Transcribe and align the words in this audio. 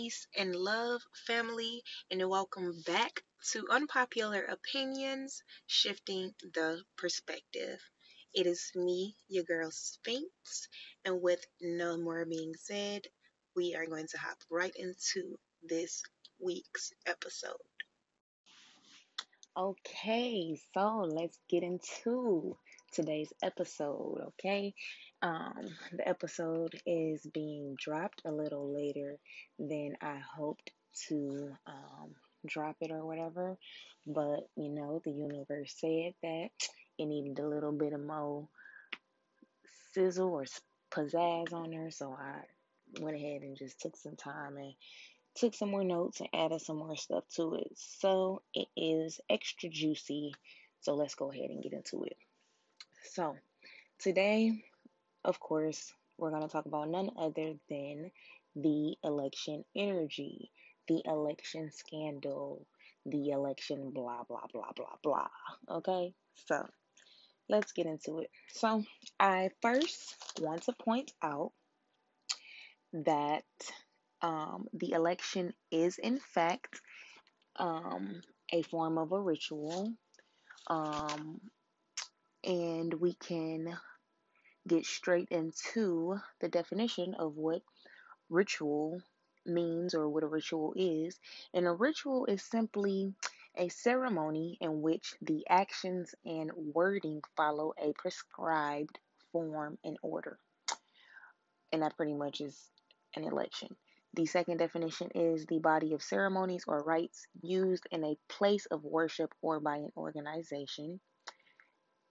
peace 0.00 0.26
and 0.34 0.56
love, 0.56 1.02
family, 1.26 1.82
and 2.10 2.26
welcome 2.26 2.72
back 2.86 3.20
to 3.52 3.66
Unpopular 3.70 4.44
Opinions 4.44 5.42
Shifting 5.66 6.32
the 6.54 6.80
Perspective. 6.96 7.78
It 8.32 8.46
is 8.46 8.72
me, 8.74 9.14
your 9.28 9.44
girl 9.44 9.70
Sphinx, 9.70 10.68
and 11.04 11.20
with 11.20 11.44
no 11.60 11.98
more 11.98 12.24
being 12.24 12.54
said, 12.56 13.02
we 13.54 13.74
are 13.74 13.84
going 13.84 14.06
to 14.12 14.16
hop 14.16 14.38
right 14.50 14.72
into 14.74 15.36
this 15.62 16.02
week's 16.38 16.94
episode. 17.06 17.56
Okay, 19.54 20.58
so 20.72 21.00
let's 21.00 21.38
get 21.50 21.62
into 21.62 22.56
today's 22.94 23.32
episode, 23.42 24.22
okay? 24.28 24.72
Um, 25.22 25.68
the 25.92 26.08
episode 26.08 26.80
is 26.86 27.26
being 27.34 27.76
dropped 27.78 28.22
a 28.24 28.32
little 28.32 28.72
later 28.72 29.18
than 29.58 29.96
I 30.00 30.16
hoped 30.36 30.70
to 31.08 31.50
um, 31.66 32.14
drop 32.46 32.76
it 32.80 32.90
or 32.90 33.04
whatever, 33.04 33.58
but 34.06 34.48
you 34.56 34.70
know, 34.70 35.02
the 35.04 35.12
universe 35.12 35.74
said 35.78 36.14
that 36.22 36.48
it 36.98 37.06
needed 37.06 37.38
a 37.38 37.48
little 37.48 37.72
bit 37.72 37.92
of 37.92 38.00
more 38.00 38.48
sizzle 39.92 40.32
or 40.32 40.46
pizzazz 40.90 41.52
on 41.52 41.70
there, 41.70 41.90
so 41.90 42.16
I 42.18 42.40
went 43.00 43.16
ahead 43.16 43.42
and 43.42 43.56
just 43.56 43.80
took 43.80 43.96
some 43.96 44.16
time 44.16 44.56
and 44.56 44.74
took 45.34 45.54
some 45.54 45.70
more 45.70 45.84
notes 45.84 46.20
and 46.20 46.28
added 46.34 46.60
some 46.60 46.78
more 46.78 46.96
stuff 46.96 47.24
to 47.36 47.54
it. 47.54 47.72
So 47.76 48.42
it 48.54 48.68
is 48.76 49.20
extra 49.28 49.68
juicy. 49.68 50.32
So 50.80 50.94
let's 50.94 51.14
go 51.14 51.30
ahead 51.30 51.50
and 51.50 51.62
get 51.62 51.72
into 51.72 52.04
it. 52.04 52.16
So 53.12 53.36
today, 53.98 54.64
of 55.24 55.40
course, 55.40 55.92
we're 56.18 56.30
going 56.30 56.42
to 56.42 56.48
talk 56.48 56.66
about 56.66 56.88
none 56.88 57.10
other 57.16 57.54
than 57.68 58.10
the 58.56 58.94
election 59.04 59.64
energy, 59.76 60.50
the 60.88 61.02
election 61.04 61.70
scandal, 61.72 62.66
the 63.06 63.30
election 63.30 63.90
blah, 63.90 64.22
blah, 64.28 64.46
blah, 64.52 64.72
blah, 64.76 64.96
blah. 65.02 65.28
Okay? 65.70 66.14
So 66.46 66.66
let's 67.48 67.72
get 67.72 67.86
into 67.86 68.18
it. 68.18 68.30
So 68.48 68.84
I 69.18 69.50
first 69.62 70.16
want 70.40 70.62
to 70.62 70.72
point 70.72 71.12
out 71.22 71.52
that 72.92 73.44
um, 74.22 74.66
the 74.72 74.92
election 74.92 75.54
is, 75.70 75.98
in 75.98 76.18
fact, 76.18 76.80
um, 77.56 78.20
a 78.52 78.62
form 78.62 78.98
of 78.98 79.12
a 79.12 79.20
ritual. 79.20 79.92
Um, 80.66 81.40
and 82.44 82.92
we 82.94 83.14
can 83.14 83.76
get 84.66 84.86
straight 84.86 85.28
into 85.30 86.20
the 86.40 86.48
definition 86.48 87.14
of 87.14 87.36
what 87.36 87.62
ritual 88.28 89.00
means 89.46 89.94
or 89.94 90.08
what 90.08 90.22
a 90.22 90.26
ritual 90.26 90.72
is. 90.76 91.18
And 91.54 91.66
a 91.66 91.72
ritual 91.72 92.26
is 92.26 92.42
simply 92.42 93.14
a 93.56 93.68
ceremony 93.68 94.58
in 94.60 94.82
which 94.82 95.14
the 95.20 95.44
actions 95.48 96.14
and 96.24 96.50
wording 96.54 97.22
follow 97.36 97.72
a 97.82 97.92
prescribed 97.94 98.98
form 99.32 99.78
and 99.84 99.96
order. 100.02 100.38
And 101.72 101.82
that 101.82 101.96
pretty 101.96 102.14
much 102.14 102.40
is 102.40 102.70
an 103.16 103.24
election. 103.24 103.76
The 104.14 104.26
second 104.26 104.56
definition 104.56 105.10
is 105.14 105.46
the 105.46 105.60
body 105.60 105.94
of 105.94 106.02
ceremonies 106.02 106.64
or 106.66 106.82
rites 106.82 107.26
used 107.42 107.86
in 107.92 108.04
a 108.04 108.18
place 108.28 108.66
of 108.66 108.84
worship 108.84 109.32
or 109.40 109.60
by 109.60 109.76
an 109.76 109.92
organization. 109.96 111.00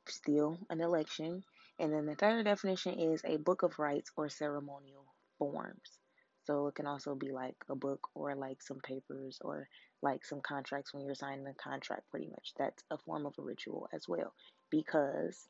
Still 0.08 0.58
an 0.70 0.80
election. 0.80 1.44
And 1.80 1.94
then 1.94 2.06
the 2.06 2.16
third 2.16 2.44
definition 2.44 3.00
is 3.00 3.22
a 3.24 3.38
book 3.38 3.64
of 3.64 3.80
rites 3.80 4.12
or 4.18 4.28
ceremonial 4.30 5.06
forms. 5.38 6.00
So 6.46 6.68
it 6.68 6.76
can 6.76 6.88
also 6.88 7.16
be 7.16 7.32
like 7.32 7.56
a 7.70 7.76
book 7.76 8.10
or 8.14 8.36
like 8.36 8.62
some 8.62 8.80
papers 8.80 9.38
or 9.42 9.68
like 10.02 10.26
some 10.26 10.42
contracts 10.42 10.94
when 10.94 11.06
you're 11.06 11.16
signing 11.16 11.48
a 11.48 11.54
contract, 11.54 12.10
pretty 12.12 12.28
much. 12.28 12.54
That's 12.58 12.84
a 12.92 12.98
form 12.98 13.26
of 13.26 13.34
a 13.40 13.42
ritual 13.42 13.88
as 13.94 14.08
well. 14.08 14.34
Because 14.70 15.48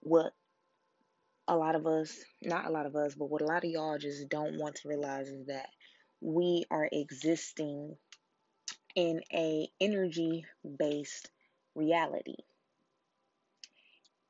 what 0.00 0.32
a 1.46 1.56
lot 1.56 1.74
of 1.74 1.86
us, 1.86 2.16
not 2.42 2.66
a 2.66 2.70
lot 2.70 2.86
of 2.86 2.96
us, 2.96 3.14
but 3.14 3.30
what 3.30 3.42
a 3.42 3.46
lot 3.46 3.64
of 3.64 3.70
y'all 3.70 3.98
just 3.98 4.28
don't 4.28 4.58
want 4.58 4.76
to 4.76 4.88
realize 4.88 5.28
is 5.28 5.46
that 5.46 5.68
we 6.20 6.64
are 6.70 6.88
existing 6.90 7.96
in 8.94 9.20
a 9.32 9.68
energy 9.80 10.44
based 10.78 11.30
reality. 11.74 12.36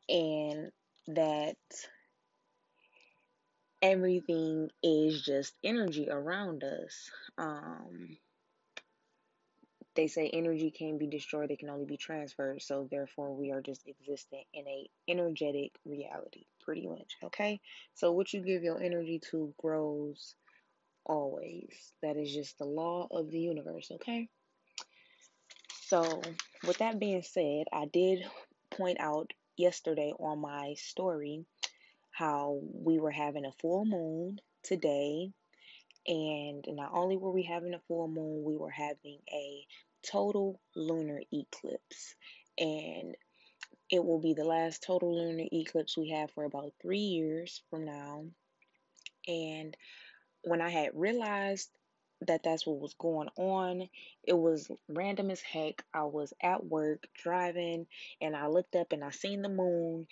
And 0.09 0.71
that 1.09 1.57
everything 3.83 4.71
is 4.83 5.23
just 5.23 5.55
energy 5.63 6.09
around 6.11 6.65
us. 6.65 7.11
Um, 7.37 8.17
they 9.95 10.07
say 10.07 10.31
energy 10.33 10.71
can 10.71 10.97
be 10.97 11.09
destroyed, 11.09 11.51
it 11.51 11.59
can 11.59 11.71
only 11.71 11.87
be 11.87 11.97
transferred. 11.97 12.63
So 12.63 12.87
therefore 12.91 13.35
we 13.35 13.51
are 13.51 13.61
just 13.61 13.83
existing 13.89 14.45
in 14.55 14.67
a 14.69 14.89
energetic 15.09 15.73
reality, 15.85 16.45
pretty 16.61 16.87
much. 16.87 17.17
Okay? 17.25 17.61
So 17.95 18.13
what 18.13 18.33
you 18.33 18.41
give 18.41 18.63
your 18.63 18.81
energy 18.81 19.21
to 19.31 19.53
grows 19.61 20.35
always. 21.09 21.95
That 22.03 22.17
is 22.17 22.33
just 22.33 22.59
the 22.59 22.65
law 22.65 23.09
of 23.11 23.31
the 23.31 23.41
universe, 23.41 23.91
okay? 23.95 24.29
So 25.87 26.21
with 26.67 26.79
that 26.79 27.01
being 27.01 27.23
said, 27.23 27.65
I 27.73 27.87
did 27.87 28.25
point 28.71 29.01
out 29.01 29.33
yesterday 29.59 30.13
on 30.19 30.41
my 30.41 30.75
story 30.75 31.45
how 32.11 32.61
we 32.73 32.99
were 32.99 33.11
having 33.11 33.45
a 33.45 33.53
full 33.61 33.85
moon 33.85 34.41
today 34.63 35.31
and 36.09 36.65
not 36.69 36.91
only 36.95 37.19
were 37.19 37.31
we 37.31 37.43
having 37.43 37.75
a 37.75 37.81
full 37.87 38.09
moon, 38.09 38.43
we 38.43 38.57
were 38.57 38.71
having 38.71 39.19
a 39.31 39.67
total 40.03 40.59
lunar 40.75 41.21
eclipse. 41.31 42.15
And 42.57 43.15
it 43.91 44.03
will 44.03 44.19
be 44.19 44.33
the 44.33 44.45
last 44.45 44.83
total 44.83 45.15
lunar 45.15 45.45
eclipse 45.53 45.99
we 45.99 46.09
have 46.11 46.31
for 46.31 46.45
about 46.45 46.73
three 46.81 46.99
years 46.99 47.63
from 47.69 47.85
now. 47.85 48.25
And 49.27 49.77
when 50.43 50.63
I 50.63 50.71
had 50.71 50.93
realized 50.95 51.69
that 52.27 52.43
that's 52.43 52.67
what 52.67 52.81
was 52.81 52.95
going 52.95 53.29
on, 53.37 53.89
it 54.25 54.33
was 54.35 54.71
random 54.89 55.31
as 55.31 55.41
heck. 55.41 55.85
I 55.95 56.05
was 56.05 56.33
at 56.43 56.65
work 56.65 57.09
driving 57.15 57.87
and 58.21 58.37
I 58.37 58.49
looked 58.49 58.75
up 58.75 58.93
and 58.93 59.05
I 59.05 59.11
seen 59.11 59.43
the 59.43 59.49
moon. 59.49 60.07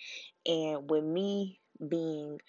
And 0.45 0.89
with 0.89 1.03
me 1.03 1.59
being 1.85 2.39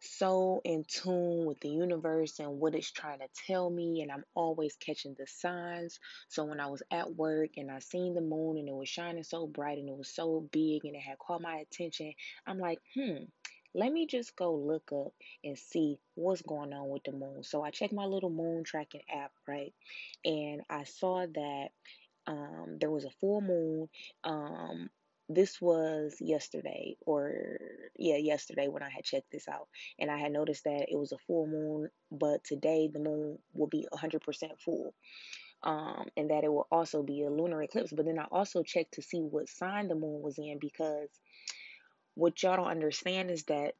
so 0.00 0.60
in 0.64 0.84
tune 0.84 1.44
with 1.44 1.58
the 1.60 1.68
universe 1.68 2.38
and 2.38 2.60
what 2.60 2.74
it's 2.74 2.92
trying 2.92 3.18
to 3.18 3.28
tell 3.46 3.68
me 3.68 4.00
and 4.02 4.12
I'm 4.12 4.24
always 4.34 4.76
catching 4.76 5.14
the 5.18 5.26
signs. 5.26 5.98
So 6.28 6.44
when 6.44 6.60
I 6.60 6.68
was 6.68 6.82
at 6.90 7.14
work 7.16 7.50
and 7.56 7.70
I 7.70 7.80
seen 7.80 8.14
the 8.14 8.20
moon 8.20 8.58
and 8.58 8.68
it 8.68 8.74
was 8.74 8.88
shining 8.88 9.24
so 9.24 9.46
bright 9.46 9.78
and 9.78 9.88
it 9.88 9.96
was 9.96 10.14
so 10.14 10.48
big 10.52 10.84
and 10.84 10.94
it 10.94 11.00
had 11.02 11.18
caught 11.18 11.42
my 11.42 11.56
attention, 11.56 12.14
I'm 12.46 12.58
like, 12.58 12.78
"Hmm, 12.94 13.24
let 13.74 13.92
me 13.92 14.06
just 14.06 14.36
go 14.36 14.54
look 14.54 14.90
up 14.92 15.12
and 15.44 15.58
see 15.58 15.98
what's 16.14 16.42
going 16.42 16.72
on 16.72 16.88
with 16.88 17.04
the 17.04 17.12
moon." 17.12 17.42
So 17.42 17.62
I 17.62 17.70
checked 17.70 17.92
my 17.92 18.04
little 18.06 18.30
moon 18.30 18.64
tracking 18.64 19.02
app, 19.12 19.32
right? 19.46 19.72
And 20.24 20.62
I 20.70 20.84
saw 20.84 21.26
that 21.26 21.68
um, 22.26 22.76
there 22.80 22.90
was 22.90 23.04
a 23.04 23.10
full 23.10 23.40
moon 23.40 23.88
um, 24.24 24.90
this 25.28 25.60
was 25.60 26.16
yesterday 26.20 26.96
or 27.04 27.58
yeah 27.96 28.16
yesterday 28.16 28.68
when 28.68 28.82
i 28.82 28.88
had 28.88 29.04
checked 29.04 29.30
this 29.30 29.46
out 29.48 29.68
and 29.98 30.10
i 30.10 30.16
had 30.16 30.32
noticed 30.32 30.64
that 30.64 30.86
it 30.90 30.96
was 30.98 31.12
a 31.12 31.18
full 31.26 31.46
moon 31.46 31.90
but 32.10 32.42
today 32.44 32.88
the 32.92 32.98
moon 32.98 33.38
will 33.52 33.66
be 33.66 33.86
100% 33.92 34.20
full 34.58 34.94
um, 35.62 36.06
and 36.16 36.30
that 36.30 36.44
it 36.44 36.52
will 36.52 36.66
also 36.70 37.02
be 37.02 37.22
a 37.24 37.30
lunar 37.30 37.62
eclipse 37.62 37.92
but 37.92 38.06
then 38.06 38.18
i 38.18 38.24
also 38.30 38.62
checked 38.62 38.94
to 38.94 39.02
see 39.02 39.20
what 39.20 39.48
sign 39.48 39.88
the 39.88 39.94
moon 39.94 40.22
was 40.22 40.38
in 40.38 40.58
because 40.58 41.08
what 42.18 42.42
y'all 42.42 42.56
don't 42.56 42.66
understand 42.66 43.30
is 43.30 43.44
that 43.44 43.74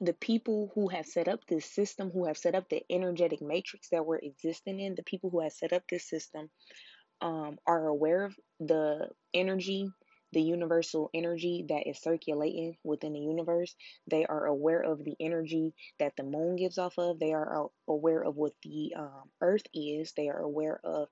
the 0.00 0.14
people 0.14 0.72
who 0.74 0.88
have 0.88 1.06
set 1.06 1.28
up 1.28 1.40
this 1.46 1.66
system 1.66 2.10
who 2.10 2.26
have 2.26 2.36
set 2.36 2.54
up 2.54 2.68
the 2.68 2.82
energetic 2.90 3.40
matrix 3.40 3.88
that 3.90 4.04
we're 4.04 4.18
existing 4.18 4.80
in 4.80 4.94
the 4.94 5.02
people 5.02 5.30
who 5.30 5.40
have 5.40 5.52
set 5.52 5.72
up 5.72 5.82
this 5.88 6.08
system 6.08 6.50
um, 7.20 7.56
are 7.66 7.86
aware 7.86 8.24
of 8.24 8.34
the 8.58 9.08
energy 9.32 9.88
the 10.32 10.40
universal 10.40 11.10
energy 11.12 11.66
that 11.68 11.86
is 11.86 12.00
circulating 12.00 12.76
within 12.82 13.12
the 13.12 13.20
universe. 13.20 13.74
They 14.10 14.24
are 14.24 14.46
aware 14.46 14.80
of 14.80 15.04
the 15.04 15.14
energy 15.20 15.74
that 15.98 16.14
the 16.16 16.22
moon 16.22 16.56
gives 16.56 16.78
off 16.78 16.94
of. 16.98 17.18
They 17.18 17.34
are 17.34 17.68
aware 17.86 18.22
of 18.22 18.36
what 18.36 18.52
the 18.62 18.94
um, 18.96 19.24
earth 19.40 19.66
is. 19.74 20.12
They 20.16 20.28
are 20.28 20.40
aware 20.40 20.80
of 20.84 21.08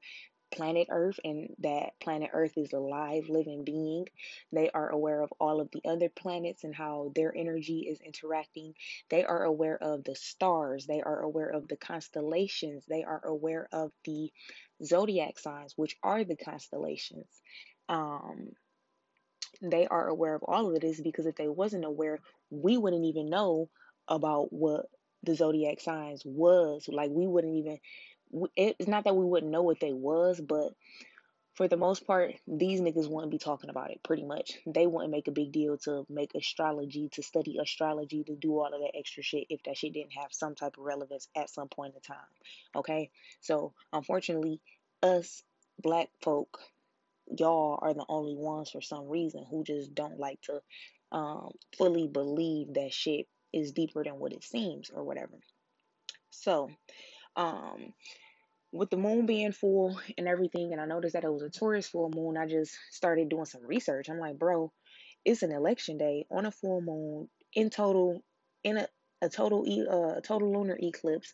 planet 0.51 0.89
Earth 0.91 1.21
and 1.25 1.55
that 1.61 1.99
planet 2.01 2.31
Earth 2.33 2.57
is 2.57 2.73
a 2.73 2.79
live 2.79 3.29
living 3.29 3.65
being. 3.65 4.07
They 4.53 4.71
are 4.71 4.89
aware 4.89 5.21
of 5.23 5.33
all 5.41 5.61
of 5.61 5.71
the 5.71 5.83
other 5.89 6.09
planets 6.09 6.65
and 6.65 6.75
how 6.75 7.13
their 7.15 7.35
energy 7.37 7.87
is 7.89 8.01
interacting. 8.01 8.75
They 9.09 9.25
are 9.25 9.45
aware 9.45 9.77
of 9.83 10.05
the 10.05 10.17
stars. 10.17 10.87
They 10.87 11.01
are 11.03 11.21
aware 11.21 11.49
of 11.49 11.69
the 11.69 11.77
constellations. 11.77 12.85
They 12.87 13.05
are 13.05 13.25
aware 13.25 13.69
of 13.73 13.93
the 14.05 14.31
zodiac 14.85 15.39
signs, 15.39 15.75
which 15.77 15.97
are 16.03 16.25
the 16.25 16.37
constellations. 16.37 17.29
Um, 17.89 18.51
they 19.63 19.87
are 19.87 20.09
aware 20.09 20.35
of 20.35 20.43
all 20.43 20.75
of 20.75 20.81
this 20.81 21.01
because 21.01 21.27
if 21.27 21.37
they 21.37 21.49
wasn't 21.49 21.85
aware, 21.85 22.19
we 22.51 22.77
wouldn't 22.77 23.05
even 23.05 23.29
know 23.29 23.69
about 24.09 24.53
what 24.53 24.87
the 25.23 25.35
zodiac 25.35 25.81
signs 25.81 26.23
was. 26.25 26.89
Like 26.89 27.11
we 27.11 27.27
wouldn't 27.27 27.57
even. 27.57 27.79
It's 28.57 28.89
not 28.89 29.05
that 29.05 29.17
we 29.17 29.25
wouldn't 29.25 29.53
know 29.53 29.63
what 29.63 29.81
they 29.81 29.93
was, 29.93 30.41
but 30.41 30.73
for 31.55 31.69
the 31.69 31.77
most 31.77 32.07
part, 32.07 32.35
these 32.47 32.81
niggas 32.81 33.09
wouldn't 33.09 33.31
be 33.31 33.39
talking 33.39 33.71
about 33.71 33.91
it 33.91 34.03
pretty 34.03 34.25
much. 34.25 34.59
They 34.67 34.87
wouldn't 34.87 35.11
make 35.11 35.29
a 35.29 35.33
big 35.33 35.53
deal 35.53 35.77
to 35.79 36.07
make 36.09 36.35
astrology, 36.35 37.09
to 37.13 37.23
study 37.23 37.59
astrology, 37.61 38.25
to 38.25 38.35
do 38.35 38.53
all 38.53 38.73
of 38.73 38.81
that 38.81 38.97
extra 38.97 39.23
shit 39.23 39.47
if 39.51 39.63
that 39.65 39.77
shit 39.77 39.93
didn't 39.93 40.13
have 40.13 40.33
some 40.33 40.55
type 40.55 40.79
of 40.79 40.85
relevance 40.85 41.29
at 41.37 41.51
some 41.51 41.69
point 41.69 41.95
in 41.95 42.01
time. 42.01 42.17
Okay? 42.75 43.11
So, 43.41 43.75
unfortunately, 43.93 44.61
us 45.03 45.43
black 45.83 46.09
folk, 46.23 46.59
y'all 47.27 47.79
are 47.83 47.95
the 47.95 48.07
only 48.09 48.37
ones 48.37 48.71
for 48.71 48.81
some 48.81 49.09
reason 49.09 49.45
who 49.51 49.65
just 49.65 49.95
don't 49.95 50.19
like 50.19 50.41
to 50.43 50.63
um, 51.13 51.51
fully 51.77 52.07
believe 52.07 52.75
that 52.75 52.93
shit 52.93 53.27
is 53.53 53.73
deeper 53.73 54.05
than 54.05 54.19
what 54.19 54.33
it 54.33 54.45
seems 54.45 54.91
or 54.95 55.05
whatever. 55.05 55.39
So, 56.31 56.71
um, 57.37 57.93
with 58.73 58.91
the 58.91 58.97
moon 58.97 59.27
being 59.27 59.53
full 59.53 59.99
and 60.17 60.29
everything, 60.29 60.73
and 60.73 60.81
I 60.81 60.87
noticed 60.87 61.15
that 61.15 61.25
it 61.25 61.33
was 61.33 61.43
a 61.43 61.51
Taurus 61.51 61.89
full 61.89 62.11
moon, 62.15 62.37
I 62.37 62.47
just 62.47 62.77
started 62.91 63.29
doing 63.29 63.45
some 63.45 63.67
research. 63.67 64.09
I'm 64.09 64.19
like, 64.19 64.39
bro, 64.39 64.73
it's 65.25 65.43
an 65.43 65.53
election 65.53 65.99
day 65.99 66.27
on 66.31 66.47
a 66.47 66.51
full 66.51 66.81
moon 66.81 67.29
in 67.53 67.71
total, 67.71 68.23
in 68.63 68.79
a, 68.79 68.87
a 69.23 69.29
total 69.29 69.65
e, 69.67 69.87
uh, 69.91 70.19
a 70.19 70.21
total 70.21 70.53
lunar 70.53 70.79
eclipse. 70.81 71.33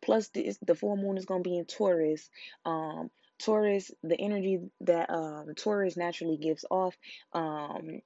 Plus, 0.00 0.28
this, 0.28 0.58
the 0.64 0.74
full 0.74 0.96
moon 0.96 1.18
is 1.18 1.24
gonna 1.26 1.42
be 1.42 1.58
in 1.58 1.66
Taurus. 1.66 2.30
Um, 2.64 3.10
Taurus, 3.38 3.90
the 4.02 4.18
energy 4.20 4.60
that 4.80 5.10
um 5.10 5.54
Taurus 5.56 5.96
naturally 5.96 6.36
gives 6.36 6.64
off, 6.70 6.96
um, 7.32 8.00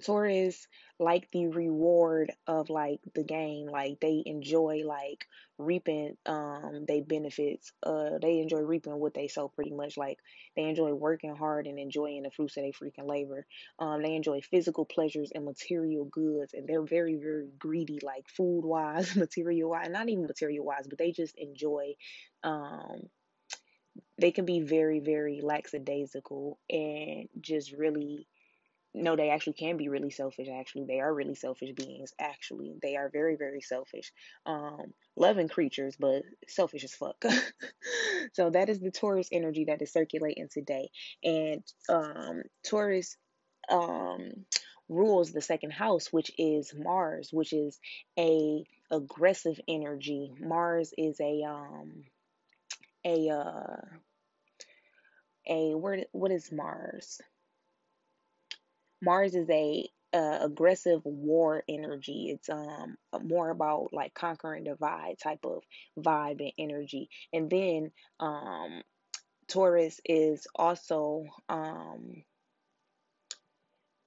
Taurus 0.00 0.66
like 0.98 1.30
the 1.32 1.48
reward 1.48 2.32
of 2.46 2.70
like 2.70 3.00
the 3.14 3.24
game. 3.24 3.66
Like 3.66 4.00
they 4.00 4.22
enjoy 4.24 4.82
like 4.86 5.26
reaping 5.58 6.16
um 6.26 6.84
they 6.86 7.00
benefits. 7.00 7.72
Uh 7.82 8.18
they 8.20 8.38
enjoy 8.38 8.60
reaping 8.60 8.94
what 8.94 9.14
they 9.14 9.28
sow 9.28 9.48
pretty 9.48 9.72
much. 9.72 9.96
Like 9.96 10.18
they 10.56 10.64
enjoy 10.64 10.92
working 10.94 11.34
hard 11.36 11.66
and 11.66 11.78
enjoying 11.78 12.22
the 12.22 12.30
fruits 12.30 12.56
of 12.56 12.62
their 12.62 12.72
freaking 12.72 13.08
labor. 13.08 13.46
Um 13.78 14.02
they 14.02 14.14
enjoy 14.14 14.40
physical 14.40 14.84
pleasures 14.84 15.30
and 15.34 15.44
material 15.44 16.04
goods 16.06 16.54
and 16.54 16.66
they're 16.68 16.82
very, 16.82 17.16
very 17.16 17.48
greedy, 17.58 17.98
like 18.02 18.28
food 18.28 18.64
wise, 18.64 19.14
material 19.16 19.70
wise, 19.70 19.88
not 19.90 20.08
even 20.08 20.26
material 20.26 20.64
wise, 20.64 20.86
but 20.88 20.98
they 20.98 21.12
just 21.12 21.36
enjoy 21.36 21.94
um 22.42 23.08
they 24.18 24.30
can 24.30 24.44
be 24.44 24.60
very, 24.60 25.00
very 25.00 25.40
lackadaisical 25.42 26.58
and 26.70 27.28
just 27.40 27.72
really 27.72 28.26
no, 28.94 29.16
they 29.16 29.30
actually 29.30 29.54
can 29.54 29.76
be 29.76 29.88
really 29.88 30.10
selfish. 30.10 30.48
Actually, 30.48 30.84
they 30.84 31.00
are 31.00 31.12
really 31.12 31.34
selfish 31.34 31.72
beings. 31.72 32.12
Actually, 32.18 32.74
they 32.82 32.96
are 32.96 33.08
very, 33.08 33.36
very 33.36 33.60
selfish. 33.60 34.12
Um, 34.44 34.92
loving 35.16 35.48
creatures, 35.48 35.96
but 35.98 36.22
selfish 36.46 36.84
as 36.84 36.94
fuck. 36.94 37.24
so 38.34 38.50
that 38.50 38.68
is 38.68 38.80
the 38.80 38.90
Taurus 38.90 39.28
energy 39.32 39.64
that 39.66 39.80
is 39.80 39.92
circulating 39.92 40.48
today, 40.50 40.90
and 41.24 41.62
um, 41.88 42.42
Taurus 42.64 43.16
um 43.70 44.44
rules 44.88 45.32
the 45.32 45.40
second 45.40 45.72
house, 45.72 46.12
which 46.12 46.30
is 46.38 46.74
Mars, 46.76 47.30
which 47.32 47.52
is 47.52 47.78
a 48.18 48.64
aggressive 48.90 49.58
energy. 49.66 50.32
Mars 50.38 50.92
is 50.98 51.18
a 51.20 51.42
um 51.44 52.04
a 53.04 53.30
uh 53.30 53.80
a 55.48 55.74
where 55.74 56.04
what 56.12 56.30
is 56.30 56.52
Mars? 56.52 57.20
Mars 59.02 59.34
is 59.34 59.50
a 59.50 59.88
uh, 60.14 60.38
aggressive 60.42 61.00
war 61.04 61.64
energy. 61.68 62.30
It's 62.30 62.48
um 62.48 62.96
more 63.22 63.50
about 63.50 63.88
like 63.92 64.14
conquer 64.14 64.54
and 64.54 64.64
divide 64.64 65.16
type 65.22 65.44
of 65.44 65.62
vibe 65.98 66.40
and 66.40 66.52
energy. 66.58 67.10
And 67.32 67.50
then 67.50 67.90
um 68.20 68.82
Taurus 69.48 70.00
is 70.04 70.46
also 70.54 71.24
um 71.48 72.22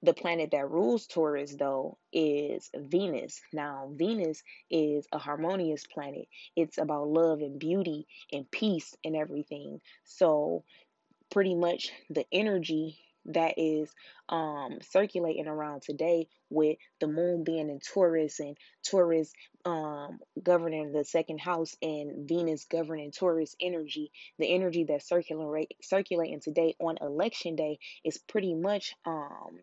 the 0.02 0.14
planet 0.14 0.50
that 0.52 0.70
rules 0.70 1.06
Taurus 1.06 1.54
though 1.56 1.98
is 2.12 2.70
Venus. 2.74 3.40
Now, 3.52 3.90
Venus 3.92 4.42
is 4.70 5.06
a 5.12 5.18
harmonious 5.18 5.84
planet. 5.86 6.28
It's 6.54 6.78
about 6.78 7.08
love 7.08 7.40
and 7.40 7.58
beauty 7.58 8.06
and 8.32 8.50
peace 8.50 8.94
and 9.04 9.16
everything. 9.16 9.80
So, 10.04 10.64
pretty 11.30 11.54
much 11.54 11.90
the 12.10 12.24
energy 12.30 12.98
that 13.26 13.54
is 13.56 13.90
um, 14.28 14.78
circulating 14.90 15.46
around 15.46 15.82
today 15.82 16.28
with 16.50 16.76
the 17.00 17.06
moon 17.06 17.44
being 17.44 17.70
in 17.70 17.80
Taurus 17.80 18.40
and 18.40 18.56
Taurus 18.84 19.32
um, 19.64 20.18
governing 20.42 20.92
the 20.92 21.04
second 21.04 21.38
house 21.38 21.76
and 21.82 22.28
Venus 22.28 22.64
governing 22.64 23.10
Taurus 23.10 23.56
energy, 23.60 24.12
the 24.38 24.52
energy 24.52 24.84
that's 24.84 25.08
circulating 25.08 25.66
circulating 25.82 26.40
today 26.40 26.74
on 26.78 26.98
election 27.00 27.56
day 27.56 27.78
is 28.04 28.18
pretty 28.18 28.54
much 28.54 28.94
um, 29.04 29.58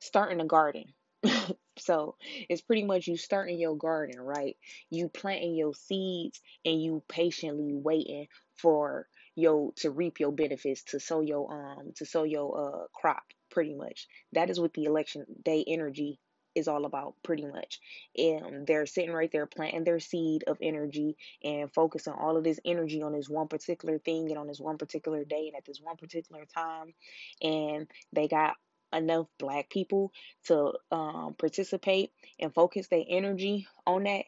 starting 0.00 0.40
a 0.40 0.46
garden. 0.46 0.84
so 1.78 2.16
it's 2.48 2.62
pretty 2.62 2.84
much 2.84 3.06
you 3.06 3.16
starting 3.16 3.58
your 3.58 3.76
garden, 3.76 4.20
right? 4.20 4.56
You 4.90 5.08
planting 5.08 5.54
your 5.54 5.74
seeds 5.74 6.40
and 6.64 6.82
you 6.82 7.02
patiently 7.08 7.74
waiting 7.74 8.28
for 8.56 9.06
your 9.36 9.72
to 9.76 9.90
reap 9.90 10.18
your 10.18 10.32
benefits, 10.32 10.82
to 10.82 10.98
sow 10.98 11.20
your 11.20 11.52
um 11.52 11.92
to 11.96 12.06
sow 12.06 12.24
your 12.24 12.58
uh 12.58 12.86
crop, 12.92 13.24
pretty 13.50 13.74
much. 13.74 14.08
That 14.32 14.50
is 14.50 14.58
what 14.58 14.74
the 14.74 14.84
election 14.84 15.24
day 15.44 15.64
energy 15.66 16.18
is 16.56 16.68
all 16.68 16.86
about 16.86 17.14
pretty 17.22 17.44
much. 17.44 17.78
And 18.16 18.66
they're 18.66 18.86
sitting 18.86 19.12
right 19.12 19.30
there 19.30 19.46
planting 19.46 19.84
their 19.84 20.00
seed 20.00 20.44
of 20.46 20.56
energy 20.62 21.16
and 21.44 21.72
focusing 21.72 22.14
all 22.14 22.36
of 22.36 22.44
this 22.44 22.58
energy 22.64 23.02
on 23.02 23.12
this 23.12 23.28
one 23.28 23.46
particular 23.46 23.98
thing 23.98 24.30
and 24.30 24.38
on 24.38 24.46
this 24.46 24.58
one 24.58 24.78
particular 24.78 25.22
day 25.24 25.48
and 25.48 25.56
at 25.56 25.66
this 25.66 25.80
one 25.82 25.96
particular 25.96 26.46
time. 26.46 26.94
And 27.42 27.86
they 28.14 28.26
got 28.26 28.54
enough 28.92 29.26
black 29.38 29.68
people 29.68 30.12
to 30.46 30.72
um, 30.90 31.34
participate 31.38 32.10
and 32.40 32.54
focus 32.54 32.88
their 32.88 33.04
energy 33.06 33.66
on 33.86 34.04
that 34.04 34.24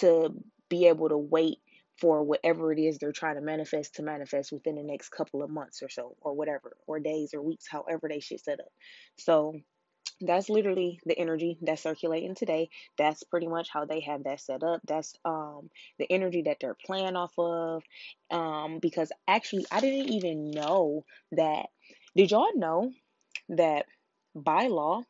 to 0.00 0.34
be 0.68 0.86
able 0.88 1.08
to 1.08 1.16
wait 1.16 1.58
for 2.00 2.22
whatever 2.22 2.72
it 2.72 2.78
is 2.78 2.98
they're 2.98 3.12
trying 3.12 3.36
to 3.36 3.40
manifest 3.40 3.96
to 3.96 4.02
manifest 4.02 4.52
within 4.52 4.76
the 4.76 4.82
next 4.82 5.10
couple 5.10 5.42
of 5.42 5.50
months 5.50 5.82
or 5.82 5.88
so 5.88 6.16
or 6.20 6.34
whatever 6.34 6.76
or 6.86 7.00
days 7.00 7.34
or 7.34 7.42
weeks 7.42 7.66
however 7.68 8.08
they 8.08 8.20
should 8.20 8.40
set 8.40 8.60
up. 8.60 8.72
So 9.18 9.54
that's 10.20 10.48
literally 10.48 10.98
the 11.06 11.18
energy 11.18 11.58
that's 11.62 11.82
circulating 11.82 12.34
today. 12.34 12.70
That's 12.96 13.22
pretty 13.24 13.46
much 13.46 13.68
how 13.72 13.84
they 13.84 14.00
have 14.00 14.24
that 14.24 14.40
set 14.40 14.62
up. 14.62 14.80
That's 14.86 15.14
um 15.24 15.70
the 15.98 16.10
energy 16.10 16.42
that 16.42 16.58
they're 16.60 16.76
playing 16.86 17.16
off 17.16 17.32
of. 17.38 17.82
Um 18.30 18.78
because 18.80 19.10
actually 19.26 19.66
i 19.70 19.80
didn't 19.80 20.10
even 20.10 20.50
know 20.50 21.04
that 21.32 21.66
did 22.16 22.30
y'all 22.30 22.56
know 22.56 22.92
that 23.50 23.86
by 24.34 24.66
law 24.66 25.02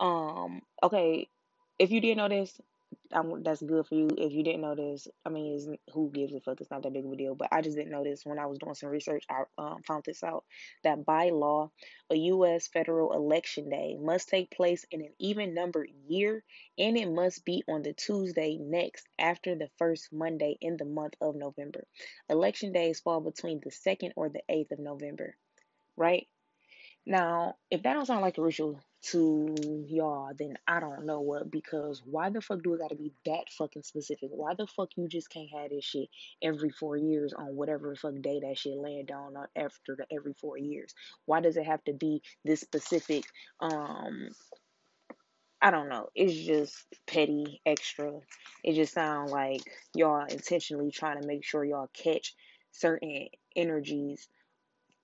um 0.00 0.62
okay 0.82 1.28
if 1.78 1.90
you 1.90 2.00
didn't 2.00 2.18
know 2.18 2.28
this 2.28 2.60
I'm, 3.12 3.42
that's 3.42 3.62
good 3.62 3.86
for 3.86 3.94
you. 3.94 4.08
If 4.16 4.32
you 4.32 4.42
didn't 4.42 4.62
know 4.62 4.74
this, 4.74 5.08
I 5.24 5.28
mean, 5.28 5.76
who 5.92 6.10
gives 6.10 6.34
a 6.34 6.40
fuck? 6.40 6.60
It's 6.60 6.70
not 6.70 6.82
that 6.82 6.92
big 6.92 7.04
of 7.04 7.12
a 7.12 7.16
deal. 7.16 7.34
But 7.34 7.48
I 7.52 7.60
just 7.60 7.76
didn't 7.76 7.92
know 7.92 8.04
this 8.04 8.24
when 8.24 8.38
I 8.38 8.46
was 8.46 8.58
doing 8.58 8.74
some 8.74 8.90
research. 8.90 9.24
I 9.30 9.44
um, 9.58 9.82
found 9.86 10.04
this 10.04 10.22
out 10.22 10.44
that 10.82 11.04
by 11.04 11.30
law, 11.30 11.70
a 12.10 12.16
U.S. 12.16 12.68
federal 12.68 13.12
election 13.12 13.70
day 13.70 13.96
must 14.00 14.28
take 14.28 14.50
place 14.50 14.84
in 14.90 15.00
an 15.00 15.12
even 15.18 15.54
numbered 15.54 15.90
year, 16.08 16.42
and 16.78 16.96
it 16.96 17.10
must 17.10 17.44
be 17.44 17.62
on 17.68 17.82
the 17.82 17.92
Tuesday 17.92 18.58
next 18.60 19.06
after 19.18 19.54
the 19.54 19.68
first 19.78 20.12
Monday 20.12 20.56
in 20.60 20.76
the 20.76 20.84
month 20.84 21.14
of 21.20 21.36
November. 21.36 21.86
Election 22.28 22.72
days 22.72 23.00
fall 23.00 23.20
between 23.20 23.60
the 23.62 23.70
second 23.70 24.12
or 24.16 24.28
the 24.28 24.42
eighth 24.48 24.72
of 24.72 24.78
November, 24.78 25.36
right? 25.96 26.26
Now, 27.06 27.56
if 27.70 27.82
that 27.82 27.92
don't 27.92 28.06
sound 28.06 28.22
like 28.22 28.38
a 28.38 28.42
ritual 28.42 28.80
to 29.10 29.54
y'all, 29.88 30.32
then 30.38 30.56
I 30.66 30.80
don't 30.80 31.06
know 31.06 31.20
what. 31.20 31.50
Because 31.50 32.02
why 32.04 32.30
the 32.30 32.40
fuck 32.40 32.62
do 32.62 32.74
it 32.74 32.80
gotta 32.80 32.96
be 32.96 33.12
that 33.26 33.50
fucking 33.50 33.82
specific? 33.82 34.30
Why 34.32 34.54
the 34.54 34.66
fuck 34.66 34.90
you 34.96 35.08
just 35.08 35.30
can't 35.30 35.50
have 35.50 35.70
this 35.70 35.84
shit 35.84 36.08
every 36.42 36.70
four 36.70 36.96
years 36.96 37.32
on 37.34 37.56
whatever 37.56 37.94
fuck 37.96 38.20
day 38.22 38.40
that 38.40 38.58
shit 38.58 38.76
land 38.76 39.10
on 39.10 39.34
after 39.56 39.96
the 39.96 40.06
every 40.14 40.34
four 40.34 40.58
years? 40.58 40.94
Why 41.26 41.40
does 41.40 41.56
it 41.56 41.66
have 41.66 41.84
to 41.84 41.92
be 41.92 42.22
this 42.44 42.60
specific? 42.60 43.24
Um, 43.60 44.30
I 45.62 45.70
don't 45.70 45.88
know. 45.88 46.08
It's 46.14 46.34
just 46.34 46.84
petty, 47.06 47.60
extra. 47.66 48.12
It 48.62 48.74
just 48.74 48.92
sounds 48.92 49.32
like 49.32 49.62
y'all 49.94 50.26
intentionally 50.26 50.90
trying 50.90 51.20
to 51.20 51.26
make 51.26 51.44
sure 51.44 51.64
y'all 51.64 51.90
catch 51.94 52.34
certain 52.70 53.28
energies 53.56 54.28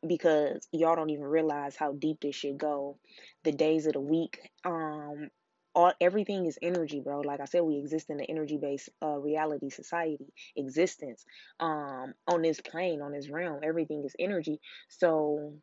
because 0.06 0.66
y'all 0.72 0.96
don't 0.96 1.10
even 1.10 1.24
realize 1.24 1.76
how 1.76 1.92
deep 1.92 2.20
this 2.20 2.36
shit 2.36 2.58
go. 2.58 2.98
The 3.44 3.52
days 3.52 3.86
of 3.86 3.94
the 3.94 4.00
week, 4.00 4.50
um, 4.64 5.30
all 5.74 5.92
everything 6.00 6.46
is 6.46 6.58
energy, 6.62 7.00
bro. 7.00 7.20
Like 7.20 7.40
I 7.40 7.44
said, 7.44 7.62
we 7.62 7.78
exist 7.78 8.10
in 8.10 8.16
the 8.16 8.28
energy 8.28 8.58
based 8.60 8.88
uh, 9.02 9.18
reality 9.18 9.70
society 9.70 10.32
existence. 10.56 11.24
Um, 11.60 12.14
on 12.26 12.42
this 12.42 12.60
plane, 12.60 13.02
on 13.02 13.12
this 13.12 13.30
realm, 13.30 13.60
everything 13.62 14.04
is 14.04 14.16
energy. 14.18 14.60
So 14.88 15.54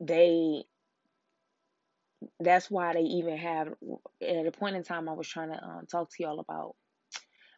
they 0.00 0.64
that's 2.40 2.70
why 2.70 2.92
they 2.92 3.00
even 3.00 3.36
have 3.36 3.68
at 4.20 4.46
a 4.46 4.52
point 4.52 4.76
in 4.76 4.84
time 4.84 5.08
I 5.08 5.12
was 5.12 5.28
trying 5.28 5.50
to 5.50 5.62
um, 5.62 5.86
talk 5.90 6.10
to 6.10 6.22
y'all 6.22 6.40
about 6.40 6.76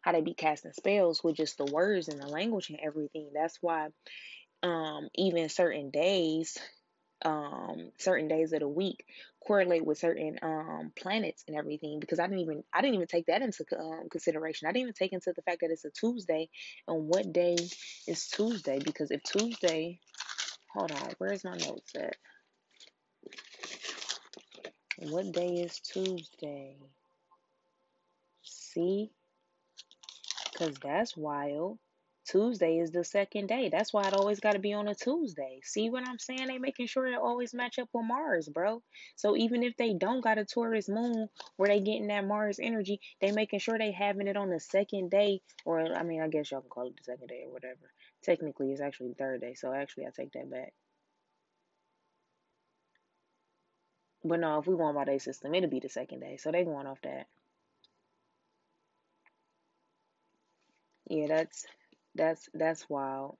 how 0.01 0.11
they 0.11 0.21
be 0.21 0.33
casting 0.33 0.71
spells 0.71 1.23
with 1.23 1.35
just 1.35 1.57
the 1.57 1.65
words 1.65 2.07
and 2.07 2.21
the 2.21 2.27
language 2.27 2.69
and 2.69 2.79
everything. 2.81 3.31
That's 3.33 3.57
why 3.61 3.89
um 4.63 5.09
even 5.15 5.49
certain 5.49 5.89
days 5.89 6.57
um 7.23 7.91
certain 7.97 8.27
days 8.27 8.53
of 8.53 8.59
the 8.59 8.67
week 8.67 9.05
correlate 9.45 9.85
with 9.85 9.97
certain 9.97 10.37
um 10.41 10.91
planets 10.95 11.43
and 11.47 11.57
everything 11.57 11.99
because 11.99 12.19
I 12.19 12.27
didn't 12.27 12.39
even 12.39 12.63
I 12.73 12.81
didn't 12.81 12.95
even 12.95 13.07
take 13.07 13.27
that 13.27 13.41
into 13.41 13.65
um, 13.79 14.09
consideration. 14.09 14.67
I 14.67 14.71
didn't 14.71 14.83
even 14.83 14.93
take 14.93 15.13
into 15.13 15.33
the 15.35 15.41
fact 15.41 15.61
that 15.61 15.71
it's 15.71 15.85
a 15.85 15.91
Tuesday 15.91 16.49
and 16.87 17.07
what 17.07 17.31
day 17.31 17.55
is 18.07 18.27
Tuesday 18.27 18.79
because 18.83 19.11
if 19.11 19.23
Tuesday 19.23 19.99
hold 20.73 20.91
on, 20.91 21.09
where's 21.17 21.43
my 21.43 21.55
notes 21.57 21.95
at? 21.95 22.15
What 24.99 25.31
day 25.31 25.55
is 25.55 25.79
Tuesday? 25.79 26.77
See? 28.43 29.11
Cuz 30.57 30.75
that's 30.81 31.15
wild. 31.17 31.79
Tuesday 32.25 32.79
is 32.79 32.91
the 32.91 33.03
second 33.03 33.47
day. 33.47 33.69
That's 33.69 33.93
why 33.93 34.07
it 34.07 34.13
always 34.13 34.39
got 34.39 34.53
to 34.53 34.59
be 34.59 34.73
on 34.73 34.87
a 34.87 34.95
Tuesday. 34.95 35.61
See 35.63 35.89
what 35.89 36.07
I'm 36.07 36.19
saying? 36.19 36.47
They 36.47 36.57
making 36.57 36.87
sure 36.87 37.05
it 37.07 37.15
always 37.19 37.53
match 37.53 37.79
up 37.79 37.89
with 37.93 38.05
Mars, 38.05 38.49
bro. 38.49 38.81
So 39.15 39.35
even 39.37 39.63
if 39.63 39.77
they 39.77 39.93
don't 39.93 40.21
got 40.21 40.37
a 40.37 40.45
Taurus 40.45 40.89
moon 40.89 41.29
where 41.57 41.69
they 41.69 41.79
getting 41.79 42.07
that 42.07 42.25
Mars 42.25 42.59
energy, 42.61 42.99
they 43.21 43.31
making 43.31 43.59
sure 43.59 43.77
they 43.77 43.91
having 43.91 44.27
it 44.27 44.37
on 44.37 44.49
the 44.49 44.59
second 44.59 45.11
day, 45.11 45.41
or 45.65 45.81
I 45.95 46.03
mean, 46.03 46.21
I 46.21 46.27
guess 46.27 46.51
y'all 46.51 46.61
can 46.61 46.69
call 46.69 46.87
it 46.87 46.97
the 46.97 47.03
second 47.03 47.27
day 47.27 47.43
or 47.45 47.51
whatever. 47.53 47.91
Technically, 48.23 48.71
it's 48.71 48.81
actually 48.81 49.09
the 49.09 49.15
third 49.15 49.41
day. 49.41 49.53
So 49.53 49.73
actually, 49.73 50.05
I 50.07 50.09
take 50.15 50.33
that 50.33 50.49
back. 50.49 50.73
But 54.23 54.39
no, 54.39 54.59
if 54.59 54.67
we 54.67 54.75
want 54.75 54.95
by 54.95 55.05
day 55.05 55.19
system, 55.19 55.53
it'll 55.55 55.69
be 55.69 55.79
the 55.79 55.89
second 55.89 56.19
day. 56.21 56.37
So 56.37 56.51
they 56.51 56.63
going 56.63 56.87
off 56.87 56.99
that. 57.03 57.27
Yeah, 61.07 61.27
that's 61.27 61.67
that's 62.15 62.49
that's 62.53 62.89
wild. 62.89 63.37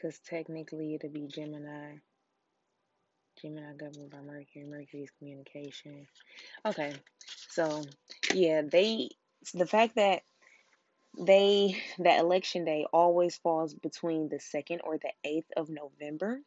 Cause 0.00 0.18
technically 0.26 0.94
it'll 0.94 1.10
be 1.10 1.26
Gemini. 1.26 1.96
Gemini 3.40 3.74
governed 3.74 4.10
by 4.10 4.20
Mercury. 4.20 4.64
Mercury's 4.64 5.10
communication. 5.18 6.06
Okay, 6.64 6.94
so 7.26 7.84
yeah, 8.34 8.62
they 8.62 9.10
the 9.52 9.66
fact 9.66 9.96
that 9.96 10.22
they 11.18 11.76
that 11.98 12.20
election 12.20 12.64
day 12.64 12.86
always 12.92 13.36
falls 13.36 13.74
between 13.74 14.28
the 14.28 14.40
second 14.40 14.80
or 14.84 14.96
the 14.96 15.12
eighth 15.24 15.50
of 15.56 15.68
November 15.68 16.40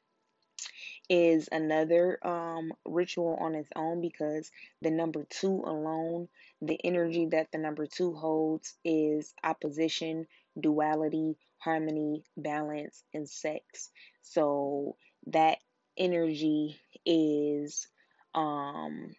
is 1.09 1.49
another 1.51 2.17
um, 2.25 2.73
ritual 2.85 3.37
on 3.39 3.55
its 3.55 3.69
own 3.75 4.01
because 4.01 4.51
the 4.81 4.91
number 4.91 5.25
two 5.29 5.63
alone, 5.65 6.27
the 6.61 6.79
energy 6.83 7.27
that 7.27 7.51
the 7.51 7.57
number 7.57 7.85
two 7.85 8.13
holds 8.13 8.75
is 8.83 9.33
opposition, 9.43 10.27
duality, 10.59 11.37
harmony, 11.57 12.23
balance, 12.37 13.03
and 13.13 13.29
sex. 13.29 13.89
So 14.21 14.95
that 15.27 15.57
energy 15.97 16.79
is 17.05 17.87
um 18.33 19.13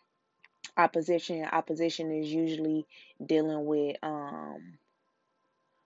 opposition 0.77 1.45
opposition 1.53 2.11
is 2.11 2.33
usually 2.33 2.85
dealing 3.25 3.65
with 3.65 3.97
um 4.03 4.79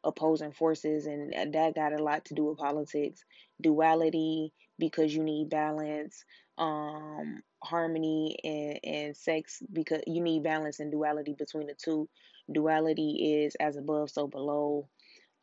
opposing 0.04 0.52
forces, 0.52 1.06
and 1.06 1.54
that 1.54 1.74
got 1.74 1.92
a 1.92 2.02
lot 2.02 2.24
to 2.26 2.34
do 2.34 2.44
with 2.44 2.58
politics. 2.58 3.24
Duality, 3.60 4.52
because 4.78 5.14
you 5.14 5.22
need 5.22 5.50
balance. 5.50 6.24
Um, 6.56 7.42
harmony 7.62 8.36
and, 8.42 8.80
and 8.82 9.16
sex, 9.16 9.62
because 9.72 10.02
you 10.08 10.20
need 10.20 10.42
balance 10.42 10.80
and 10.80 10.90
duality 10.90 11.34
between 11.38 11.68
the 11.68 11.74
two. 11.74 12.08
Duality 12.50 13.44
is 13.44 13.54
as 13.56 13.76
above, 13.76 14.10
so 14.10 14.26
below. 14.26 14.88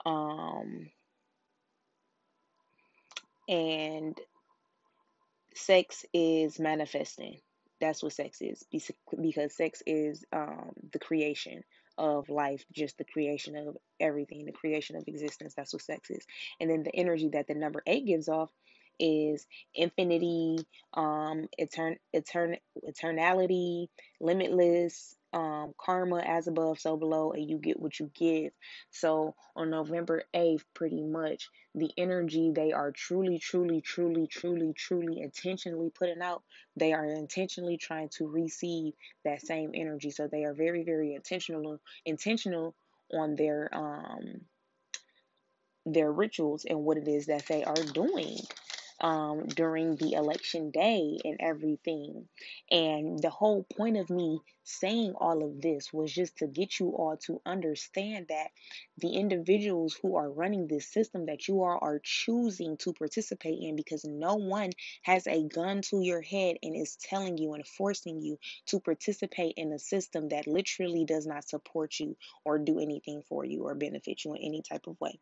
Um, 0.06 0.89
and 3.48 4.18
sex 5.54 6.06
is 6.13 6.60
manifesting. 6.60 7.39
That's 7.80 8.01
what 8.01 8.13
sex 8.13 8.42
is 8.42 8.65
because 9.22 9.56
sex 9.56 9.84
is 9.86 10.24
um, 10.34 10.72
the 10.92 11.00
creation 11.00 11.63
of 11.98 12.30
life, 12.30 12.63
just 12.74 12.98
the 12.98 13.06
creation 13.06 13.56
of 13.56 13.77
everything, 14.00 14.46
the 14.46 14.51
creation 14.51 14.96
of 14.96 15.04
existence. 15.08 15.54
That's 15.56 15.74
what 15.74 15.82
sex 15.82 16.10
is. 16.10 16.25
And 16.60 16.70
then 16.70 16.84
the 16.84 16.96
energy 16.96 17.30
that 17.34 17.48
the 17.48 17.56
number 17.56 17.84
eight 17.86 18.06
gives 18.06 18.27
off 18.27 18.50
is 19.00 19.46
infinity, 19.74 20.60
um, 20.94 21.48
etern- 21.60 22.00
etern- 22.16 22.60
eternality, 22.88 23.88
limitless, 24.20 25.16
um, 25.34 25.74
karma 25.78 26.20
as 26.20 26.48
above, 26.48 26.80
so 26.80 26.96
below, 26.96 27.32
and 27.32 27.50
you 27.50 27.58
get 27.58 27.80
what 27.80 28.00
you 28.00 28.10
give. 28.16 28.54
So 28.92 29.36
on 29.56 29.70
November 29.70 30.24
8th, 30.34 30.64
pretty 30.74 31.04
much 31.04 31.50
the 31.74 31.92
energy 31.98 32.52
they 32.52 32.72
are 32.72 32.92
truly, 32.92 33.38
truly, 33.38 33.82
truly, 33.82 34.28
truly, 34.28 34.72
truly 34.74 35.22
intentionally 35.22 35.90
putting 35.90 36.22
out, 36.22 36.44
they 36.78 36.94
are 36.94 37.06
intentionally 37.06 37.78
trying 37.78 38.10
to 38.10 38.28
receive 38.28 38.94
that 39.25 39.42
same 39.42 39.72
energy. 39.74 40.10
So 40.12 40.28
they 40.28 40.46
are 40.46 40.54
very, 40.54 40.84
very 40.84 41.14
intentional, 41.16 41.82
intentional 42.06 42.74
on 43.14 43.36
their 43.36 43.70
um 43.74 44.42
their 45.86 46.12
rituals 46.12 46.66
and 46.66 46.80
what 46.80 46.98
it 46.98 47.08
is 47.08 47.28
that 47.28 47.46
they 47.48 47.64
are 47.64 47.75
doing 47.94 48.38
um, 49.02 49.46
during 49.48 49.96
the 49.98 50.14
election 50.14 50.72
day 50.72 51.18
and 51.24 51.38
everything. 51.40 52.28
And 52.72 53.20
the 53.22 53.30
whole 53.30 53.64
point 53.78 53.98
of 53.98 54.10
me 54.10 54.40
saying 54.65 55.13
all 55.15 55.43
of 55.43 55.62
this 55.62 55.93
was 55.93 56.12
just 56.12 56.38
to 56.38 56.48
get 56.48 56.79
you 56.79 56.89
all 56.89 57.15
to 57.17 57.39
understand 57.45 58.25
that 58.29 58.48
the 58.98 59.13
individuals 59.13 59.98
who 60.01 60.15
are 60.15 60.29
running 60.29 60.67
this 60.67 60.88
system 60.88 61.27
that 61.27 61.48
you 61.48 61.63
all 61.63 61.77
are 61.81 62.01
choosing 62.03 62.75
to 62.77 62.91
participate 62.91 63.60
in 63.62 63.75
because 63.75 64.03
no 64.03 64.36
one 64.36 64.72
has 65.03 65.27
a 65.27 65.43
gun 65.43 65.81
to 65.84 66.01
your 66.01 66.22
head 66.22 66.57
and 66.63 66.75
is 66.75 66.98
telling 66.98 67.38
you 67.38 67.53
and 67.53 67.67
forcing 67.67 68.19
you 68.19 68.38
to 68.65 68.79
participate 68.79 69.53
in 69.55 69.72
a 69.72 69.79
system 69.79 70.29
that 70.29 70.48
literally 70.48 71.05
does 71.05 71.27
not 71.27 71.48
support 71.48 72.00
you 72.00 72.17
or 72.43 72.57
do 72.57 72.79
anything 72.79 73.22
for 73.29 73.45
you 73.45 73.63
or 73.63 73.75
benefit 73.75 74.25
you 74.25 74.34
in 74.34 74.41
any 74.41 74.63
type 74.63 74.88
of 74.88 75.00
way. 75.00 75.19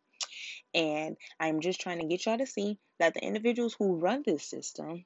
And 0.72 1.16
I'm 1.38 1.60
just 1.60 1.80
trying 1.80 2.00
to 2.00 2.06
get 2.06 2.24
y'all 2.24 2.38
to 2.38 2.46
see 2.46 2.78
that 2.98 3.14
the 3.14 3.22
individuals 3.22 3.76
who 3.78 3.96
run 3.96 4.22
this 4.24 4.44
system 4.44 5.04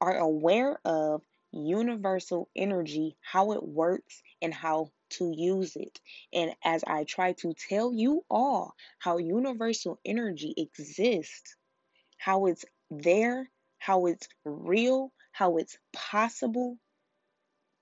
are 0.00 0.18
aware 0.18 0.78
of 0.84 1.22
universal 1.56 2.48
energy, 2.54 3.16
how 3.20 3.52
it 3.52 3.62
works, 3.62 4.22
and 4.42 4.52
how 4.52 4.90
to 5.10 5.32
use 5.34 5.76
it. 5.76 6.00
And 6.32 6.52
as 6.64 6.84
I 6.84 7.04
try 7.04 7.32
to 7.34 7.54
tell 7.54 7.92
you 7.92 8.24
all 8.30 8.74
how 8.98 9.18
universal 9.18 9.98
energy 10.04 10.54
exists, 10.56 11.56
how 12.18 12.46
it's 12.46 12.64
there, 12.90 13.48
how 13.78 14.06
it's 14.06 14.28
real, 14.44 15.12
how 15.32 15.58
it's 15.58 15.78
possible, 15.92 16.78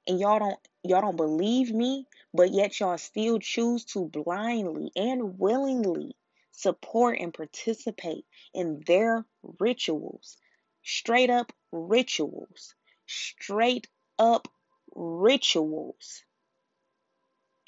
and 0.07 0.21
y'all 0.21 0.39
don't 0.39 0.59
y'all 0.83 1.01
don't 1.01 1.17
believe 1.17 1.73
me, 1.73 2.07
but 2.35 2.53
yet 2.53 2.79
y'all 2.79 2.99
still 2.99 3.39
choose 3.39 3.85
to 3.87 4.07
blindly 4.07 4.91
and 4.97 5.39
willingly 5.39 6.15
support 6.53 7.19
and 7.21 7.33
participate 7.33 8.27
in 8.53 8.83
their 8.87 9.25
rituals. 9.59 10.37
Straight 10.83 11.31
up 11.31 11.53
rituals. 11.73 12.75
Straight 13.07 13.89
up 14.19 14.49
rituals. 14.95 16.23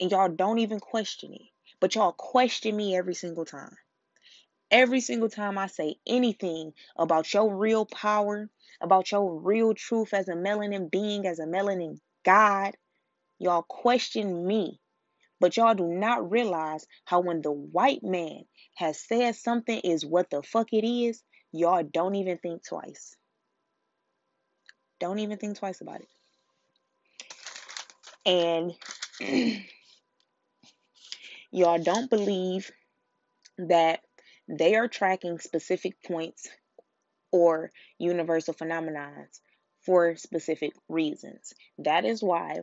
And 0.00 0.10
y'all 0.10 0.28
don't 0.28 0.58
even 0.58 0.80
question 0.80 1.32
it. 1.34 1.48
But 1.80 1.94
y'all 1.94 2.12
question 2.12 2.76
me 2.76 2.96
every 2.96 3.14
single 3.14 3.44
time. 3.44 3.76
Every 4.70 5.00
single 5.00 5.28
time 5.28 5.58
I 5.58 5.68
say 5.68 5.96
anything 6.06 6.72
about 6.96 7.32
your 7.32 7.54
real 7.54 7.86
power, 7.86 8.50
about 8.80 9.10
your 9.10 9.40
real 9.40 9.74
truth 9.74 10.12
as 10.12 10.28
a 10.28 10.32
melanin 10.34 10.90
being, 10.90 11.26
as 11.26 11.38
a 11.38 11.44
melanin 11.44 11.98
God, 12.24 12.76
y'all 13.38 13.62
question 13.62 14.46
me. 14.46 14.80
But 15.38 15.56
y'all 15.56 15.74
do 15.74 15.86
not 15.86 16.30
realize 16.30 16.86
how 17.04 17.20
when 17.20 17.42
the 17.42 17.52
white 17.52 18.02
man 18.02 18.44
has 18.74 18.98
said 18.98 19.36
something 19.36 19.78
is 19.80 20.04
what 20.04 20.30
the 20.30 20.42
fuck 20.42 20.72
it 20.72 20.86
is, 20.86 21.22
y'all 21.52 21.82
don't 21.84 22.14
even 22.14 22.38
think 22.38 22.66
twice. 22.66 23.16
Don't 25.00 25.18
even 25.18 25.38
think 25.38 25.58
twice 25.58 25.80
about 25.80 26.00
it. 26.00 26.08
And 28.24 28.74
y'all 31.50 31.82
don't 31.82 32.10
believe 32.10 32.70
that 33.58 34.00
they 34.48 34.74
are 34.74 34.88
tracking 34.88 35.38
specific 35.38 36.02
points 36.02 36.48
or 37.32 37.70
universal 37.98 38.54
phenomena 38.54 39.10
for 39.84 40.16
specific 40.16 40.72
reasons. 40.88 41.54
That 41.78 42.04
is 42.04 42.22
why 42.22 42.60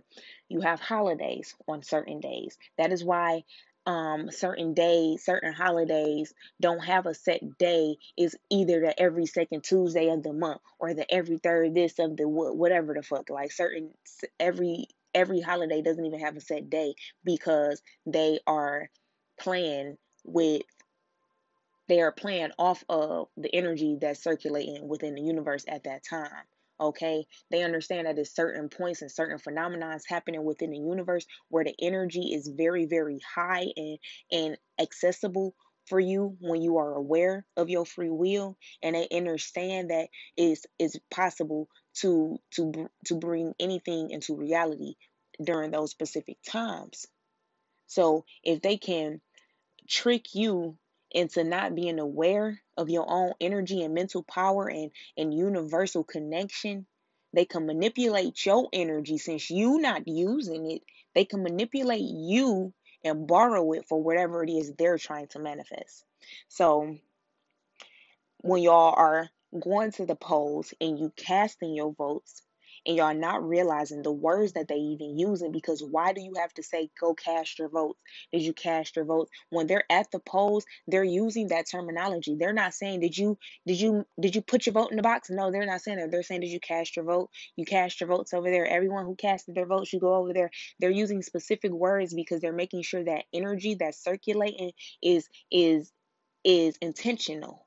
you 0.49 0.61
have 0.61 0.79
holidays 0.79 1.55
on 1.67 1.83
certain 1.83 2.19
days. 2.19 2.57
That 2.77 2.91
is 2.91 3.03
why 3.03 3.43
um, 3.85 4.31
certain 4.31 4.73
days, 4.73 5.23
certain 5.25 5.53
holidays 5.53 6.33
don't 6.61 6.83
have 6.83 7.05
a 7.05 7.13
set 7.13 7.57
day. 7.57 7.97
Is 8.17 8.35
either 8.49 8.79
the 8.79 8.99
every 8.99 9.25
second 9.25 9.63
Tuesday 9.63 10.09
of 10.09 10.23
the 10.23 10.33
month 10.33 10.61
or 10.79 10.93
the 10.93 11.11
every 11.13 11.37
third 11.37 11.73
this 11.73 11.99
of 11.99 12.15
the 12.17 12.27
whatever 12.27 12.93
the 12.93 13.03
fuck. 13.03 13.29
Like 13.29 13.51
certain 13.51 13.91
every 14.39 14.87
every 15.13 15.41
holiday 15.41 15.81
doesn't 15.81 16.05
even 16.05 16.19
have 16.19 16.37
a 16.37 16.41
set 16.41 16.69
day 16.69 16.95
because 17.23 17.81
they 18.05 18.39
are 18.47 18.89
playing 19.39 19.97
with 20.23 20.63
they 21.87 22.01
are 22.01 22.11
playing 22.11 22.51
off 22.57 22.83
of 22.87 23.27
the 23.35 23.53
energy 23.53 23.97
that's 23.99 24.23
circulating 24.23 24.87
within 24.87 25.15
the 25.15 25.21
universe 25.21 25.65
at 25.67 25.83
that 25.83 26.03
time 26.03 26.43
okay? 26.83 27.25
They 27.51 27.63
understand 27.63 28.07
that 28.07 28.15
there's 28.15 28.35
certain 28.35 28.69
points 28.69 29.01
and 29.01 29.11
certain 29.11 29.39
phenomena 29.39 29.99
happening 30.07 30.43
within 30.43 30.71
the 30.71 30.77
universe 30.77 31.25
where 31.49 31.63
the 31.63 31.75
energy 31.81 32.33
is 32.33 32.51
very 32.55 32.85
very 32.85 33.19
high 33.35 33.67
and 33.75 33.97
and 34.31 34.57
accessible 34.79 35.55
for 35.87 35.99
you 35.99 36.37
when 36.39 36.61
you 36.61 36.77
are 36.77 36.93
aware 36.93 37.45
of 37.57 37.69
your 37.69 37.85
free 37.85 38.09
will 38.09 38.57
and 38.81 38.95
they 38.95 39.07
understand 39.11 39.89
that 39.89 40.07
it's 40.37 40.65
it's 40.79 40.97
possible 41.11 41.67
to 41.95 42.37
to 42.51 42.89
to 43.05 43.15
bring 43.15 43.53
anything 43.59 44.09
into 44.11 44.35
reality 44.35 44.95
during 45.43 45.71
those 45.71 45.91
specific 45.91 46.37
times. 46.47 47.05
So 47.87 48.25
if 48.43 48.61
they 48.61 48.77
can 48.77 49.21
trick 49.89 50.33
you 50.33 50.77
into 51.13 51.43
not 51.43 51.75
being 51.75 51.99
aware 51.99 52.61
of 52.77 52.89
your 52.89 53.05
own 53.07 53.33
energy 53.39 53.83
and 53.83 53.93
mental 53.93 54.23
power 54.23 54.69
and, 54.69 54.91
and 55.17 55.33
universal 55.33 56.03
connection. 56.03 56.85
They 57.33 57.45
can 57.45 57.65
manipulate 57.65 58.45
your 58.45 58.69
energy 58.73 59.17
since 59.17 59.49
you 59.49 59.79
not 59.79 60.07
using 60.07 60.71
it. 60.71 60.83
They 61.15 61.25
can 61.25 61.43
manipulate 61.43 62.01
you 62.03 62.73
and 63.03 63.27
borrow 63.27 63.73
it 63.73 63.87
for 63.87 64.01
whatever 64.01 64.43
it 64.43 64.49
is 64.49 64.73
they're 64.73 64.97
trying 64.97 65.27
to 65.27 65.39
manifest. 65.39 66.05
So 66.47 66.97
when 68.37 68.61
y'all 68.61 68.93
are 68.95 69.29
going 69.59 69.91
to 69.93 70.05
the 70.05 70.15
polls 70.15 70.73
and 70.79 70.99
you 70.99 71.11
casting 71.15 71.73
your 71.73 71.93
votes, 71.93 72.42
and 72.85 72.97
y'all 72.97 73.15
not 73.15 73.47
realizing 73.47 74.01
the 74.01 74.11
words 74.11 74.53
that 74.53 74.67
they 74.67 74.75
even 74.75 75.17
using 75.17 75.51
because 75.51 75.83
why 75.83 76.13
do 76.13 76.21
you 76.21 76.33
have 76.37 76.53
to 76.53 76.63
say 76.63 76.89
go 76.99 77.13
cast 77.13 77.59
your 77.59 77.69
votes 77.69 77.99
did 78.31 78.41
you 78.41 78.53
cast 78.53 78.95
your 78.95 79.05
votes? 79.05 79.31
When 79.49 79.67
they're 79.67 79.91
at 79.91 80.11
the 80.11 80.19
polls 80.19 80.65
they're 80.87 81.03
using 81.03 81.49
that 81.49 81.65
terminology. 81.69 82.35
They're 82.35 82.53
not 82.53 82.73
saying 82.73 82.99
did 83.01 83.17
you 83.17 83.37
did 83.65 83.79
you 83.79 84.05
did 84.19 84.35
you 84.35 84.41
put 84.41 84.65
your 84.65 84.73
vote 84.73 84.91
in 84.91 84.97
the 84.97 85.03
box? 85.03 85.29
No 85.29 85.51
they're 85.51 85.65
not 85.65 85.81
saying 85.81 85.97
that. 85.97 86.11
They're 86.11 86.23
saying 86.23 86.41
did 86.41 86.49
you 86.49 86.59
cast 86.59 86.95
your 86.95 87.05
vote? 87.05 87.29
You 87.55 87.65
cast 87.65 88.01
your 88.01 88.07
votes 88.09 88.33
over 88.33 88.49
there. 88.49 88.65
Everyone 88.65 89.05
who 89.05 89.15
casted 89.15 89.55
their 89.55 89.65
votes 89.65 89.93
you 89.93 89.99
go 89.99 90.15
over 90.15 90.33
there. 90.33 90.49
They're 90.79 90.91
using 90.91 91.21
specific 91.21 91.71
words 91.71 92.13
because 92.13 92.41
they're 92.41 92.53
making 92.53 92.83
sure 92.83 93.03
that 93.03 93.25
energy 93.33 93.75
that's 93.75 94.03
circulating 94.03 94.71
is 95.01 95.27
is 95.51 95.91
is 96.43 96.77
intentional 96.81 97.65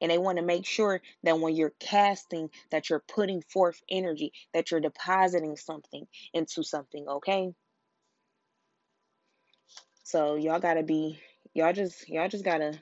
and 0.00 0.10
they 0.10 0.18
want 0.18 0.38
to 0.38 0.44
make 0.44 0.66
sure 0.66 1.00
that 1.22 1.38
when 1.38 1.54
you're 1.54 1.72
casting 1.80 2.50
that 2.70 2.90
you're 2.90 3.02
putting 3.08 3.42
forth 3.42 3.80
energy 3.90 4.32
that 4.54 4.70
you're 4.70 4.80
depositing 4.80 5.56
something 5.56 6.06
into 6.32 6.62
something 6.62 7.06
okay? 7.08 7.52
So 10.02 10.36
y'all 10.36 10.60
gotta 10.60 10.82
be 10.82 11.20
y'all 11.54 11.72
just 11.72 12.08
y'all 12.08 12.28
just 12.28 12.44
gotta 12.44 12.78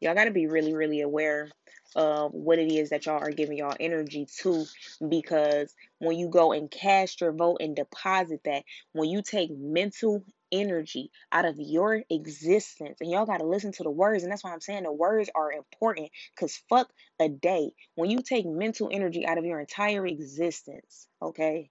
y'all 0.00 0.14
gotta 0.14 0.30
be 0.30 0.46
really 0.46 0.74
really 0.74 1.00
aware 1.00 1.50
of 1.94 2.32
what 2.32 2.58
it 2.58 2.72
is 2.72 2.90
that 2.90 3.06
y'all 3.06 3.22
are 3.22 3.30
giving 3.30 3.58
y'all 3.58 3.76
energy 3.78 4.26
to 4.38 4.64
because 5.08 5.74
when 5.98 6.18
you 6.18 6.28
go 6.28 6.52
and 6.52 6.70
cast 6.70 7.20
your 7.20 7.32
vote 7.32 7.58
and 7.60 7.76
deposit 7.76 8.40
that 8.44 8.64
when 8.92 9.08
you 9.08 9.22
take 9.22 9.50
mental 9.50 10.22
energy 10.52 11.10
out 11.32 11.44
of 11.44 11.56
your 11.58 12.02
existence. 12.10 12.98
And 13.00 13.10
y'all 13.10 13.26
got 13.26 13.38
to 13.38 13.46
listen 13.46 13.72
to 13.72 13.82
the 13.82 13.90
words. 13.90 14.22
And 14.22 14.32
that's 14.32 14.44
why 14.44 14.52
I'm 14.52 14.60
saying 14.60 14.84
the 14.84 14.92
words 14.92 15.30
are 15.34 15.52
important 15.52 16.10
because 16.34 16.60
fuck 16.68 16.90
a 17.20 17.28
day. 17.28 17.72
When 17.94 18.10
you 18.10 18.22
take 18.22 18.46
mental 18.46 18.88
energy 18.92 19.26
out 19.26 19.38
of 19.38 19.44
your 19.44 19.60
entire 19.60 20.06
existence, 20.06 21.08
okay, 21.20 21.70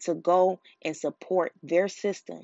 to 0.00 0.14
go 0.14 0.60
and 0.84 0.96
support 0.96 1.52
their 1.62 1.88
system, 1.88 2.42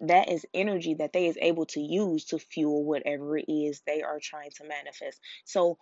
that 0.00 0.30
is 0.30 0.46
energy 0.54 0.94
that 0.94 1.12
they 1.12 1.26
is 1.26 1.38
able 1.40 1.66
to 1.66 1.80
use 1.80 2.24
to 2.26 2.38
fuel 2.38 2.84
whatever 2.84 3.36
it 3.36 3.44
is 3.48 3.82
they 3.86 4.02
are 4.02 4.18
trying 4.18 4.50
to 4.56 4.64
manifest. 4.64 5.20
So 5.44 5.76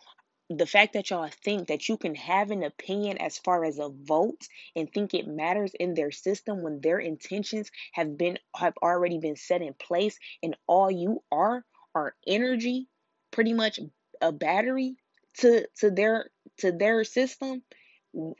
the 0.51 0.67
fact 0.67 0.95
that 0.95 1.11
y'all 1.11 1.29
think 1.45 1.69
that 1.69 1.89
you 1.89 1.97
can 1.97 2.15
have 2.15 2.51
an 2.51 2.63
opinion 2.63 3.19
as 3.19 3.39
far 3.39 3.65
as 3.65 3.79
a 3.79 3.91
vote 3.91 4.49
and 4.75 4.91
think 4.93 5.13
it 5.13 5.27
matters 5.27 5.73
in 5.79 5.95
their 5.95 6.11
system 6.11 6.63
when 6.63 6.81
their 6.81 6.99
intentions 6.99 7.71
have 7.93 8.17
been 8.17 8.39
have 8.57 8.75
already 8.83 9.19
been 9.19 9.37
set 9.37 9.61
in 9.61 9.75
place 9.75 10.19
and 10.43 10.57
all 10.67 10.91
you 10.91 11.23
are 11.31 11.65
are 11.95 12.15
energy 12.27 12.89
pretty 13.31 13.53
much 13.53 13.79
a 14.23 14.33
battery 14.33 14.97
to 15.35 15.67
to 15.77 15.91
their 15.91 16.31
to 16.57 16.73
their 16.73 17.05
system 17.05 17.63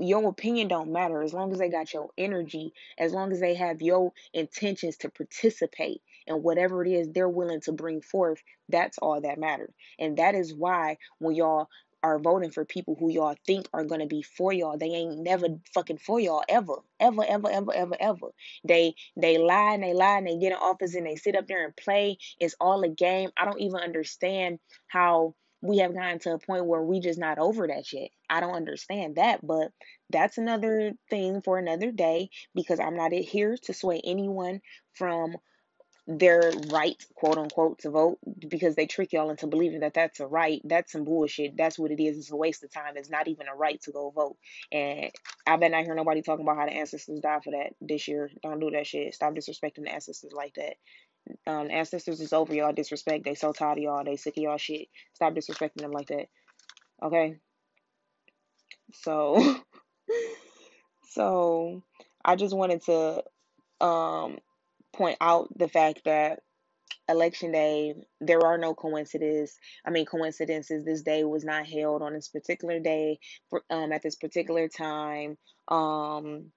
your 0.01 0.27
opinion 0.31 0.67
don't 0.67 0.91
matter 0.91 1.23
as 1.23 1.35
long 1.35 1.53
as 1.53 1.59
they 1.59 1.69
got 1.69 1.93
your 1.93 2.09
energy 2.17 2.73
as 2.99 3.13
long 3.13 3.31
as 3.33 3.39
they 3.39 3.55
have 3.55 3.83
your 3.83 4.13
intentions 4.33 4.97
to 4.97 5.11
participate 5.11 6.01
and 6.27 6.43
whatever 6.43 6.83
it 6.83 6.91
is 6.91 7.09
they're 7.11 7.29
willing 7.29 7.61
to 7.61 7.73
bring 7.73 8.01
forth 8.01 8.43
that's 8.71 8.97
all 8.99 9.21
that 9.21 9.39
matters 9.39 9.73
and 9.99 10.17
that 10.17 10.35
is 10.35 10.55
why 10.55 10.97
when 11.19 11.35
y'all 11.35 11.69
are 12.03 12.19
voting 12.19 12.51
for 12.51 12.65
people 12.65 12.97
who 12.99 13.11
y'all 13.11 13.37
think 13.47 13.69
are 13.73 13.85
gonna 13.85 14.07
be 14.07 14.23
for 14.23 14.53
y'all. 14.53 14.79
They 14.79 14.89
ain't 14.89 15.19
never 15.21 15.49
fucking 15.75 15.99
for 15.99 16.21
y'all 16.21 16.45
ever, 16.49 16.77
ever, 17.01 17.25
ever, 17.25 17.51
ever, 17.51 17.75
ever, 17.75 17.97
ever. 18.01 18.29
They 18.65 18.95
they 19.17 19.39
lie 19.39 19.75
and 19.75 19.83
they 19.83 19.95
lie 19.95 20.19
and 20.19 20.27
they 20.27 20.39
get 20.39 20.53
in 20.53 20.59
office 20.59 20.95
and 20.95 21.07
they 21.07 21.17
sit 21.17 21.37
up 21.37 21.47
there 21.49 21.65
and 21.65 21.77
play. 21.77 22.19
It's 22.41 22.57
all 22.61 22.83
a 22.85 22.89
game. 22.89 23.31
I 23.37 23.45
don't 23.45 23.61
even 23.61 23.81
understand 23.81 24.59
how 24.89 25.35
we 25.63 25.79
have 25.79 25.95
gotten 25.95 26.21
to 26.21 26.35
a 26.35 26.39
point 26.39 26.67
where 26.67 26.83
we 26.83 27.01
just 27.01 27.19
not 27.19 27.39
over 27.39 27.67
that 27.67 27.93
yet. 27.93 28.11
I 28.31 28.41
don't 28.41 28.55
understand 28.55 29.17
that, 29.17 29.45
but 29.47 29.73
that's 30.11 30.39
another 30.39 30.93
thing 31.11 31.43
for 31.43 31.59
another 31.59 31.91
day 31.91 32.31
because 32.55 32.81
I'm 32.81 32.97
not 32.97 33.13
here 33.13 33.57
to 33.65 33.75
sway 33.75 34.01
anyone 34.05 34.61
from 34.95 35.37
their 36.11 36.53
right, 36.71 36.97
quote 37.15 37.37
unquote, 37.37 37.81
to 37.81 37.91
vote 37.91 38.19
because 38.49 38.75
they 38.75 38.87
trick 38.87 39.13
y'all 39.13 39.29
into 39.29 39.47
believing 39.47 39.81
that 39.81 39.93
that's 39.93 40.21
a 40.21 40.27
right. 40.27 40.63
That's 40.65 40.93
some 40.93 41.05
bullshit. 41.05 41.55
That's 41.55 41.79
what 41.79 41.91
it 41.91 42.03
is. 42.03 42.17
It's 42.17 42.33
a 42.33 42.37
waste 42.37 42.65
of 42.65 42.73
time. 42.73 42.97
It's 42.97 43.11
not 43.11 43.29
even 43.29 43.47
a 43.47 43.55
right 43.55 43.79
to 43.83 43.93
go 43.93 44.09
vote. 44.09 44.39
And 44.73 45.11
I 45.47 45.59
bet 45.59 45.71
not 45.71 45.85
hear 45.85 45.95
nobody 45.95 46.23
talking 46.23 46.47
about 46.47 46.57
how 46.57 46.65
the 46.65 46.73
ancestors 46.73 47.21
died 47.21 47.45
for 47.45 47.51
that 47.51 47.75
this 47.83 48.09
year. 48.09 48.31
Don't 48.43 48.59
do 48.59 48.71
that 48.71 48.87
shit. 48.87 49.15
Stop 49.15 49.35
disrespecting 49.35 49.85
the 49.85 49.93
ancestors 49.93 50.33
like 50.33 50.55
that. 50.55 50.77
Um, 51.47 51.71
ancestors 51.71 52.23
is 52.23 52.33
over 52.33 52.55
y'all 52.55 52.73
disrespect. 52.73 53.25
They 53.25 53.35
so 53.35 53.53
tired 53.53 53.77
of 53.77 53.85
y'all. 53.85 54.03
They 54.03 54.17
sick 54.17 54.39
of 54.39 54.43
y'all 54.43 54.57
shit. 54.57 54.89
Stop 55.13 55.35
disrespecting 55.35 55.83
them 55.83 55.93
like 55.93 56.07
that. 56.07 56.29
Okay. 57.03 57.37
So, 58.95 59.57
so 61.11 61.83
I 62.25 62.37
just 62.37 62.57
wanted 62.57 62.83
to 62.85 63.25
um 63.85 64.39
point 64.99 65.17
out 65.21 65.49
the 65.57 65.69
fact 65.69 66.03
that 66.05 66.41
election 67.09 67.53
day 67.53 67.95
there 68.21 68.45
are 68.45 68.59
no 68.59 68.75
coincidences 68.75 69.59
i 69.87 69.91
mean 69.91 70.05
coincidences 70.05 70.85
this 70.85 71.03
day 71.03 71.25
was 71.25 71.45
not 71.45 71.67
held 71.67 72.03
on 72.03 72.13
this 72.13 72.29
particular 72.29 72.81
day 72.81 73.19
for, 73.49 73.63
um, 73.71 73.93
at 73.93 74.03
this 74.03 74.17
particular 74.17 74.69
time 74.69 75.39
um, 75.69 76.51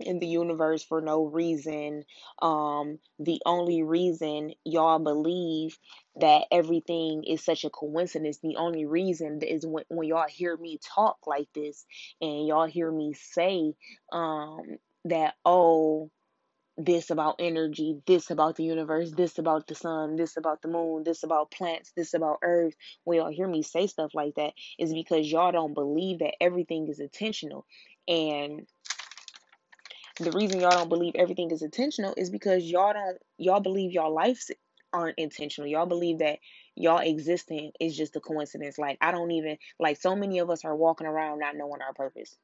in 0.00 0.18
the 0.18 0.26
universe 0.26 0.84
for 0.84 1.00
no 1.00 1.24
reason. 1.24 2.04
Um, 2.42 2.98
the 3.18 3.40
only 3.46 3.82
reason 3.82 4.52
y'all 4.64 4.98
believe 4.98 5.78
that 6.16 6.44
everything 6.50 7.24
is 7.24 7.44
such 7.44 7.64
a 7.64 7.70
coincidence 7.70 8.38
the 8.42 8.56
only 8.56 8.86
reason 8.86 9.40
is 9.42 9.66
when, 9.66 9.84
when 9.88 10.08
y'all 10.08 10.28
hear 10.28 10.56
me 10.56 10.78
talk 10.82 11.18
like 11.26 11.48
this 11.54 11.84
and 12.20 12.46
y'all 12.46 12.66
hear 12.66 12.90
me 12.90 13.14
say 13.14 13.74
um, 14.12 14.78
that 15.04 15.34
oh 15.44 16.10
this 16.78 17.10
about 17.10 17.36
energy, 17.38 18.02
this 18.06 18.30
about 18.30 18.56
the 18.56 18.64
universe, 18.64 19.10
this 19.12 19.38
about 19.38 19.66
the 19.66 19.74
sun, 19.74 20.16
this 20.16 20.36
about 20.36 20.60
the 20.62 20.68
moon, 20.68 21.04
this 21.04 21.22
about 21.22 21.50
plants, 21.50 21.92
this 21.96 22.12
about 22.14 22.38
earth. 22.42 22.74
When 23.04 23.18
y'all 23.18 23.32
hear 23.32 23.48
me 23.48 23.62
say 23.62 23.86
stuff 23.86 24.14
like 24.14 24.34
that, 24.34 24.52
is 24.78 24.92
because 24.92 25.30
y'all 25.30 25.52
don't 25.52 25.74
believe 25.74 26.18
that 26.18 26.34
everything 26.40 26.88
is 26.88 27.00
intentional. 27.00 27.66
And 28.06 28.66
the 30.20 30.32
reason 30.32 30.60
y'all 30.60 30.70
don't 30.70 30.88
believe 30.88 31.14
everything 31.14 31.50
is 31.50 31.62
intentional 31.62 32.14
is 32.16 32.30
because 32.30 32.64
y'all 32.64 32.92
don't 32.92 33.18
y'all 33.38 33.60
believe 33.60 33.92
y'all 33.92 34.14
lives 34.14 34.50
aren't 34.92 35.18
intentional. 35.18 35.68
Y'all 35.68 35.86
believe 35.86 36.18
that 36.18 36.38
y'all 36.74 36.98
existing 36.98 37.72
is 37.80 37.96
just 37.96 38.16
a 38.16 38.20
coincidence. 38.20 38.78
Like 38.78 38.98
I 39.00 39.12
don't 39.12 39.30
even 39.30 39.58
like 39.78 40.00
so 40.00 40.14
many 40.16 40.38
of 40.38 40.50
us 40.50 40.64
are 40.64 40.76
walking 40.76 41.06
around 41.06 41.40
not 41.40 41.56
knowing 41.56 41.82
our 41.82 41.92
purpose. 41.92 42.36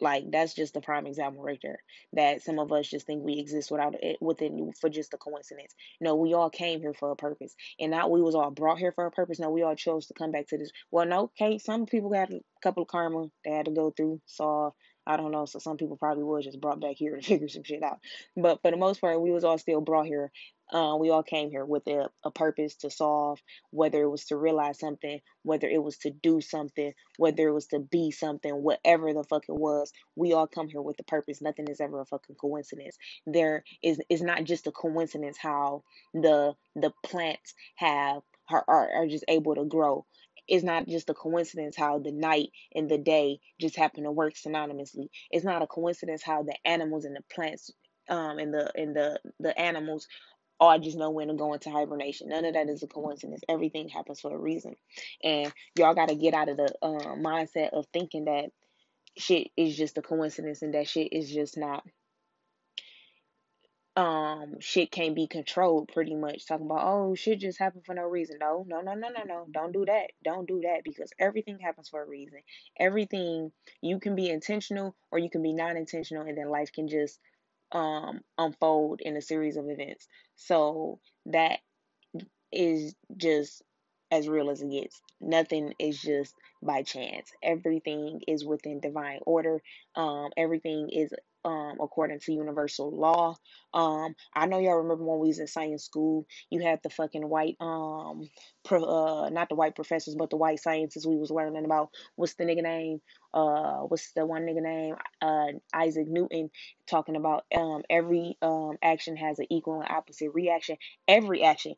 Like 0.00 0.30
that's 0.30 0.54
just 0.54 0.74
the 0.74 0.80
prime 0.80 1.06
example 1.06 1.42
right 1.42 1.60
there. 1.62 1.78
That 2.14 2.42
some 2.42 2.58
of 2.58 2.72
us 2.72 2.88
just 2.88 3.06
think 3.06 3.24
we 3.24 3.38
exist 3.38 3.70
without 3.70 3.94
it 4.02 4.16
within 4.20 4.72
for 4.80 4.90
just 4.90 5.14
a 5.14 5.18
coincidence. 5.18 5.74
No, 6.00 6.16
we 6.16 6.34
all 6.34 6.50
came 6.50 6.80
here 6.80 6.94
for 6.94 7.10
a 7.10 7.16
purpose, 7.16 7.54
and 7.78 7.90
not 7.90 8.10
we 8.10 8.22
was 8.22 8.34
all 8.34 8.50
brought 8.50 8.78
here 8.78 8.92
for 8.92 9.06
a 9.06 9.10
purpose. 9.10 9.38
No, 9.38 9.50
we 9.50 9.62
all 9.62 9.76
chose 9.76 10.06
to 10.06 10.14
come 10.14 10.32
back 10.32 10.48
to 10.48 10.58
this. 10.58 10.70
Well, 10.90 11.06
no, 11.06 11.30
okay, 11.40 11.58
some 11.58 11.86
people 11.86 12.10
got 12.10 12.30
a 12.30 12.40
couple 12.62 12.82
of 12.82 12.88
karma 12.88 13.28
they 13.44 13.52
had 13.52 13.66
to 13.66 13.72
go 13.72 13.90
through. 13.90 14.20
Saw 14.26 14.70
I 15.06 15.16
don't 15.18 15.32
know. 15.32 15.46
So 15.46 15.58
some 15.60 15.78
people 15.78 15.96
probably 15.98 16.24
was 16.24 16.44
just 16.46 16.60
brought 16.60 16.80
back 16.80 16.96
here 16.96 17.16
to 17.16 17.22
figure 17.26 17.48
some 17.48 17.64
shit 17.64 17.82
out. 17.82 18.00
But 18.36 18.62
for 18.62 18.70
the 18.70 18.78
most 18.78 19.00
part, 19.00 19.20
we 19.20 19.32
was 19.32 19.44
all 19.44 19.58
still 19.58 19.80
brought 19.82 20.06
here 20.06 20.30
Uh, 20.72 20.96
we 21.00 21.10
all 21.10 21.24
came 21.24 21.50
here 21.50 21.64
with 21.64 21.86
a, 21.88 22.10
a 22.24 22.30
purpose 22.32 22.76
to 22.76 22.90
solve, 22.90 23.40
whether 23.70 24.02
it 24.02 24.10
was 24.10 24.26
to 24.26 24.36
realize 24.36 24.78
something, 24.80 25.20
whether 25.44 25.68
it 25.68 25.82
was 25.82 25.98
to 25.98 26.10
do 26.10 26.42
something, 26.42 26.92
whether 27.18 27.48
it 27.48 27.52
was 27.54 27.68
to 27.68 27.80
be 27.80 28.12
something, 28.12 28.52
whatever 28.52 29.14
the 29.14 29.24
fuck 29.24 29.44
it 29.48 29.54
was. 29.54 29.92
We 30.16 30.34
all 30.34 30.48
come 30.48 30.68
here 30.68 30.82
with 30.82 31.00
a 31.00 31.04
purpose. 31.04 31.42
Nothing 31.42 31.68
is 31.68 31.80
ever 31.80 32.00
a 32.02 32.06
fucking 32.06 32.36
coincidence. 32.36 32.98
There 33.26 33.64
is 33.82 34.00
is 34.10 34.22
not 34.22 34.44
just 34.44 34.68
a 34.68 34.72
coincidence 34.72 35.38
how 35.38 35.84
the 36.14 36.54
the 36.76 36.92
plants 37.04 37.54
have 37.76 38.22
are, 38.50 38.64
are, 38.68 38.90
are 38.94 39.08
just 39.08 39.24
able 39.28 39.56
to 39.56 39.64
grow. 39.64 40.06
It's 40.48 40.64
not 40.64 40.88
just 40.88 41.10
a 41.10 41.14
coincidence 41.14 41.76
how 41.76 41.98
the 42.00 42.12
night 42.12 42.50
and 42.74 42.90
the 42.90 42.98
day 42.98 43.40
just 43.60 43.76
happen 43.76 44.04
to 44.04 44.12
work 44.12 44.34
synonymously. 44.34 45.08
It's 45.30 45.44
not 45.44 45.62
a 45.62 45.66
coincidence 45.66 46.22
how 46.22 46.42
the 46.42 46.56
animals 46.66 47.04
and 47.04 47.16
the 47.16 47.22
plants 47.34 47.70
um 48.08 48.38
and 48.38 48.52
the 48.54 48.70
and 48.76 48.94
the 48.96 49.20
the 49.40 49.58
animals 49.58 50.06
I 50.60 50.78
just 50.78 50.96
know 50.96 51.10
when 51.10 51.28
to 51.28 51.34
go 51.34 51.52
into 51.52 51.70
hibernation. 51.70 52.30
None 52.30 52.44
of 52.44 52.54
that 52.54 52.68
is 52.68 52.82
a 52.82 52.86
coincidence. 52.86 53.42
Everything 53.48 53.88
happens 53.88 54.20
for 54.20 54.34
a 54.34 54.38
reason. 54.38 54.74
And 55.22 55.52
y'all 55.78 55.94
got 55.94 56.08
to 56.08 56.14
get 56.14 56.34
out 56.34 56.48
of 56.48 56.56
the 56.56 56.74
uh, 56.82 57.16
mindset 57.16 57.70
of 57.72 57.86
thinking 57.92 58.26
that 58.26 58.50
shit 59.18 59.48
is 59.56 59.76
just 59.76 59.98
a 59.98 60.02
coincidence 60.02 60.62
and 60.62 60.74
that 60.74 60.88
shit 60.88 61.12
is 61.12 61.30
just 61.32 61.58
not 61.58 61.84
um 63.96 64.54
shit 64.58 64.90
can't 64.90 65.14
be 65.14 65.28
controlled 65.28 65.88
pretty 65.92 66.16
much 66.16 66.46
talking 66.46 66.66
about 66.66 66.82
oh 66.82 67.14
shit 67.14 67.38
just 67.38 67.60
happened 67.60 67.84
for 67.86 67.94
no 67.94 68.02
reason 68.02 68.36
no 68.40 68.64
no 68.66 68.80
no 68.80 68.94
no 68.94 69.08
no 69.08 69.22
no 69.24 69.46
don't 69.52 69.72
do 69.72 69.84
that 69.84 70.10
don't 70.24 70.48
do 70.48 70.60
that 70.62 70.82
because 70.82 71.12
everything 71.18 71.58
happens 71.60 71.88
for 71.88 72.02
a 72.02 72.08
reason 72.08 72.40
everything 72.78 73.52
you 73.80 74.00
can 74.00 74.16
be 74.16 74.28
intentional 74.28 74.96
or 75.12 75.20
you 75.20 75.30
can 75.30 75.42
be 75.42 75.52
non-intentional 75.52 76.26
and 76.26 76.36
then 76.36 76.48
life 76.48 76.72
can 76.72 76.88
just 76.88 77.20
um 77.70 78.20
unfold 78.36 79.00
in 79.00 79.16
a 79.16 79.22
series 79.22 79.56
of 79.56 79.68
events 79.68 80.08
so 80.34 80.98
that 81.26 81.60
is 82.50 82.94
just 83.16 83.62
as 84.10 84.28
real 84.28 84.50
as 84.50 84.62
it 84.62 84.70
gets. 84.70 85.02
Nothing 85.20 85.74
is 85.78 86.00
just 86.00 86.34
by 86.62 86.82
chance. 86.82 87.30
Everything 87.42 88.20
is 88.28 88.44
within 88.44 88.80
divine 88.80 89.20
order. 89.26 89.60
Um, 89.96 90.30
everything 90.36 90.88
is 90.90 91.12
um, 91.44 91.78
according 91.80 92.20
to 92.20 92.32
universal 92.32 92.90
law. 92.96 93.36
Um, 93.72 94.14
I 94.34 94.46
know 94.46 94.58
y'all 94.58 94.76
remember 94.76 95.04
when 95.04 95.20
we 95.20 95.28
was 95.28 95.38
in 95.40 95.46
science 95.46 95.84
school, 95.84 96.26
you 96.50 96.62
had 96.62 96.80
the 96.82 96.90
fucking 96.90 97.28
white, 97.28 97.56
um, 97.60 98.28
pro, 98.64 98.84
uh, 98.84 99.30
not 99.30 99.48
the 99.48 99.54
white 99.56 99.74
professors, 99.74 100.14
but 100.16 100.30
the 100.30 100.36
white 100.36 100.60
scientists 100.60 101.06
we 101.06 101.16
was 101.16 101.30
learning 101.30 101.64
about. 101.64 101.90
What's 102.16 102.34
the 102.34 102.44
nigga 102.44 102.62
name? 102.62 103.00
Uh, 103.32 103.80
what's 103.80 104.12
the 104.12 104.24
one 104.26 104.42
nigga 104.42 104.62
name? 104.62 104.96
Uh, 105.20 105.58
Isaac 105.74 106.06
Newton 106.08 106.50
talking 106.88 107.16
about 107.16 107.44
um 107.56 107.82
every 107.90 108.36
um 108.42 108.76
action 108.82 109.16
has 109.16 109.38
an 109.38 109.46
equal 109.50 109.80
and 109.80 109.90
opposite 109.90 110.30
reaction. 110.34 110.76
Every 111.08 111.42
action 111.42 111.74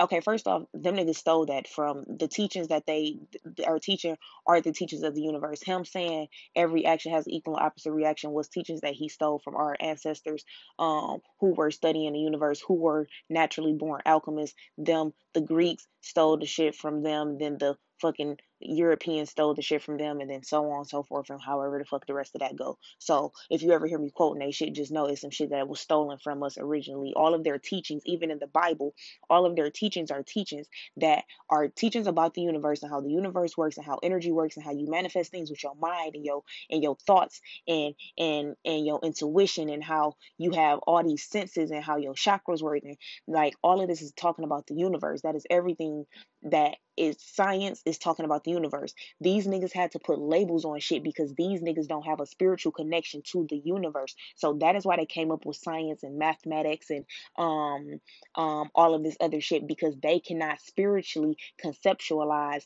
okay, 0.00 0.20
first 0.20 0.46
off, 0.46 0.62
them 0.74 0.96
niggas 0.96 1.16
stole 1.16 1.46
that 1.46 1.68
from 1.68 2.04
the 2.08 2.28
teachings 2.28 2.68
that 2.68 2.86
they 2.86 3.18
are 3.66 3.78
teaching 3.78 4.16
are 4.46 4.60
the 4.60 4.72
teachers 4.72 5.02
of 5.02 5.14
the 5.14 5.22
universe. 5.22 5.62
Him 5.62 5.84
saying 5.84 6.28
every 6.56 6.86
action 6.86 7.12
has 7.12 7.26
an 7.26 7.32
equal 7.32 7.56
and 7.56 7.64
opposite 7.64 7.92
reaction 7.92 8.32
was 8.32 8.48
teachings 8.48 8.80
that 8.80 8.94
he 8.94 9.08
stole 9.08 9.38
from 9.38 9.56
our 9.56 9.76
ancestors, 9.80 10.44
um, 10.78 11.18
who 11.40 11.54
were 11.54 11.70
studying 11.70 12.12
the 12.12 12.18
universe, 12.18 12.60
who 12.66 12.74
were 12.74 13.06
naturally 13.28 13.72
born 13.74 14.02
alchemists. 14.06 14.56
Them, 14.78 15.12
the 15.34 15.40
Greeks 15.40 15.86
stole 16.00 16.38
the 16.38 16.46
shit 16.46 16.74
from 16.74 17.02
them. 17.02 17.38
Then 17.38 17.58
the 17.58 17.76
fucking 18.00 18.38
Europeans 18.60 19.30
stole 19.30 19.54
the 19.54 19.62
shit 19.62 19.82
from 19.82 19.96
them, 19.96 20.20
and 20.20 20.30
then 20.30 20.42
so 20.42 20.70
on 20.70 20.78
and 20.78 20.88
so 20.88 21.02
forth, 21.02 21.30
and 21.30 21.40
however 21.40 21.78
the 21.78 21.84
fuck 21.84 22.06
the 22.06 22.14
rest 22.14 22.34
of 22.34 22.40
that 22.40 22.56
go. 22.56 22.78
So 22.98 23.32
if 23.50 23.62
you 23.62 23.72
ever 23.72 23.86
hear 23.86 23.98
me 23.98 24.10
quoting 24.10 24.44
that 24.46 24.54
shit, 24.54 24.74
just 24.74 24.92
know 24.92 25.06
it's 25.06 25.22
some 25.22 25.30
shit 25.30 25.50
that 25.50 25.68
was 25.68 25.80
stolen 25.80 26.18
from 26.18 26.42
us 26.42 26.58
originally. 26.58 27.12
All 27.14 27.34
of 27.34 27.44
their 27.44 27.58
teachings, 27.58 28.02
even 28.06 28.30
in 28.30 28.38
the 28.38 28.46
Bible, 28.46 28.94
all 29.28 29.46
of 29.46 29.56
their 29.56 29.70
teachings 29.70 30.10
are 30.10 30.22
teachings 30.22 30.66
that 30.98 31.24
are 31.48 31.68
teachings 31.68 32.06
about 32.06 32.34
the 32.34 32.42
universe 32.42 32.82
and 32.82 32.90
how 32.90 33.00
the 33.00 33.10
universe 33.10 33.56
works 33.56 33.76
and 33.76 33.86
how 33.86 33.98
energy 34.02 34.32
works 34.32 34.56
and 34.56 34.64
how 34.64 34.72
you 34.72 34.88
manifest 34.88 35.30
things 35.30 35.50
with 35.50 35.62
your 35.62 35.74
mind 35.76 36.14
and 36.14 36.24
your 36.24 36.42
and 36.70 36.82
your 36.82 36.96
thoughts 37.06 37.40
and 37.66 37.94
and 38.18 38.56
and 38.64 38.86
your 38.86 39.00
intuition 39.02 39.68
and 39.68 39.82
how 39.82 40.16
you 40.38 40.52
have 40.52 40.78
all 40.80 41.02
these 41.02 41.24
senses 41.24 41.70
and 41.70 41.82
how 41.82 41.96
your 41.96 42.14
chakras 42.14 42.62
work 42.62 42.82
and 42.84 42.96
like 43.26 43.54
all 43.62 43.80
of 43.80 43.88
this 43.88 44.02
is 44.02 44.12
talking 44.12 44.44
about 44.44 44.66
the 44.66 44.74
universe. 44.74 45.22
That 45.22 45.36
is 45.36 45.46
everything 45.50 46.04
that 46.44 46.76
is 46.96 47.16
science 47.20 47.82
is 47.86 47.98
talking 47.98 48.24
about 48.26 48.44
the 48.44 48.50
universe. 48.52 48.94
These 49.20 49.46
niggas 49.46 49.72
had 49.72 49.92
to 49.92 49.98
put 49.98 50.20
labels 50.20 50.64
on 50.64 50.80
shit 50.80 51.02
because 51.02 51.34
these 51.34 51.62
niggas 51.62 51.88
don't 51.88 52.06
have 52.06 52.20
a 52.20 52.26
spiritual 52.26 52.72
connection 52.72 53.22
to 53.32 53.46
the 53.48 53.60
universe. 53.64 54.14
So 54.36 54.54
that 54.60 54.76
is 54.76 54.84
why 54.84 54.96
they 54.96 55.06
came 55.06 55.30
up 55.30 55.46
with 55.46 55.56
science 55.56 56.02
and 56.02 56.18
mathematics 56.18 56.90
and 56.90 57.04
um 57.38 58.00
um 58.36 58.70
all 58.74 58.94
of 58.94 59.02
this 59.04 59.16
other 59.20 59.40
shit 59.40 59.66
because 59.66 59.96
they 60.02 60.20
cannot 60.20 60.60
spiritually 60.60 61.36
conceptualize 61.64 62.64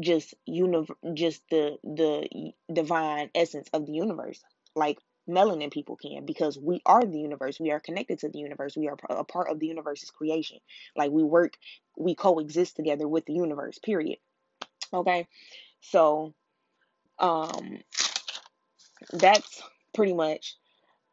just 0.00 0.34
univ- 0.48 0.94
just 1.14 1.42
the 1.50 1.76
the 1.84 2.52
divine 2.72 3.30
essence 3.34 3.68
of 3.72 3.86
the 3.86 3.92
universe. 3.92 4.42
Like 4.74 4.98
melanin 5.28 5.72
people 5.72 5.96
can 5.96 6.24
because 6.26 6.58
we 6.58 6.80
are 6.86 7.04
the 7.04 7.18
universe. 7.18 7.58
We 7.60 7.70
are 7.72 7.80
connected 7.80 8.20
to 8.20 8.28
the 8.28 8.38
universe. 8.38 8.76
We 8.76 8.88
are 8.88 8.96
a 9.10 9.24
part 9.24 9.50
of 9.50 9.58
the 9.58 9.66
universe's 9.66 10.10
creation. 10.10 10.58
Like 10.96 11.10
we 11.10 11.22
work, 11.22 11.54
we 11.98 12.14
coexist 12.14 12.76
together 12.76 13.06
with 13.08 13.26
the 13.26 13.34
universe, 13.34 13.78
period. 13.78 14.18
Okay. 14.92 15.26
So, 15.80 16.34
um, 17.18 17.78
that's 19.12 19.62
pretty 19.94 20.14
much 20.14 20.56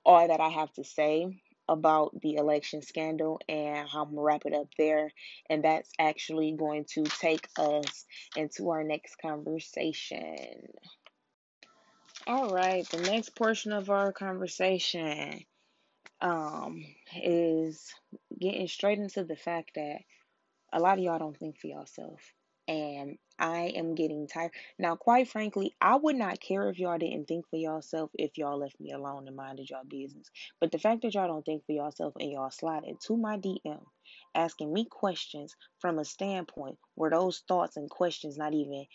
all 0.06 0.28
that 0.28 0.40
I 0.40 0.50
have 0.50 0.72
to 0.74 0.84
say 0.84 1.42
about 1.68 2.20
the 2.22 2.36
election 2.36 2.84
scandal 2.84 3.40
and 3.50 3.90
how 3.90 4.04
I'm 4.04 4.10
gonna 4.10 4.22
wrap 4.22 4.46
it 4.46 4.54
up 4.54 4.68
there. 4.78 5.12
And 5.50 5.64
that's 5.64 5.90
actually 5.98 6.56
going 6.58 6.86
to 6.94 7.04
take 7.04 7.48
us 7.58 8.06
into 8.36 8.70
our 8.70 8.84
next 8.84 9.16
conversation. 9.20 10.68
All 12.28 12.52
right, 12.52 12.88
the 12.90 13.02
next 13.02 13.36
portion 13.36 13.72
of 13.72 13.90
our 13.90 14.12
conversation 14.14 15.42
um 16.22 16.86
is 17.22 17.94
getting 18.40 18.68
straight 18.68 19.00
into 19.00 19.24
the 19.24 19.36
fact 19.36 19.72
that 19.76 19.98
a 20.76 20.80
lot 20.80 20.98
of 20.98 21.04
y'all 21.04 21.18
don't 21.18 21.38
think 21.38 21.58
for 21.58 21.68
yourself. 21.68 22.20
And 22.68 23.18
I 23.40 23.74
am 23.76 23.96
getting 23.96 24.28
tired. 24.28 24.52
Now, 24.78 24.96
quite 24.96 25.30
frankly, 25.30 25.74
I 25.80 25.96
would 25.96 26.16
not 26.16 26.40
care 26.40 26.68
if 26.70 26.80
y'all 26.80 26.98
didn't 26.98 27.28
think 27.28 27.48
for 27.50 27.58
yourself 27.58 28.10
if 28.16 28.38
y'all 28.38 28.60
left 28.60 28.80
me 28.80 28.92
alone 28.92 29.28
and 29.28 29.36
minded 29.36 29.70
y'all 29.70 29.84
business. 29.88 30.30
But 30.60 30.72
the 30.72 30.80
fact 30.80 31.04
that 31.04 31.14
y'all 31.14 31.28
don't 31.28 31.46
think 31.46 31.66
for 31.66 31.74
yourself 31.74 32.14
and 32.20 32.32
y'all 32.32 32.50
slide 32.50 32.84
into 32.86 33.16
my 33.18 33.38
DM 33.38 33.84
asking 34.34 34.74
me 34.74 34.86
questions 34.90 35.56
from 35.80 36.00
a 36.00 36.06
standpoint 36.06 36.78
where 36.96 37.12
those 37.12 37.44
thoughts 37.48 37.78
and 37.78 37.90
questions 37.90 38.38
not 38.38 38.54
even 38.54 38.86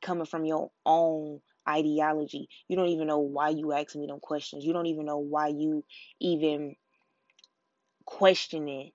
coming 0.00 0.26
from 0.26 0.44
your 0.44 0.70
own 0.84 1.40
ideology. 1.68 2.48
You 2.68 2.76
don't 2.76 2.88
even 2.88 3.06
know 3.06 3.20
why 3.20 3.50
you 3.50 3.72
ask 3.72 3.94
me 3.94 4.06
them 4.06 4.20
questions. 4.20 4.64
You 4.64 4.72
don't 4.72 4.86
even 4.86 5.04
know 5.04 5.18
why 5.18 5.48
you 5.48 5.84
even 6.20 6.74
questioning 8.04 8.90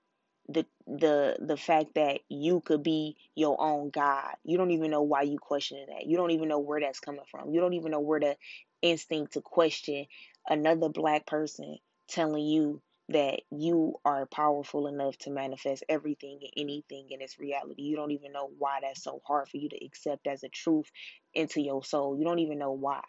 the 0.49 0.65
the 0.85 1.35
the 1.39 1.57
fact 1.57 1.95
that 1.95 2.19
you 2.29 2.61
could 2.61 2.83
be 2.83 3.17
your 3.35 3.59
own 3.59 3.89
God. 3.89 4.35
You 4.43 4.57
don't 4.57 4.71
even 4.71 4.91
know 4.91 5.01
why 5.01 5.23
you 5.23 5.37
questioning 5.39 5.87
that. 5.89 6.05
You 6.05 6.17
don't 6.17 6.31
even 6.31 6.47
know 6.47 6.59
where 6.59 6.79
that's 6.79 6.99
coming 6.99 7.25
from. 7.29 7.51
You 7.51 7.59
don't 7.59 7.73
even 7.73 7.91
know 7.91 7.99
where 7.99 8.19
the 8.19 8.37
instinct 8.81 9.33
to 9.33 9.41
question 9.41 10.05
another 10.47 10.89
black 10.89 11.25
person 11.25 11.77
telling 12.07 12.45
you 12.45 12.81
that 13.09 13.41
you 13.51 13.95
are 14.03 14.25
powerful 14.25 14.87
enough 14.87 15.17
to 15.17 15.29
manifest 15.29 15.83
everything 15.87 16.39
and 16.41 16.51
anything 16.57 17.07
in 17.09 17.21
its 17.21 17.39
reality. 17.39 17.81
You 17.83 17.95
don't 17.95 18.11
even 18.11 18.33
know 18.33 18.49
why 18.57 18.79
that's 18.81 19.03
so 19.03 19.21
hard 19.25 19.47
for 19.47 19.57
you 19.57 19.69
to 19.69 19.85
accept 19.85 20.27
as 20.27 20.43
a 20.43 20.49
truth 20.49 20.91
into 21.33 21.61
your 21.61 21.83
soul. 21.83 22.17
You 22.17 22.25
don't 22.25 22.39
even 22.39 22.59
know 22.59 22.73
why. 22.73 23.01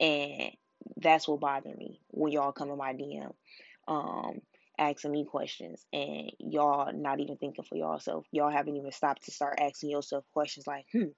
And 0.00 0.50
that's 0.96 1.28
what 1.28 1.40
bothered 1.40 1.76
me 1.78 2.00
when 2.08 2.32
y'all 2.32 2.52
come 2.52 2.70
in 2.70 2.78
my 2.78 2.92
DM. 2.94 3.32
Um, 3.88 4.40
asking 4.78 5.12
me 5.12 5.24
questions 5.24 5.84
and 5.92 6.30
y'all 6.38 6.92
not 6.92 7.20
even 7.20 7.36
thinking 7.36 7.64
for 7.64 7.76
yourself. 7.76 8.26
Y'all 8.30 8.50
haven't 8.50 8.76
even 8.76 8.92
stopped 8.92 9.24
to 9.24 9.30
start 9.30 9.58
asking 9.60 9.90
yourself 9.90 10.24
questions 10.32 10.66
like, 10.66 10.86
hmm, 10.92 11.08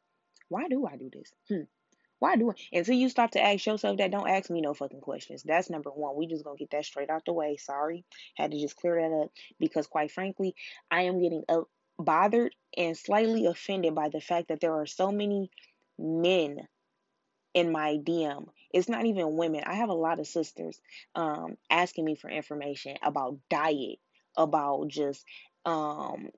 why 0.48 0.68
do 0.68 0.86
I 0.86 0.96
do 0.96 1.10
this? 1.12 1.32
Hmm, 1.48 1.64
why 2.18 2.36
do 2.36 2.50
I? 2.50 2.54
Until 2.76 2.94
you 2.94 3.08
stop 3.08 3.32
to 3.32 3.42
ask 3.42 3.66
yourself 3.66 3.98
that, 3.98 4.10
don't 4.10 4.28
ask 4.28 4.50
me 4.50 4.60
no 4.60 4.74
fucking 4.74 5.00
questions. 5.00 5.42
That's 5.42 5.70
number 5.70 5.90
one. 5.90 6.16
We 6.16 6.26
just 6.26 6.44
gonna 6.44 6.56
get 6.56 6.70
that 6.70 6.84
straight 6.84 7.10
out 7.10 7.24
the 7.24 7.32
way. 7.32 7.56
Sorry. 7.56 8.04
Had 8.36 8.50
to 8.52 8.60
just 8.60 8.76
clear 8.76 9.00
that 9.00 9.24
up 9.24 9.30
because 9.58 9.86
quite 9.86 10.10
frankly, 10.10 10.54
I 10.90 11.02
am 11.02 11.22
getting 11.22 11.44
uh, 11.48 11.62
bothered 11.98 12.54
and 12.76 12.96
slightly 12.96 13.46
offended 13.46 13.94
by 13.94 14.08
the 14.08 14.20
fact 14.20 14.48
that 14.48 14.60
there 14.60 14.74
are 14.74 14.86
so 14.86 15.12
many 15.12 15.50
men 15.98 16.66
in 17.54 17.72
my 17.72 17.98
DM. 17.98 18.46
It's 18.72 18.88
not 18.88 19.06
even 19.06 19.36
women. 19.36 19.64
I 19.66 19.74
have 19.74 19.88
a 19.88 19.94
lot 19.94 20.20
of 20.20 20.26
sisters 20.26 20.80
um, 21.14 21.56
asking 21.70 22.04
me 22.04 22.14
for 22.16 22.30
information 22.30 22.96
about 23.02 23.38
diet, 23.50 23.98
about 24.36 24.88
just 24.88 25.24
um, 25.64 26.28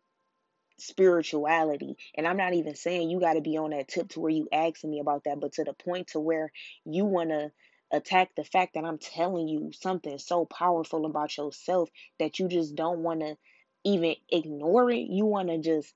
spirituality. 0.79 1.97
And 2.15 2.27
I'm 2.27 2.37
not 2.37 2.55
even 2.55 2.75
saying 2.75 3.11
you 3.11 3.21
got 3.21 3.35
to 3.35 3.41
be 3.41 3.57
on 3.59 3.71
that 3.71 3.89
tip 3.89 4.09
to 4.11 4.21
where 4.21 4.31
you 4.33 4.49
asking 4.53 4.91
me 4.91 5.01
about 5.01 5.25
that, 5.25 5.41
but 5.41 5.53
to 5.55 5.65
the 5.65 5.73
point 5.73 6.09
to 6.09 6.21
where 6.21 6.53
you 6.85 7.05
want 7.05 7.31
to 7.31 7.51
attack 7.93 8.31
the 8.37 8.45
fact 8.45 8.75
that 8.75 8.85
I'm 8.85 8.99
telling 8.99 9.49
you 9.49 9.73
something 9.73 10.19
so 10.19 10.45
powerful 10.45 11.07
about 11.07 11.37
yourself 11.37 11.91
that 12.19 12.39
you 12.39 12.49
just 12.49 12.75
don't 12.75 13.01
want 13.01 13.21
to 13.21 13.37
even 13.85 14.15
ignore 14.31 14.91
it. 14.91 15.09
You 15.11 15.27
want 15.27 15.49
to 15.49 15.59
just 15.59 15.93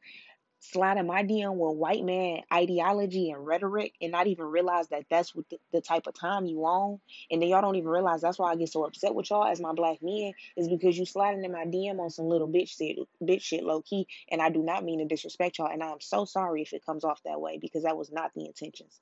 slide 0.73 0.97
in 0.97 1.07
my 1.07 1.23
DM 1.23 1.55
with 1.57 1.77
white 1.77 2.05
man 2.05 2.41
ideology 2.53 3.31
and 3.31 3.47
rhetoric 3.47 3.95
and 4.01 4.13
not 4.13 4.27
even 4.27 4.47
realize 4.47 4.89
that 4.89 5.05
that's 5.11 5.35
what 5.35 5.49
the, 5.51 5.59
the, 5.73 5.81
type 5.81 6.07
of 6.07 6.19
time 6.19 6.47
you 6.47 6.65
on. 6.65 6.99
And 7.31 7.41
then 7.41 7.49
y'all 7.49 7.61
don't 7.61 7.77
even 7.77 7.89
realize 7.89 8.21
that's 8.21 8.39
why 8.39 8.51
I 8.51 8.57
get 8.57 8.71
so 8.71 8.85
upset 8.85 9.15
with 9.15 9.31
y'all 9.31 9.47
as 9.47 9.61
my 9.61 9.73
black 9.73 9.99
men 10.03 10.33
is 10.57 10.69
because 10.69 10.97
you 10.97 11.05
sliding 11.05 11.45
in 11.45 11.53
my 11.53 11.65
DM 11.65 12.01
on 12.01 12.11
some 12.11 12.27
little 12.27 12.49
bitch 12.49 12.77
shit, 12.77 12.99
bitch 13.23 13.43
shit 13.43 13.65
low 13.65 13.83
key. 13.83 14.07
And 14.31 14.41
I 14.41 14.49
do 14.49 14.63
not 14.63 14.85
mean 14.85 15.01
to 15.01 15.05
disrespect 15.05 15.59
y'all. 15.59 15.71
And 15.73 15.83
I'm 15.83 16.01
so 16.01 16.25
sorry 16.25 16.63
if 16.63 16.73
it 16.73 16.85
comes 16.85 17.05
off 17.05 17.23
that 17.25 17.41
way 17.41 17.59
because 17.59 17.83
that 17.83 17.97
was 17.97 18.11
not 18.11 18.33
the 18.35 18.47
intentions. 18.47 19.01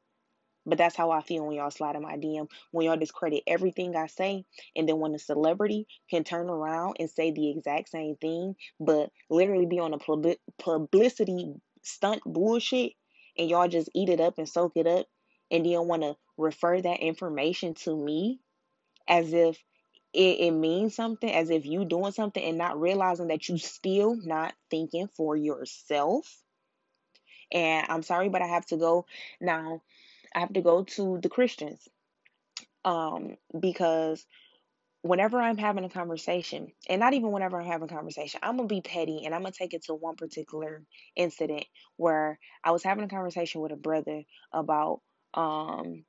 But 0.65 0.79
that's 0.79 0.97
how 0.97 1.11
I 1.11 1.23
feel 1.23 1.47
when 1.47 1.57
y'all 1.57 1.71
slide 1.71 1.97
in 1.97 2.03
my 2.03 2.17
DM, 2.17 2.49
when 2.71 2.87
y'all 2.87 2.97
discredit 2.97 3.43
everything 3.47 3.97
I 3.97 4.07
say, 4.07 4.45
and 4.77 4.89
then 4.89 4.99
when 4.99 5.15
a 5.15 5.19
celebrity 5.19 5.87
can 6.09 6.25
turn 6.25 6.49
around 6.49 6.97
and 7.01 7.11
say 7.11 7.33
the 7.33 7.51
exact 7.51 7.89
same 7.89 8.17
thing, 8.17 8.55
but 8.79 9.11
literally 9.29 9.67
be 9.67 9.81
on 9.81 9.95
a 9.95 10.37
publicity 10.59 11.55
stunt 11.83 12.23
bullshit, 12.25 12.93
and 13.37 13.49
y'all 13.49 13.69
just 13.69 13.89
eat 13.95 14.09
it 14.09 14.21
up 14.21 14.39
and 14.39 14.49
soak 14.49 14.73
it 14.77 14.87
up, 14.87 15.07
and 15.51 15.67
then 15.67 15.89
want 15.89 16.03
to 16.03 16.17
refer 16.37 16.81
that 16.81 17.01
information 17.01 17.75
to 17.75 17.97
me 17.97 18.41
as 19.09 19.33
if 19.33 19.63
it, 20.13 20.41
it 20.41 20.51
means 20.53 20.95
something, 20.95 21.31
as 21.31 21.51
if 21.51 21.67
you 21.67 21.85
doing 21.85 22.13
something 22.13 22.43
and 22.43 22.59
not 22.59 22.81
realizing 22.81 23.29
that 23.29 23.49
you 23.49 23.59
still 23.59 24.15
not 24.15 24.55
thinking 24.71 25.09
for 25.09 25.37
yourself. 25.37 26.39
And 27.51 27.87
I'm 27.89 28.03
sorry, 28.03 28.29
but 28.29 28.43
I 28.43 28.47
have 28.47 28.67
to 28.67 28.77
go 28.77 29.07
now 29.41 29.83
I 30.35 30.41
have 30.41 30.53
to 30.55 30.63
go 30.63 30.85
to 30.85 31.19
the 31.23 31.29
Christians. 31.29 31.89
Um, 32.85 33.37
because 33.59 34.27
whenever 35.03 35.41
I'm 35.41 35.59
having 35.59 35.85
a 35.85 35.89
conversation, 35.89 36.73
and 36.89 37.01
not 37.01 37.15
even 37.15 37.31
whenever 37.33 37.61
I'm 37.61 37.67
having 37.67 37.89
a 37.91 37.95
conversation, 37.95 38.41
I'm 38.43 38.57
gonna 38.57 38.69
be 38.69 38.81
petty 38.81 39.25
and 39.25 39.35
I'm 39.35 39.43
gonna 39.43 39.53
take 39.53 39.75
it 39.75 39.85
to 39.85 39.95
one 39.95 40.17
particular 40.17 40.83
incident 41.17 41.65
where 41.97 42.39
I 42.65 42.71
was 42.71 42.83
having 42.83 43.05
a 43.05 43.09
conversation 43.09 43.61
with 43.61 43.73
a 43.73 43.77
brother 43.77 44.23
about 44.53 45.01
um 45.35 46.05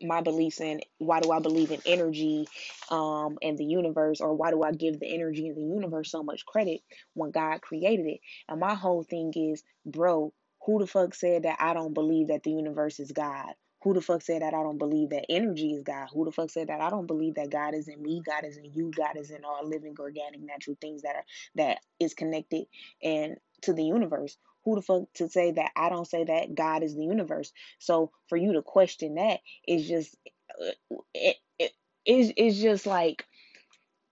my 0.00 0.20
beliefs 0.20 0.60
in 0.60 0.80
why 0.98 1.20
do 1.20 1.32
I 1.32 1.40
believe 1.40 1.72
in 1.72 1.80
energy 1.86 2.46
um 2.90 3.38
and 3.42 3.58
the 3.58 3.64
universe 3.64 4.20
or 4.20 4.34
why 4.34 4.50
do 4.50 4.62
I 4.62 4.72
give 4.72 5.00
the 5.00 5.12
energy 5.12 5.48
in 5.48 5.54
the 5.54 5.62
universe 5.62 6.10
so 6.10 6.22
much 6.22 6.46
credit 6.46 6.80
when 7.14 7.30
God 7.32 7.60
created 7.62 8.06
it. 8.06 8.20
And 8.48 8.60
my 8.60 8.74
whole 8.74 9.02
thing 9.02 9.32
is, 9.34 9.62
bro, 9.86 10.32
who 10.68 10.78
the 10.80 10.86
fuck 10.86 11.14
said 11.14 11.44
that 11.44 11.56
I 11.60 11.72
don't 11.72 11.94
believe 11.94 12.28
that 12.28 12.42
the 12.42 12.50
universe 12.50 13.00
is 13.00 13.10
God? 13.10 13.54
Who 13.84 13.94
the 13.94 14.02
fuck 14.02 14.20
said 14.20 14.42
that 14.42 14.52
I 14.52 14.62
don't 14.62 14.76
believe 14.76 15.08
that 15.10 15.24
energy 15.30 15.72
is 15.72 15.82
God? 15.82 16.08
Who 16.12 16.26
the 16.26 16.30
fuck 16.30 16.50
said 16.50 16.68
that 16.68 16.82
I 16.82 16.90
don't 16.90 17.06
believe 17.06 17.36
that 17.36 17.48
God 17.48 17.74
is 17.74 17.88
in 17.88 18.02
me, 18.02 18.20
God 18.22 18.44
is 18.44 18.58
in 18.58 18.66
you, 18.74 18.90
God 18.94 19.16
is 19.16 19.30
in 19.30 19.46
all 19.46 19.66
living, 19.66 19.94
organic, 19.98 20.42
natural 20.42 20.76
things 20.78 21.00
that 21.04 21.16
are 21.16 21.24
that 21.54 21.78
is 21.98 22.12
connected 22.12 22.66
and 23.02 23.38
to 23.62 23.72
the 23.72 23.82
universe? 23.82 24.36
Who 24.66 24.74
the 24.74 24.82
fuck 24.82 25.04
to 25.14 25.30
say 25.30 25.52
that 25.52 25.70
I 25.74 25.88
don't 25.88 26.06
say 26.06 26.24
that 26.24 26.54
God 26.54 26.82
is 26.82 26.94
the 26.94 27.04
universe? 27.04 27.50
So 27.78 28.10
for 28.28 28.36
you 28.36 28.52
to 28.52 28.60
question 28.60 29.14
that 29.14 29.40
is 29.66 29.88
just 29.88 30.14
uh, 30.60 30.96
it, 31.14 31.36
it, 31.58 31.72
it's, 32.04 32.34
it's 32.36 32.58
just 32.60 32.84
like 32.84 33.24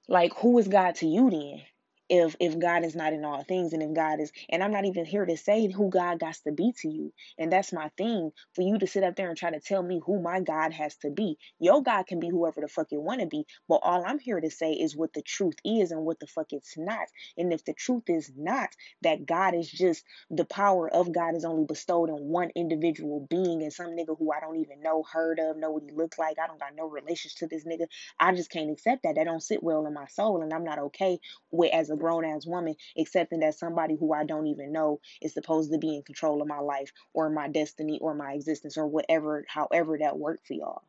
like 0.09 0.33
who 0.39 0.59
is 0.59 0.69
God 0.69 0.95
to 0.97 1.07
you 1.07 1.29
then? 1.31 1.63
If 2.09 2.37
if 2.41 2.59
God 2.59 2.85
is 2.85 2.97
not 2.97 3.13
in 3.13 3.25
all 3.25 3.43
things 3.45 3.73
and 3.73 3.83
if 3.83 3.95
God 3.95 4.21
is 4.21 4.33
and 4.51 4.63
I'm 4.63 4.73
not 4.73 4.85
even 4.87 5.05
here 5.05 5.27
to 5.27 5.37
say 5.37 5.71
who 5.71 5.91
God 5.91 6.21
got 6.21 6.37
to 6.47 6.53
be 6.53 6.73
to 6.83 6.89
you. 6.89 7.13
And 7.39 7.53
that's 7.53 7.73
my 7.73 7.91
thing 7.99 8.33
for 8.55 8.63
you 8.63 8.79
to 8.79 8.87
sit 8.87 9.05
up 9.05 9.17
there 9.17 9.29
and 9.29 9.39
try 9.39 9.51
to 9.51 9.61
tell 9.61 9.83
me 9.83 10.01
who 10.05 10.21
my 10.23 10.41
God 10.41 10.73
has 10.75 10.97
to 10.99 11.11
be. 11.11 11.39
Your 11.61 11.83
God 11.83 12.07
can 12.07 12.21
be 12.21 12.29
whoever 12.31 12.61
the 12.61 12.69
fuck 12.69 12.89
you 12.93 13.01
want 13.01 13.21
to 13.21 13.27
be, 13.27 13.47
but 13.69 13.81
all 13.83 14.05
I'm 14.07 14.19
here 14.19 14.41
to 14.41 14.51
say 14.51 14.73
is 14.73 14.97
what 14.97 15.13
the 15.15 15.23
truth 15.23 15.57
is 15.65 15.91
and 15.93 16.03
what 16.05 16.21
the 16.21 16.27
fuck 16.27 16.53
it's 16.53 16.77
not. 16.79 17.09
And 17.39 17.53
if 17.53 17.65
the 17.65 17.75
truth 17.75 18.05
is 18.09 18.31
not 18.37 18.71
that 19.03 19.27
God 19.27 19.55
is 19.55 19.71
just 19.71 20.05
the 20.31 20.45
power 20.47 20.89
of 20.93 21.13
God 21.13 21.37
is 21.37 21.45
only 21.45 21.67
bestowed 21.67 22.11
on 22.11 22.29
one 22.29 22.51
individual 22.57 23.27
being 23.31 23.63
and 23.63 23.73
some 23.73 23.89
nigga 23.91 24.19
who 24.19 24.33
I 24.33 24.41
don't 24.41 24.59
even 24.59 24.83
know, 24.83 25.05
heard 25.11 25.41
of, 25.41 25.57
know 25.59 25.71
what 25.73 25.85
he 25.85 25.93
looks 25.93 26.19
like. 26.19 26.39
I 26.43 26.47
don't 26.49 26.61
got 26.61 26.77
no 26.77 26.89
relations 26.89 27.35
to 27.37 27.49
this 27.49 27.65
nigga. 27.65 27.87
I 28.21 28.35
just 28.35 28.51
can't 28.51 28.71
accept 28.71 29.05
that. 29.05 29.17
That 29.17 29.25
don't 29.25 29.43
sit 29.43 29.63
well 29.63 29.87
in 29.87 29.95
my 29.95 30.07
soul 30.09 30.43
and 30.43 30.53
I'm 30.55 30.65
not 30.65 30.81
okay 30.81 31.21
with 31.53 31.73
as 31.75 31.91
a 31.91 31.96
grown 31.97 32.25
ass 32.25 32.47
woman 32.47 32.75
accepting 32.99 33.41
that 33.41 33.59
somebody 33.59 33.97
who 33.99 34.13
I 34.13 34.25
don't 34.25 34.47
even 34.47 34.73
know 34.73 35.01
is 35.21 35.35
supposed 35.35 35.73
to 35.73 35.79
be 35.79 35.97
in 35.97 36.03
control 36.03 36.43
of 36.43 36.49
my 36.49 36.61
life 36.61 36.93
or 37.13 37.31
my 37.31 37.49
destiny 37.49 37.99
or 38.01 38.15
my 38.15 38.33
existence 38.33 38.77
or 38.77 38.87
whatever, 38.87 39.45
however 39.49 39.99
that 39.99 40.19
worked 40.19 40.47
for 40.47 40.55
y'all. 40.55 40.83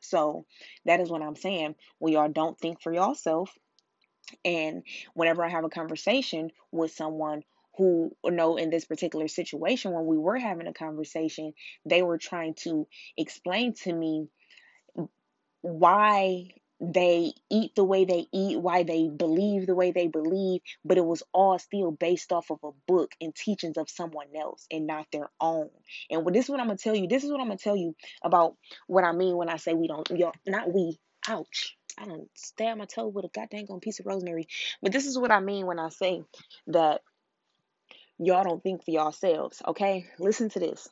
So 0.00 0.46
that 0.84 1.00
is 1.00 1.10
what 1.10 1.22
I'm 1.22 1.36
saying. 1.36 1.74
When 1.98 2.12
y'all 2.12 2.28
don't 2.28 2.58
think 2.58 2.80
for 2.80 2.92
yourself, 2.92 3.52
and 4.44 4.82
whenever 5.14 5.44
I 5.44 5.48
have 5.48 5.64
a 5.64 5.68
conversation 5.68 6.50
with 6.72 6.92
someone 6.92 7.42
who 7.76 8.10
know 8.24 8.56
in 8.56 8.70
this 8.70 8.84
particular 8.84 9.28
situation 9.28 9.92
when 9.92 10.06
we 10.06 10.16
were 10.16 10.38
having 10.38 10.66
a 10.66 10.72
conversation, 10.72 11.52
they 11.84 12.02
were 12.02 12.18
trying 12.18 12.54
to 12.54 12.86
explain 13.16 13.74
to 13.74 13.92
me 13.92 14.28
why 15.60 16.48
they 16.80 17.32
eat 17.50 17.74
the 17.74 17.84
way 17.84 18.04
they 18.04 18.26
eat, 18.32 18.60
why 18.60 18.82
they 18.82 19.08
believe 19.08 19.66
the 19.66 19.74
way 19.74 19.92
they 19.92 20.08
believe, 20.08 20.60
but 20.84 20.98
it 20.98 21.04
was 21.04 21.22
all 21.32 21.58
still 21.58 21.90
based 21.90 22.32
off 22.32 22.50
of 22.50 22.58
a 22.62 22.70
book 22.86 23.12
and 23.20 23.34
teachings 23.34 23.78
of 23.78 23.88
someone 23.88 24.26
else 24.38 24.66
and 24.70 24.86
not 24.86 25.06
their 25.10 25.30
own. 25.40 25.70
And 26.10 26.24
what 26.24 26.34
this 26.34 26.44
is 26.44 26.50
what 26.50 26.60
I'm 26.60 26.66
gonna 26.66 26.78
tell 26.78 26.94
you. 26.94 27.08
This 27.08 27.24
is 27.24 27.30
what 27.30 27.40
I'm 27.40 27.46
gonna 27.46 27.58
tell 27.58 27.76
you 27.76 27.96
about 28.22 28.56
what 28.86 29.04
I 29.04 29.12
mean 29.12 29.36
when 29.36 29.48
I 29.48 29.56
say 29.56 29.72
we 29.72 29.88
don't. 29.88 30.08
Y'all, 30.10 30.34
not 30.46 30.72
we. 30.72 30.98
Ouch. 31.28 31.76
I 31.98 32.04
don't 32.04 32.28
stab 32.34 32.76
my 32.76 32.84
toe 32.84 33.08
with 33.08 33.24
a 33.24 33.28
goddamn 33.28 33.80
piece 33.80 33.98
of 34.00 34.06
rosemary. 34.06 34.46
But 34.82 34.92
this 34.92 35.06
is 35.06 35.18
what 35.18 35.32
I 35.32 35.40
mean 35.40 35.66
when 35.66 35.78
I 35.78 35.88
say 35.88 36.22
that 36.68 37.00
y'all 38.18 38.44
don't 38.44 38.62
think 38.62 38.84
for 38.84 38.90
yourselves. 38.90 39.62
Okay, 39.66 40.06
listen 40.18 40.50
to 40.50 40.60
this. 40.60 40.88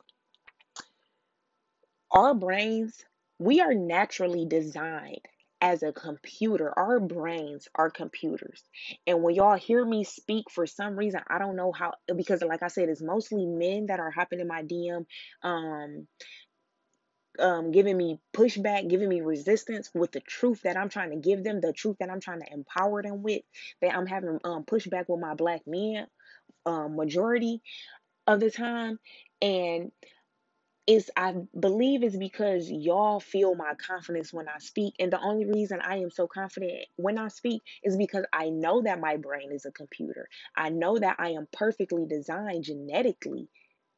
Our 2.10 2.34
brains, 2.34 3.04
we 3.38 3.60
are 3.60 3.74
naturally 3.74 4.46
designed 4.46 5.20
as 5.64 5.82
a 5.82 5.92
computer. 5.92 6.78
Our 6.78 7.00
brains 7.00 7.68
are 7.74 7.88
computers. 7.88 8.62
And 9.06 9.22
when 9.22 9.34
y'all 9.34 9.56
hear 9.56 9.82
me 9.82 10.04
speak, 10.04 10.50
for 10.50 10.66
some 10.66 10.94
reason, 10.94 11.22
I 11.26 11.38
don't 11.38 11.56
know 11.56 11.72
how, 11.72 11.94
because 12.14 12.42
like 12.42 12.62
I 12.62 12.68
said, 12.68 12.90
it's 12.90 13.00
mostly 13.00 13.46
men 13.46 13.86
that 13.86 13.98
are 13.98 14.10
hopping 14.10 14.40
in 14.40 14.46
my 14.46 14.62
DM, 14.62 15.06
um, 15.42 16.06
um, 17.38 17.72
giving 17.72 17.96
me 17.96 18.20
pushback, 18.36 18.90
giving 18.90 19.08
me 19.08 19.22
resistance 19.22 19.90
with 19.94 20.12
the 20.12 20.20
truth 20.20 20.60
that 20.64 20.76
I'm 20.76 20.90
trying 20.90 21.10
to 21.10 21.16
give 21.16 21.42
them, 21.42 21.62
the 21.62 21.72
truth 21.72 21.96
that 21.98 22.10
I'm 22.10 22.20
trying 22.20 22.42
to 22.42 22.52
empower 22.52 23.02
them 23.02 23.22
with, 23.22 23.40
that 23.80 23.96
I'm 23.96 24.06
having 24.06 24.38
um, 24.44 24.64
pushback 24.64 25.06
with 25.08 25.20
my 25.20 25.32
black 25.32 25.62
men, 25.66 26.06
um, 26.66 26.94
majority 26.94 27.62
of 28.26 28.38
the 28.38 28.50
time. 28.50 28.98
And 29.40 29.92
is 30.86 31.10
I 31.16 31.34
believe 31.58 32.02
it's 32.02 32.16
because 32.16 32.70
y'all 32.70 33.20
feel 33.20 33.54
my 33.54 33.74
confidence 33.76 34.32
when 34.32 34.48
I 34.48 34.58
speak. 34.58 34.94
And 35.00 35.12
the 35.12 35.20
only 35.20 35.46
reason 35.46 35.80
I 35.82 35.98
am 35.98 36.10
so 36.10 36.26
confident 36.28 36.74
when 36.96 37.18
I 37.18 37.28
speak 37.28 37.62
is 37.84 37.96
because 37.96 38.26
I 38.32 38.50
know 38.50 38.82
that 38.82 39.00
my 39.00 39.16
brain 39.16 39.52
is 39.52 39.66
a 39.66 39.72
computer. 39.72 40.28
I 40.56 40.70
know 40.70 40.98
that 40.98 41.16
I 41.18 41.30
am 41.30 41.48
perfectly 41.52 42.06
designed 42.06 42.64
genetically 42.64 43.48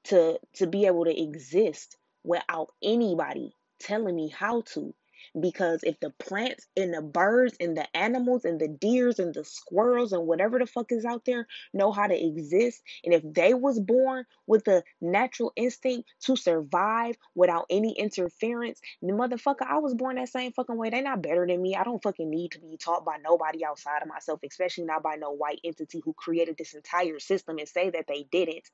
to 0.04 0.38
to 0.54 0.66
be 0.66 0.86
able 0.86 1.04
to 1.06 1.22
exist 1.22 1.96
without 2.24 2.68
anybody 2.82 3.54
telling 3.80 4.16
me 4.16 4.28
how 4.28 4.62
to. 4.74 4.94
Because 5.38 5.80
if 5.82 5.98
the 6.00 6.10
plants 6.18 6.66
and 6.76 6.92
the 6.92 7.02
birds 7.02 7.56
and 7.60 7.76
the 7.76 7.86
animals 7.96 8.44
and 8.44 8.60
the 8.60 8.68
deers 8.68 9.18
and 9.18 9.34
the 9.34 9.44
squirrels 9.44 10.12
and 10.12 10.26
whatever 10.26 10.58
the 10.58 10.66
fuck 10.66 10.92
is 10.92 11.04
out 11.04 11.24
there 11.24 11.46
know 11.72 11.92
how 11.92 12.06
to 12.06 12.14
exist, 12.14 12.82
and 13.04 13.14
if 13.14 13.22
they 13.24 13.54
was 13.54 13.80
born 13.80 14.24
with 14.46 14.64
the 14.64 14.82
natural 15.00 15.52
instinct 15.56 16.08
to 16.22 16.36
survive 16.36 17.16
without 17.34 17.66
any 17.70 17.92
interference, 17.92 18.80
the 19.02 19.12
motherfucker, 19.12 19.66
I 19.66 19.78
was 19.78 19.94
born 19.94 20.16
that 20.16 20.28
same 20.28 20.52
fucking 20.52 20.76
way. 20.76 20.90
They 20.90 21.02
not 21.02 21.22
better 21.22 21.46
than 21.46 21.62
me. 21.62 21.76
I 21.76 21.84
don't 21.84 22.02
fucking 22.02 22.28
need 22.28 22.52
to 22.52 22.60
be 22.60 22.76
taught 22.76 23.04
by 23.04 23.16
nobody 23.22 23.64
outside 23.64 24.02
of 24.02 24.08
myself, 24.08 24.40
especially 24.48 24.84
not 24.84 25.02
by 25.02 25.16
no 25.16 25.30
white 25.30 25.60
entity 25.64 26.00
who 26.04 26.12
created 26.12 26.56
this 26.58 26.74
entire 26.74 27.18
system 27.18 27.58
and 27.58 27.68
say 27.68 27.90
that 27.90 28.06
they 28.08 28.26
didn't 28.30 28.68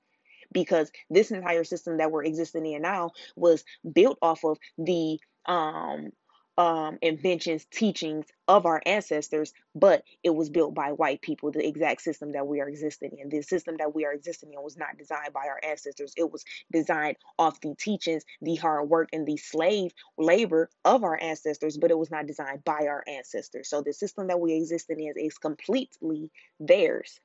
because 0.52 0.90
this 1.10 1.30
entire 1.30 1.64
system 1.64 1.98
that 1.98 2.10
we're 2.10 2.24
existing 2.24 2.66
in 2.66 2.82
now 2.82 3.10
was 3.36 3.64
built 3.90 4.18
off 4.22 4.44
of 4.44 4.58
the 4.78 5.18
um 5.46 6.10
um 6.58 6.98
inventions 7.00 7.66
teachings 7.70 8.26
of 8.46 8.66
our 8.66 8.82
ancestors 8.84 9.54
but 9.74 10.04
it 10.22 10.30
was 10.30 10.50
built 10.50 10.74
by 10.74 10.92
white 10.92 11.22
people 11.22 11.50
the 11.50 11.66
exact 11.66 12.02
system 12.02 12.32
that 12.32 12.46
we 12.46 12.60
are 12.60 12.68
existing 12.68 13.16
in. 13.18 13.30
The 13.30 13.40
system 13.42 13.76
that 13.78 13.94
we 13.94 14.04
are 14.04 14.12
existing 14.12 14.52
in 14.52 14.62
was 14.62 14.76
not 14.76 14.98
designed 14.98 15.32
by 15.32 15.46
our 15.46 15.60
ancestors. 15.62 16.12
It 16.16 16.30
was 16.30 16.44
designed 16.70 17.16
off 17.38 17.60
the 17.60 17.74
teachings 17.74 18.24
the 18.42 18.56
hard 18.56 18.88
work 18.90 19.08
and 19.12 19.26
the 19.26 19.38
slave 19.38 19.92
labor 20.18 20.68
of 20.84 21.04
our 21.04 21.18
ancestors 21.20 21.78
but 21.78 21.90
it 21.90 21.98
was 21.98 22.10
not 22.10 22.26
designed 22.26 22.64
by 22.64 22.86
our 22.86 23.02
ancestors. 23.06 23.68
So 23.68 23.80
the 23.80 23.94
system 23.94 24.26
that 24.26 24.40
we 24.40 24.54
exist 24.54 24.90
in 24.90 25.00
is, 25.00 25.16
is 25.16 25.38
completely 25.38 26.30
theirs. 26.60 27.18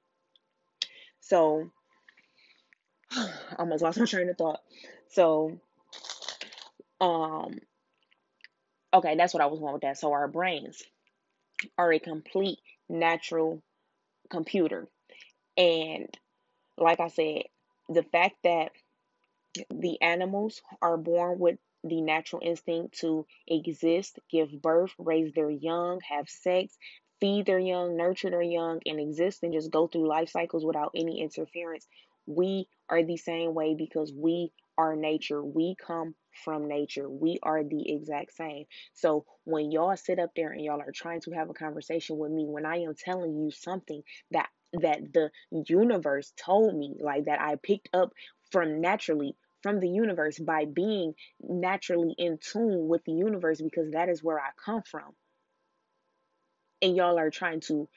So 1.20 1.70
I 3.12 3.30
almost 3.60 3.84
lost 3.84 4.00
my 4.00 4.06
train 4.06 4.30
of 4.30 4.38
thought. 4.38 4.62
So, 5.10 5.60
um, 7.00 7.60
okay, 8.93 9.15
that's 9.15 9.34
what 9.34 9.43
I 9.43 9.47
was 9.47 9.60
going 9.60 9.73
with 9.73 9.82
that. 9.84 9.97
So 9.97 10.12
our 10.13 10.28
brains 10.28 10.82
are 11.78 11.91
a 11.91 12.00
complete 12.00 12.60
natural 12.89 13.62
computer. 14.30 14.88
And 15.58 16.08
like 16.78 17.00
I 17.00 17.08
said, 17.08 17.43
the 17.89 18.04
fact 18.04 18.36
that 18.43 18.71
the 19.69 20.02
animals 20.02 20.62
are 20.82 20.97
born 20.97 21.39
with 21.39 21.58
the 21.84 22.02
natural 22.02 22.41
instinct 22.43 23.00
to 23.00 23.26
exist, 23.47 24.19
give 24.30 24.62
birth, 24.62 24.91
raise 24.97 25.32
their 25.34 25.50
young, 25.50 26.00
have 26.08 26.30
sex, 26.30 26.78
feed 27.19 27.45
their 27.45 27.60
young, 27.60 27.95
nurture 27.97 28.30
their 28.30 28.41
young, 28.41 28.80
and 28.86 29.00
exist 29.00 29.43
and 29.43 29.54
just 29.54 29.71
go 29.71 29.88
through 29.88 30.08
life 30.08 30.30
cycles 30.30 30.65
without 30.65 30.91
any 30.95 31.21
interference. 31.21 31.88
We 32.26 32.67
are 32.89 33.04
the 33.04 33.17
same 33.17 33.54
way 33.54 33.76
because 33.76 34.12
we 34.13 34.52
are 34.78 34.95
nature. 34.95 35.43
We 35.43 35.76
come 35.76 36.15
from 36.43 36.67
nature. 36.67 37.10
We 37.10 37.39
are 37.43 37.63
the 37.63 37.91
exact 37.91 38.36
same. 38.36 38.65
So 38.93 39.26
when 39.43 39.71
y'all 39.71 39.95
sit 39.97 40.19
up 40.19 40.32
there 40.36 40.52
and 40.52 40.63
y'all 40.63 40.82
are 40.82 40.91
trying 40.91 41.21
to 41.21 41.32
have 41.32 41.50
a 41.50 41.54
conversation 41.54 42.17
with 42.17 42.32
me, 42.32 42.45
when 42.45 42.65
I 42.65 42.78
am 42.78 42.95
telling 42.95 43.38
you 43.38 43.52
something 43.52 44.02
that 44.32 44.50
that 44.73 45.13
the 45.13 45.32
universe 45.52 46.34
told 46.36 46.76
me, 46.76 46.95
like 47.00 47.26
that 47.26 47.41
I 47.41 47.56
picked 47.56 47.89
up 47.93 48.12
from 48.52 48.82
naturally 48.82 49.36
from 49.63 49.80
the 49.80 49.89
universe 49.89 50.38
by 50.38 50.65
being 50.65 51.13
naturally 51.41 52.13
in 52.17 52.38
tune 52.38 52.88
with 52.88 53.04
the 53.06 53.12
universe 53.12 53.62
because 53.62 53.91
that 53.91 54.10
is 54.10 54.23
where 54.23 54.39
I 54.39 54.50
come 54.63 54.84
from. 54.84 55.15
And 56.82 56.95
y'all 56.95 57.17
are 57.17 57.32
trying 57.32 57.62
to 57.62 57.89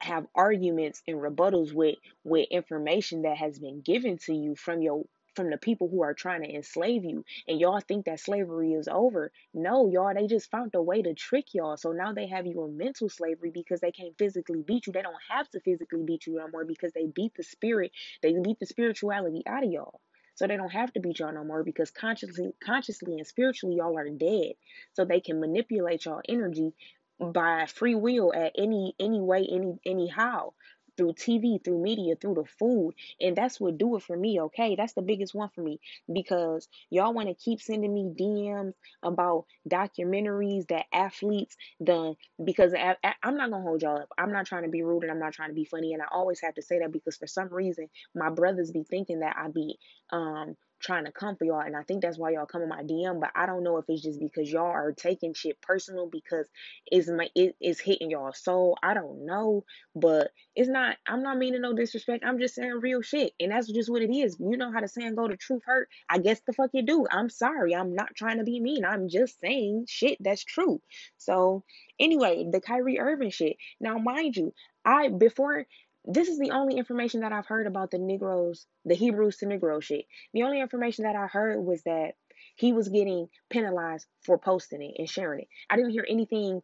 have 0.00 0.26
arguments 0.34 1.02
and 1.08 1.18
rebuttals 1.18 1.72
with 1.72 1.96
with 2.22 2.48
information 2.50 3.22
that 3.22 3.36
has 3.36 3.58
been 3.58 3.80
given 3.80 4.18
to 4.18 4.34
you 4.34 4.54
from 4.54 4.80
your 4.82 5.04
from 5.38 5.50
the 5.50 5.56
people 5.56 5.88
who 5.88 6.02
are 6.02 6.14
trying 6.14 6.42
to 6.42 6.52
enslave 6.52 7.04
you 7.04 7.24
and 7.46 7.60
y'all 7.60 7.78
think 7.78 8.06
that 8.06 8.18
slavery 8.18 8.72
is 8.72 8.88
over. 8.88 9.30
No 9.54 9.88
y'all 9.88 10.12
they 10.12 10.26
just 10.26 10.50
found 10.50 10.74
a 10.74 10.82
way 10.82 11.00
to 11.00 11.14
trick 11.14 11.54
y'all. 11.54 11.76
So 11.76 11.92
now 11.92 12.12
they 12.12 12.26
have 12.26 12.44
you 12.44 12.64
in 12.64 12.76
mental 12.76 13.08
slavery 13.08 13.52
because 13.54 13.78
they 13.78 13.92
can't 13.92 14.18
physically 14.18 14.62
beat 14.66 14.88
you. 14.88 14.92
They 14.92 15.02
don't 15.02 15.14
have 15.30 15.48
to 15.50 15.60
physically 15.60 16.02
beat 16.02 16.26
you 16.26 16.34
no 16.34 16.48
more 16.48 16.64
because 16.64 16.90
they 16.92 17.06
beat 17.06 17.34
the 17.36 17.44
spirit. 17.44 17.92
They 18.20 18.34
beat 18.42 18.58
the 18.58 18.66
spirituality 18.66 19.44
out 19.46 19.62
of 19.62 19.70
y'all. 19.70 20.00
So 20.34 20.48
they 20.48 20.56
don't 20.56 20.72
have 20.72 20.92
to 20.94 21.00
beat 21.00 21.20
y'all 21.20 21.32
no 21.32 21.44
more 21.44 21.62
because 21.62 21.92
consciously 21.92 22.52
consciously 22.60 23.14
and 23.14 23.26
spiritually 23.26 23.76
y'all 23.76 23.96
are 23.96 24.10
dead. 24.10 24.54
So 24.94 25.04
they 25.04 25.20
can 25.20 25.38
manipulate 25.38 26.04
y'all 26.04 26.20
energy 26.28 26.74
by 27.20 27.66
free 27.66 27.94
will 27.94 28.32
at 28.34 28.54
any 28.58 28.96
any 28.98 29.20
way 29.20 29.46
any 29.48 29.78
anyhow 29.86 30.50
through 30.98 31.14
TV, 31.14 31.64
through 31.64 31.82
media, 31.82 32.16
through 32.16 32.34
the 32.34 32.44
food. 32.58 32.94
And 33.20 33.36
that's 33.36 33.60
what 33.60 33.78
do 33.78 33.96
it 33.96 34.02
for 34.02 34.16
me, 34.16 34.40
okay? 34.42 34.76
That's 34.76 34.94
the 34.94 35.02
biggest 35.02 35.34
one 35.34 35.48
for 35.54 35.62
me 35.62 35.80
because 36.12 36.68
y'all 36.90 37.14
want 37.14 37.28
to 37.28 37.34
keep 37.34 37.62
sending 37.62 37.94
me 37.94 38.12
DMs 38.20 38.74
about 39.02 39.46
documentaries 39.70 40.68
that 40.68 40.86
athletes 40.92 41.56
done 41.82 42.16
because 42.44 42.74
I, 42.74 42.96
am 43.22 43.36
not 43.36 43.50
going 43.50 43.62
to 43.62 43.68
hold 43.68 43.82
y'all 43.82 44.02
up. 44.02 44.08
I'm 44.18 44.32
not 44.32 44.46
trying 44.46 44.64
to 44.64 44.70
be 44.70 44.82
rude 44.82 45.04
and 45.04 45.12
I'm 45.12 45.20
not 45.20 45.32
trying 45.32 45.50
to 45.50 45.54
be 45.54 45.64
funny 45.64 45.94
and 45.94 46.02
I 46.02 46.06
always 46.12 46.40
have 46.42 46.54
to 46.56 46.62
say 46.62 46.80
that 46.80 46.92
because 46.92 47.16
for 47.16 47.28
some 47.28 47.48
reason 47.48 47.88
my 48.14 48.30
brothers 48.30 48.72
be 48.72 48.84
thinking 48.84 49.20
that 49.20 49.36
I 49.38 49.48
be 49.48 49.78
um 50.10 50.56
trying 50.80 51.04
to 51.04 51.12
come 51.12 51.36
for 51.36 51.44
y'all 51.44 51.60
and 51.60 51.76
I 51.76 51.82
think 51.82 52.02
that's 52.02 52.18
why 52.18 52.30
y'all 52.30 52.46
come 52.46 52.62
in 52.62 52.68
my 52.68 52.82
DM 52.82 53.20
but 53.20 53.30
I 53.34 53.46
don't 53.46 53.62
know 53.64 53.78
if 53.78 53.84
it's 53.88 54.02
just 54.02 54.20
because 54.20 54.50
y'all 54.50 54.66
are 54.66 54.92
taking 54.92 55.34
shit 55.34 55.60
personal 55.60 56.08
because 56.08 56.46
it's 56.86 57.08
my 57.08 57.28
it, 57.34 57.56
it's 57.60 57.80
hitting 57.80 58.10
y'all 58.10 58.32
soul 58.32 58.78
I 58.82 58.94
don't 58.94 59.26
know 59.26 59.64
but 59.94 60.30
it's 60.54 60.68
not 60.68 60.96
I'm 61.06 61.22
not 61.22 61.38
meaning 61.38 61.62
no 61.62 61.72
disrespect 61.74 62.24
I'm 62.26 62.38
just 62.38 62.54
saying 62.54 62.80
real 62.80 63.02
shit 63.02 63.32
and 63.40 63.52
that's 63.52 63.68
just 63.68 63.90
what 63.90 64.02
it 64.02 64.14
is 64.14 64.36
you 64.38 64.56
know 64.56 64.72
how 64.72 64.80
the 64.80 64.88
saying 64.88 65.14
go 65.14 65.28
the 65.28 65.36
truth 65.36 65.62
hurt. 65.64 65.88
I 66.08 66.18
guess 66.18 66.40
the 66.46 66.52
fuck 66.52 66.70
you 66.72 66.82
do 66.84 67.06
I'm 67.10 67.30
sorry 67.30 67.74
I'm 67.74 67.94
not 67.94 68.14
trying 68.14 68.38
to 68.38 68.44
be 68.44 68.60
mean 68.60 68.84
I'm 68.84 69.08
just 69.08 69.40
saying 69.40 69.86
shit 69.88 70.18
that's 70.20 70.44
true 70.44 70.80
so 71.16 71.64
anyway 71.98 72.46
the 72.50 72.60
Kyrie 72.60 72.98
Irving 72.98 73.30
shit 73.30 73.56
now 73.80 73.98
mind 73.98 74.36
you 74.36 74.52
I 74.84 75.08
before 75.08 75.66
this 76.08 76.28
is 76.28 76.38
the 76.38 76.52
only 76.52 76.76
information 76.78 77.20
that 77.20 77.32
I've 77.32 77.46
heard 77.46 77.66
about 77.66 77.90
the 77.90 77.98
Negroes, 77.98 78.66
the 78.86 78.94
Hebrews 78.94 79.36
to 79.38 79.46
Negro 79.46 79.82
shit. 79.82 80.06
The 80.32 80.42
only 80.42 80.60
information 80.60 81.04
that 81.04 81.16
I 81.16 81.26
heard 81.26 81.62
was 81.62 81.82
that 81.82 82.14
he 82.56 82.72
was 82.72 82.88
getting 82.88 83.28
penalized 83.50 84.06
for 84.22 84.38
posting 84.38 84.82
it 84.82 84.94
and 84.98 85.08
sharing 85.08 85.42
it. 85.42 85.48
I 85.68 85.76
didn't 85.76 85.90
hear 85.90 86.06
anything 86.08 86.62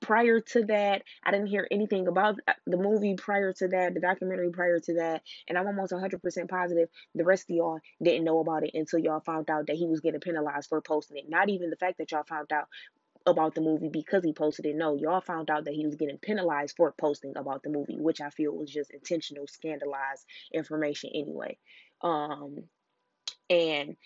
prior 0.00 0.40
to 0.40 0.64
that. 0.66 1.02
I 1.24 1.30
didn't 1.30 1.46
hear 1.46 1.66
anything 1.70 2.08
about 2.08 2.36
uh, 2.46 2.52
the 2.66 2.76
movie 2.76 3.14
prior 3.14 3.54
to 3.54 3.68
that, 3.68 3.94
the 3.94 4.00
documentary 4.00 4.50
prior 4.50 4.78
to 4.80 4.94
that. 4.94 5.22
And 5.48 5.56
I'm 5.56 5.66
almost 5.66 5.92
100% 5.92 6.48
positive 6.48 6.88
the 7.14 7.24
rest 7.24 7.48
of 7.48 7.56
y'all 7.56 7.78
didn't 8.02 8.24
know 8.24 8.40
about 8.40 8.64
it 8.64 8.72
until 8.74 8.98
y'all 8.98 9.20
found 9.20 9.48
out 9.48 9.66
that 9.68 9.76
he 9.76 9.86
was 9.86 10.00
getting 10.00 10.20
penalized 10.20 10.68
for 10.68 10.82
posting 10.82 11.16
it. 11.16 11.28
Not 11.28 11.48
even 11.48 11.70
the 11.70 11.76
fact 11.76 11.98
that 11.98 12.12
y'all 12.12 12.24
found 12.24 12.52
out 12.52 12.68
about 13.26 13.54
the 13.54 13.60
movie 13.60 13.88
because 13.88 14.24
he 14.24 14.32
posted 14.32 14.66
it. 14.66 14.76
No, 14.76 14.96
y'all 14.96 15.20
found 15.20 15.50
out 15.50 15.64
that 15.64 15.74
he 15.74 15.86
was 15.86 15.96
getting 15.96 16.18
penalized 16.18 16.76
for 16.76 16.92
posting 16.92 17.32
about 17.36 17.62
the 17.62 17.70
movie, 17.70 17.98
which 17.98 18.20
I 18.20 18.30
feel 18.30 18.52
was 18.52 18.70
just 18.70 18.90
intentional, 18.90 19.46
scandalized 19.46 20.24
information 20.52 21.10
anyway. 21.14 21.58
Um, 22.02 22.64
and 23.48 23.96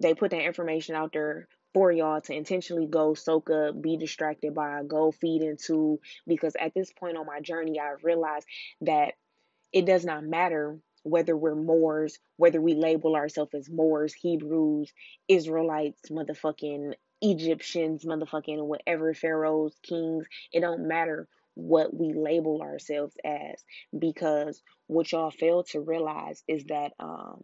they 0.00 0.14
put 0.14 0.30
that 0.30 0.44
information 0.44 0.94
out 0.94 1.12
there 1.12 1.48
for 1.74 1.90
y'all 1.90 2.20
to 2.20 2.34
intentionally 2.34 2.86
go 2.86 3.14
soak 3.14 3.50
up, 3.50 3.80
be 3.80 3.96
distracted 3.96 4.54
by, 4.54 4.82
go 4.86 5.10
feed 5.10 5.42
into. 5.42 6.00
Because 6.26 6.54
at 6.60 6.74
this 6.74 6.92
point 6.92 7.16
on 7.16 7.26
my 7.26 7.40
journey, 7.40 7.80
I 7.80 7.94
realized 8.02 8.46
that 8.82 9.14
it 9.72 9.86
does 9.86 10.04
not 10.04 10.24
matter 10.24 10.78
whether 11.02 11.36
we're 11.36 11.54
Moors, 11.54 12.18
whether 12.36 12.60
we 12.60 12.74
label 12.74 13.16
ourselves 13.16 13.54
as 13.54 13.68
Moors, 13.70 14.12
Hebrews, 14.14 14.92
Israelites, 15.28 16.10
motherfucking 16.10 16.94
Egyptians, 17.22 18.04
motherfucking 18.04 18.62
whatever 18.64 19.14
pharaohs, 19.14 19.74
kings, 19.82 20.26
it 20.52 20.60
don't 20.60 20.88
matter 20.88 21.28
what 21.54 21.94
we 21.94 22.12
label 22.14 22.62
ourselves 22.62 23.14
as 23.24 23.62
because 23.96 24.62
what 24.86 25.12
y'all 25.12 25.30
fail 25.30 25.62
to 25.64 25.80
realize 25.80 26.42
is 26.48 26.64
that 26.64 26.92
um 26.98 27.42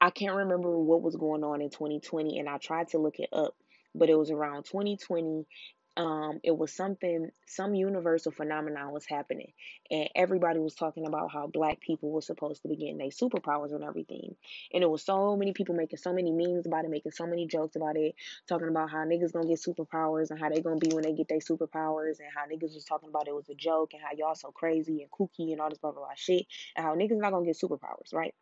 I 0.00 0.10
can't 0.10 0.36
remember 0.36 0.78
what 0.78 1.02
was 1.02 1.16
going 1.16 1.44
on 1.44 1.60
in 1.60 1.70
2020 1.70 2.38
and 2.38 2.48
I 2.48 2.58
tried 2.58 2.88
to 2.88 2.98
look 2.98 3.18
it 3.18 3.28
up, 3.32 3.54
but 3.94 4.08
it 4.08 4.18
was 4.18 4.30
around 4.30 4.64
2020 4.64 5.46
um, 5.96 6.40
it 6.42 6.56
was 6.56 6.72
something, 6.72 7.30
some 7.46 7.74
universal 7.74 8.32
phenomenon 8.32 8.92
was 8.92 9.04
happening, 9.06 9.52
and 9.90 10.08
everybody 10.14 10.58
was 10.58 10.74
talking 10.74 11.06
about 11.06 11.32
how 11.32 11.46
black 11.48 11.80
people 11.80 12.10
were 12.10 12.22
supposed 12.22 12.62
to 12.62 12.68
be 12.68 12.76
getting 12.76 12.98
their 12.98 13.08
superpowers 13.08 13.74
and 13.74 13.82
everything. 13.84 14.36
And 14.72 14.82
it 14.82 14.90
was 14.90 15.02
so 15.04 15.36
many 15.36 15.52
people 15.52 15.74
making 15.74 15.98
so 15.98 16.12
many 16.12 16.30
memes 16.30 16.66
about 16.66 16.84
it, 16.84 16.90
making 16.90 17.12
so 17.12 17.26
many 17.26 17.46
jokes 17.46 17.76
about 17.76 17.96
it, 17.96 18.14
talking 18.48 18.68
about 18.68 18.90
how 18.90 18.98
niggas 18.98 19.32
gonna 19.32 19.48
get 19.48 19.60
superpowers 19.60 20.30
and 20.30 20.38
how 20.38 20.48
they 20.48 20.62
gonna 20.62 20.76
be 20.76 20.94
when 20.94 21.02
they 21.02 21.12
get 21.12 21.28
their 21.28 21.38
superpowers, 21.38 22.20
and 22.20 22.28
how 22.34 22.46
niggas 22.46 22.74
was 22.74 22.84
talking 22.84 23.08
about 23.08 23.28
it 23.28 23.34
was 23.34 23.48
a 23.48 23.54
joke, 23.54 23.92
and 23.92 24.02
how 24.02 24.10
y'all 24.16 24.34
so 24.34 24.52
crazy 24.52 25.02
and 25.02 25.10
kooky 25.10 25.52
and 25.52 25.60
all 25.60 25.68
this 25.68 25.78
blah 25.78 25.90
blah 25.90 26.02
blah 26.04 26.14
shit, 26.14 26.46
and 26.76 26.86
how 26.86 26.94
niggas 26.94 27.18
not 27.18 27.32
gonna 27.32 27.44
get 27.44 27.58
superpowers, 27.58 28.14
right? 28.14 28.34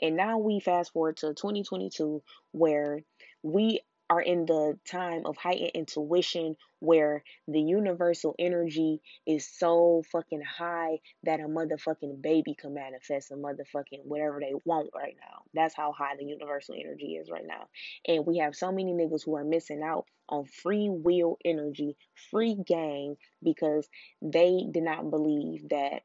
And 0.00 0.16
now 0.16 0.38
we 0.38 0.60
fast 0.60 0.92
forward 0.92 1.16
to 1.18 1.34
2022 1.34 2.22
where 2.52 3.00
we 3.42 3.80
are 4.10 4.20
in 4.20 4.46
the 4.46 4.78
time 4.84 5.22
of 5.24 5.36
heightened 5.36 5.70
intuition 5.74 6.56
where 6.80 7.22
the 7.48 7.60
universal 7.60 8.34
energy 8.38 9.00
is 9.26 9.48
so 9.48 10.02
fucking 10.10 10.42
high 10.42 10.98
that 11.22 11.40
a 11.40 11.44
motherfucking 11.44 12.20
baby 12.20 12.54
can 12.54 12.74
manifest 12.74 13.30
a 13.30 13.34
motherfucking 13.34 14.04
whatever 14.04 14.40
they 14.40 14.52
want 14.64 14.90
right 14.94 15.16
now. 15.20 15.42
That's 15.54 15.74
how 15.74 15.92
high 15.92 16.16
the 16.18 16.24
universal 16.24 16.74
energy 16.74 17.14
is 17.14 17.30
right 17.30 17.46
now. 17.46 17.68
And 18.06 18.26
we 18.26 18.38
have 18.38 18.56
so 18.56 18.72
many 18.72 18.92
niggas 18.92 19.24
who 19.24 19.36
are 19.36 19.44
missing 19.44 19.82
out 19.82 20.06
on 20.28 20.44
free 20.44 20.88
will 20.90 21.38
energy, 21.44 21.96
free 22.30 22.54
game, 22.54 23.16
because 23.42 23.88
they 24.20 24.66
did 24.70 24.82
not 24.82 25.10
believe 25.10 25.68
that 25.70 26.02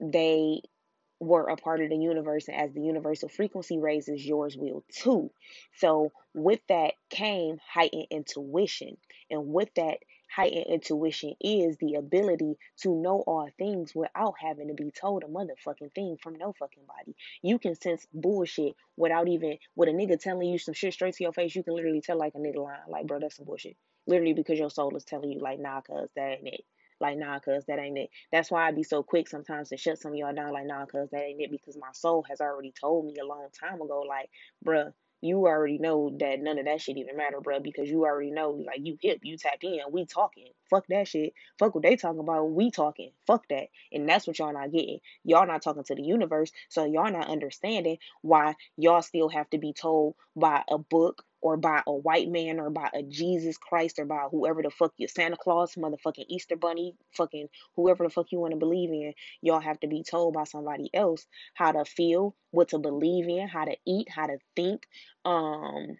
they 0.00 0.62
were 1.20 1.48
a 1.48 1.56
part 1.56 1.80
of 1.80 1.90
the 1.90 1.96
universe 1.96 2.48
and 2.48 2.56
as 2.56 2.72
the 2.72 2.82
universal 2.82 3.28
frequency 3.28 3.78
raises 3.78 4.24
yours 4.24 4.56
will 4.56 4.84
too. 4.92 5.30
So 5.76 6.12
with 6.34 6.60
that 6.68 6.94
came 7.10 7.58
heightened 7.66 8.08
intuition 8.10 8.96
and 9.30 9.48
with 9.48 9.70
that 9.76 9.98
heightened 10.34 10.66
intuition 10.66 11.34
is 11.40 11.76
the 11.78 11.94
ability 11.94 12.56
to 12.82 12.94
know 12.94 13.22
all 13.26 13.48
things 13.58 13.94
without 13.94 14.34
having 14.40 14.68
to 14.68 14.74
be 14.74 14.90
told 14.90 15.22
a 15.22 15.26
motherfucking 15.26 15.94
thing 15.94 16.16
from 16.22 16.34
no 16.36 16.52
fucking 16.58 16.84
body. 16.86 17.16
You 17.42 17.58
can 17.58 17.74
sense 17.76 18.06
bullshit 18.12 18.74
without 18.96 19.28
even 19.28 19.58
with 19.76 19.88
a 19.88 19.92
nigga 19.92 20.20
telling 20.20 20.48
you 20.48 20.58
some 20.58 20.74
shit 20.74 20.92
straight 20.92 21.14
to 21.14 21.22
your 21.24 21.32
face 21.32 21.54
you 21.54 21.62
can 21.62 21.74
literally 21.74 22.00
tell 22.00 22.18
like 22.18 22.34
a 22.34 22.38
nigga 22.38 22.62
line 22.62 22.78
like 22.88 23.06
bro 23.06 23.20
that's 23.20 23.36
some 23.36 23.46
bullshit. 23.46 23.76
Literally 24.06 24.34
because 24.34 24.58
your 24.58 24.70
soul 24.70 24.94
is 24.96 25.04
telling 25.04 25.30
you 25.30 25.40
like 25.40 25.60
nah 25.60 25.80
cuz 25.80 26.10
that 26.16 26.32
ain't 26.32 26.48
it 26.48 26.64
like, 27.00 27.18
nah, 27.18 27.38
cuz 27.38 27.64
that 27.66 27.78
ain't 27.78 27.98
it. 27.98 28.10
That's 28.32 28.50
why 28.50 28.68
I 28.68 28.72
be 28.72 28.82
so 28.82 29.02
quick 29.02 29.28
sometimes 29.28 29.70
to 29.70 29.76
shut 29.76 29.98
some 29.98 30.12
of 30.12 30.18
y'all 30.18 30.34
down, 30.34 30.52
like, 30.52 30.66
nah, 30.66 30.86
cuz 30.86 31.10
that 31.10 31.22
ain't 31.22 31.40
it, 31.40 31.50
because 31.50 31.76
my 31.76 31.92
soul 31.92 32.24
has 32.28 32.40
already 32.40 32.72
told 32.72 33.06
me 33.06 33.16
a 33.20 33.26
long 33.26 33.48
time 33.58 33.80
ago, 33.80 34.04
like, 34.08 34.30
bruh, 34.64 34.92
you 35.20 35.46
already 35.46 35.78
know 35.78 36.14
that 36.20 36.40
none 36.40 36.58
of 36.58 36.66
that 36.66 36.82
shit 36.82 36.98
even 36.98 37.16
matter, 37.16 37.40
bruh, 37.40 37.62
because 37.62 37.88
you 37.88 38.04
already 38.04 38.30
know, 38.30 38.50
like, 38.50 38.80
you 38.82 38.98
hip, 39.00 39.20
you 39.22 39.38
tapped 39.38 39.64
in, 39.64 39.80
we 39.90 40.04
talking. 40.04 40.48
Fuck 40.68 40.86
that 40.88 41.08
shit. 41.08 41.32
Fuck 41.58 41.74
what 41.74 41.82
they 41.82 41.96
talking 41.96 42.20
about, 42.20 42.50
we 42.50 42.70
talking. 42.70 43.10
Fuck 43.26 43.48
that. 43.48 43.68
And 43.90 44.06
that's 44.06 44.26
what 44.26 44.38
y'all 44.38 44.52
not 44.52 44.70
getting. 44.70 44.98
Y'all 45.24 45.46
not 45.46 45.62
talking 45.62 45.84
to 45.84 45.94
the 45.94 46.02
universe, 46.02 46.52
so 46.68 46.84
y'all 46.84 47.10
not 47.10 47.30
understanding 47.30 47.96
why 48.20 48.54
y'all 48.76 49.00
still 49.00 49.30
have 49.30 49.48
to 49.50 49.58
be 49.58 49.72
told 49.72 50.14
by 50.36 50.62
a 50.68 50.76
book 50.76 51.24
or 51.44 51.58
by 51.58 51.82
a 51.86 51.92
white 51.92 52.26
man 52.26 52.58
or 52.58 52.70
by 52.70 52.88
a 52.94 53.02
Jesus 53.02 53.58
Christ 53.58 53.98
or 53.98 54.06
by 54.06 54.28
whoever 54.30 54.62
the 54.62 54.70
fuck 54.70 54.94
you 54.96 55.06
Santa 55.06 55.36
Claus, 55.36 55.74
motherfucking 55.74 56.24
Easter 56.26 56.56
Bunny, 56.56 56.94
fucking 57.12 57.50
whoever 57.76 58.02
the 58.02 58.08
fuck 58.08 58.32
you 58.32 58.40
want 58.40 58.52
to 58.52 58.58
believe 58.58 58.88
in. 58.88 59.12
Y'all 59.42 59.60
have 59.60 59.78
to 59.80 59.86
be 59.86 60.02
told 60.02 60.32
by 60.32 60.44
somebody 60.44 60.88
else 60.94 61.26
how 61.52 61.70
to 61.70 61.84
feel, 61.84 62.34
what 62.50 62.70
to 62.70 62.78
believe 62.78 63.28
in, 63.28 63.46
how 63.46 63.66
to 63.66 63.76
eat, 63.86 64.08
how 64.08 64.26
to 64.26 64.38
think, 64.56 64.86
um, 65.26 65.98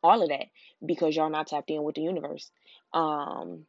all 0.00 0.22
of 0.22 0.28
that 0.28 0.46
because 0.86 1.16
y'all 1.16 1.28
not 1.28 1.48
tapped 1.48 1.68
in 1.68 1.82
with 1.82 1.96
the 1.96 2.02
universe. 2.02 2.48
Um, 2.94 3.66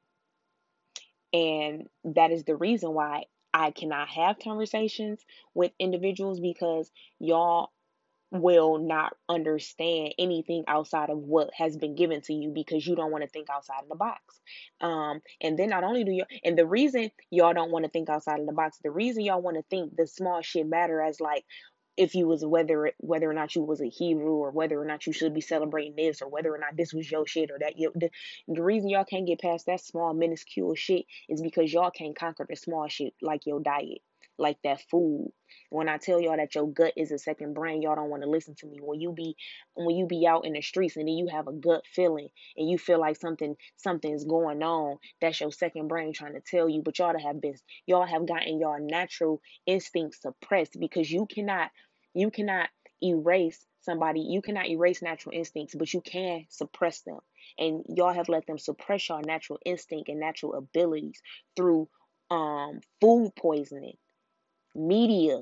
and 1.34 1.88
that 2.04 2.30
is 2.30 2.44
the 2.44 2.56
reason 2.56 2.94
why 2.94 3.24
I 3.52 3.72
cannot 3.72 4.10
have 4.10 4.38
conversations 4.38 5.26
with 5.56 5.72
individuals 5.80 6.40
because 6.40 6.92
y'all 7.18 7.72
will 8.34 8.80
not 8.80 9.16
understand 9.30 10.16
anything 10.18 10.64
outside 10.68 11.10
of 11.10 11.20
what 11.20 11.52
has 11.56 11.78
been 11.78 11.96
given 11.96 12.22
to 12.22 12.34
you 12.34 12.50
because 12.50 12.86
you 12.86 12.96
don't 12.96 13.12
want 13.12 13.24
to 13.24 13.30
think 13.30 13.48
outside 13.50 13.84
of 13.84 13.90
the 13.90 13.96
box. 13.96 14.42
Um, 14.82 15.22
and 15.40 15.58
then 15.58 15.70
not 15.70 15.84
only 15.84 16.04
do 16.04 16.12
you, 16.12 16.24
and 16.44 16.58
the 16.58 16.66
reason 16.66 17.12
y'all 17.30 17.54
don't 17.54 17.72
want 17.72 17.86
to 17.86 17.92
think 17.92 18.10
outside 18.10 18.40
of 18.40 18.48
the 18.48 18.54
box, 18.54 18.80
the 18.84 18.92
reason 18.92 19.24
y'all 19.24 19.42
want 19.42 19.58
to 19.58 19.64
think 19.70 19.96
the 19.96 20.08
small 20.08 20.42
shit 20.42 20.68
matter 20.68 21.02
as 21.02 21.22
like, 21.22 21.46
if 21.96 22.16
you 22.16 22.28
was 22.28 22.44
whether 22.44 22.92
whether 22.98 23.30
or 23.30 23.36
not 23.36 23.56
you 23.56 23.62
was 23.62 23.80
a 23.80 23.88
Hebrew 23.88 24.34
or 24.34 24.50
whether 24.50 24.82
or 24.82 24.86
not 24.86 25.06
you 25.06 25.14
should 25.14 25.32
be 25.32 25.42
celebrating 25.42 25.96
this 25.96 26.24
or 26.24 26.28
whether 26.28 26.52
or 26.52 26.58
not 26.58 26.76
this 26.76 26.92
was 26.92 27.10
your 27.12 27.28
shit 27.28 27.52
or 27.52 27.60
that 27.60 27.78
you 27.78 27.92
the, 27.94 28.10
the 28.48 28.64
reason 28.64 28.90
y'all 28.90 29.06
can't 29.06 29.28
get 29.28 29.40
past 29.40 29.68
that 29.68 29.80
small 29.80 30.12
minuscule 30.12 30.74
shit 30.74 31.06
is 31.30 31.40
because 31.40 31.72
y'all 31.72 31.92
can't 31.92 32.18
conquer 32.18 32.48
the 32.50 32.56
small 32.56 32.88
shit 32.88 33.14
like 33.22 33.46
your 33.46 33.60
diet 33.60 34.02
like 34.38 34.58
that 34.64 34.82
food. 34.90 35.32
When 35.70 35.90
i 35.90 35.98
tell 35.98 36.20
y'all 36.20 36.38
that 36.38 36.56
your 36.56 36.68
gut 36.68 36.94
is 36.98 37.12
a 37.12 37.18
second 37.18 37.54
brain 37.54 37.82
y'all 37.82 37.96
don't 37.96 38.10
want 38.10 38.24
to 38.24 38.30
listen 38.30 38.56
to 38.60 38.68
me. 38.68 38.80
When 38.82 39.00
you 39.00 39.12
be 39.12 39.36
when 39.76 39.96
you 39.96 40.08
be 40.08 40.26
out 40.28 40.46
in 40.46 40.54
the 40.54 40.62
streets 40.62 40.98
and 40.98 41.08
then 41.08 41.16
you 41.16 41.28
have 41.28 41.48
a 41.48 41.54
gut 41.54 41.84
feeling 41.86 42.30
and 42.58 42.70
you 42.70 42.78
feel 42.78 43.00
like 43.00 43.18
something 43.18 43.56
something's 43.78 44.26
going 44.26 44.64
on 44.64 44.98
that's 45.22 45.40
your 45.40 45.52
second 45.52 45.88
brain 45.88 46.14
trying 46.14 46.34
to 46.34 46.42
tell 46.42 46.70
you 46.70 46.82
but 46.84 46.98
y'all 47.00 47.18
have 47.18 47.42
been 47.42 47.56
y'all 47.86 48.06
have 48.06 48.28
gotten 48.28 48.60
your 48.60 48.80
natural 48.80 49.42
instincts 49.66 50.22
suppressed 50.22 50.78
because 50.80 51.10
you 51.12 51.26
cannot 51.26 51.70
you 52.14 52.32
cannot 52.32 52.70
erase 53.04 53.66
somebody 53.82 54.22
you 54.22 54.42
cannot 54.42 54.68
erase 54.68 55.02
natural 55.02 55.36
instincts 55.36 55.76
but 55.76 55.94
you 55.94 56.02
can 56.02 56.46
suppress 56.50 57.02
them. 57.02 57.20
And 57.58 57.84
y'all 57.90 58.14
have 58.14 58.30
let 58.30 58.48
them 58.48 58.58
suppress 58.58 59.10
your 59.10 59.22
natural 59.22 59.60
instinct 59.66 60.10
and 60.10 60.20
natural 60.20 60.56
abilities 60.56 61.22
through 61.56 61.90
um 62.32 62.80
food 63.02 63.32
poisoning 63.38 63.98
media. 64.76 65.40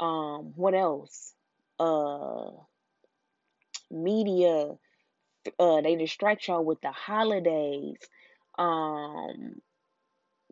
Um 0.00 0.52
what 0.56 0.74
else? 0.74 1.32
Uh 1.78 2.50
media. 3.90 4.72
Uh 5.58 5.80
they 5.82 5.96
distract 5.96 6.48
y'all 6.48 6.64
with 6.64 6.80
the 6.80 6.90
holidays. 6.92 7.98
Um 8.58 9.56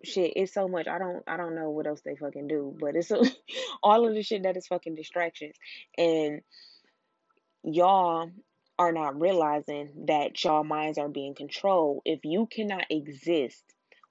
shit 0.04 0.32
it's 0.36 0.54
so 0.54 0.68
much. 0.68 0.88
I 0.88 0.98
don't 0.98 1.22
i 1.26 1.36
don't 1.36 1.54
know 1.54 1.70
what 1.70 1.86
else 1.86 2.00
they 2.04 2.16
fucking 2.16 2.48
do 2.48 2.76
but 2.80 2.96
it's 2.96 3.10
a, 3.10 3.22
all 3.82 4.06
of 4.06 4.14
the 4.14 4.22
shit 4.22 4.42
that 4.44 4.56
is 4.56 4.66
fucking 4.66 4.94
distractions. 4.94 5.56
And 5.96 6.42
y'all 7.64 8.30
are 8.78 8.92
not 8.92 9.20
realizing 9.20 10.06
that 10.08 10.42
y'all 10.42 10.64
minds 10.64 10.98
are 10.98 11.08
being 11.08 11.34
controlled. 11.34 12.02
If 12.04 12.20
you 12.24 12.46
cannot 12.50 12.86
exist 12.90 13.62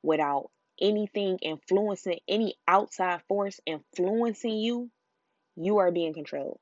without 0.03 0.49
anything 0.79 1.37
influencing 1.41 2.19
any 2.27 2.55
outside 2.67 3.21
force 3.27 3.59
influencing 3.65 4.57
you 4.57 4.89
you 5.55 5.77
are 5.77 5.91
being 5.91 6.13
controlled 6.13 6.59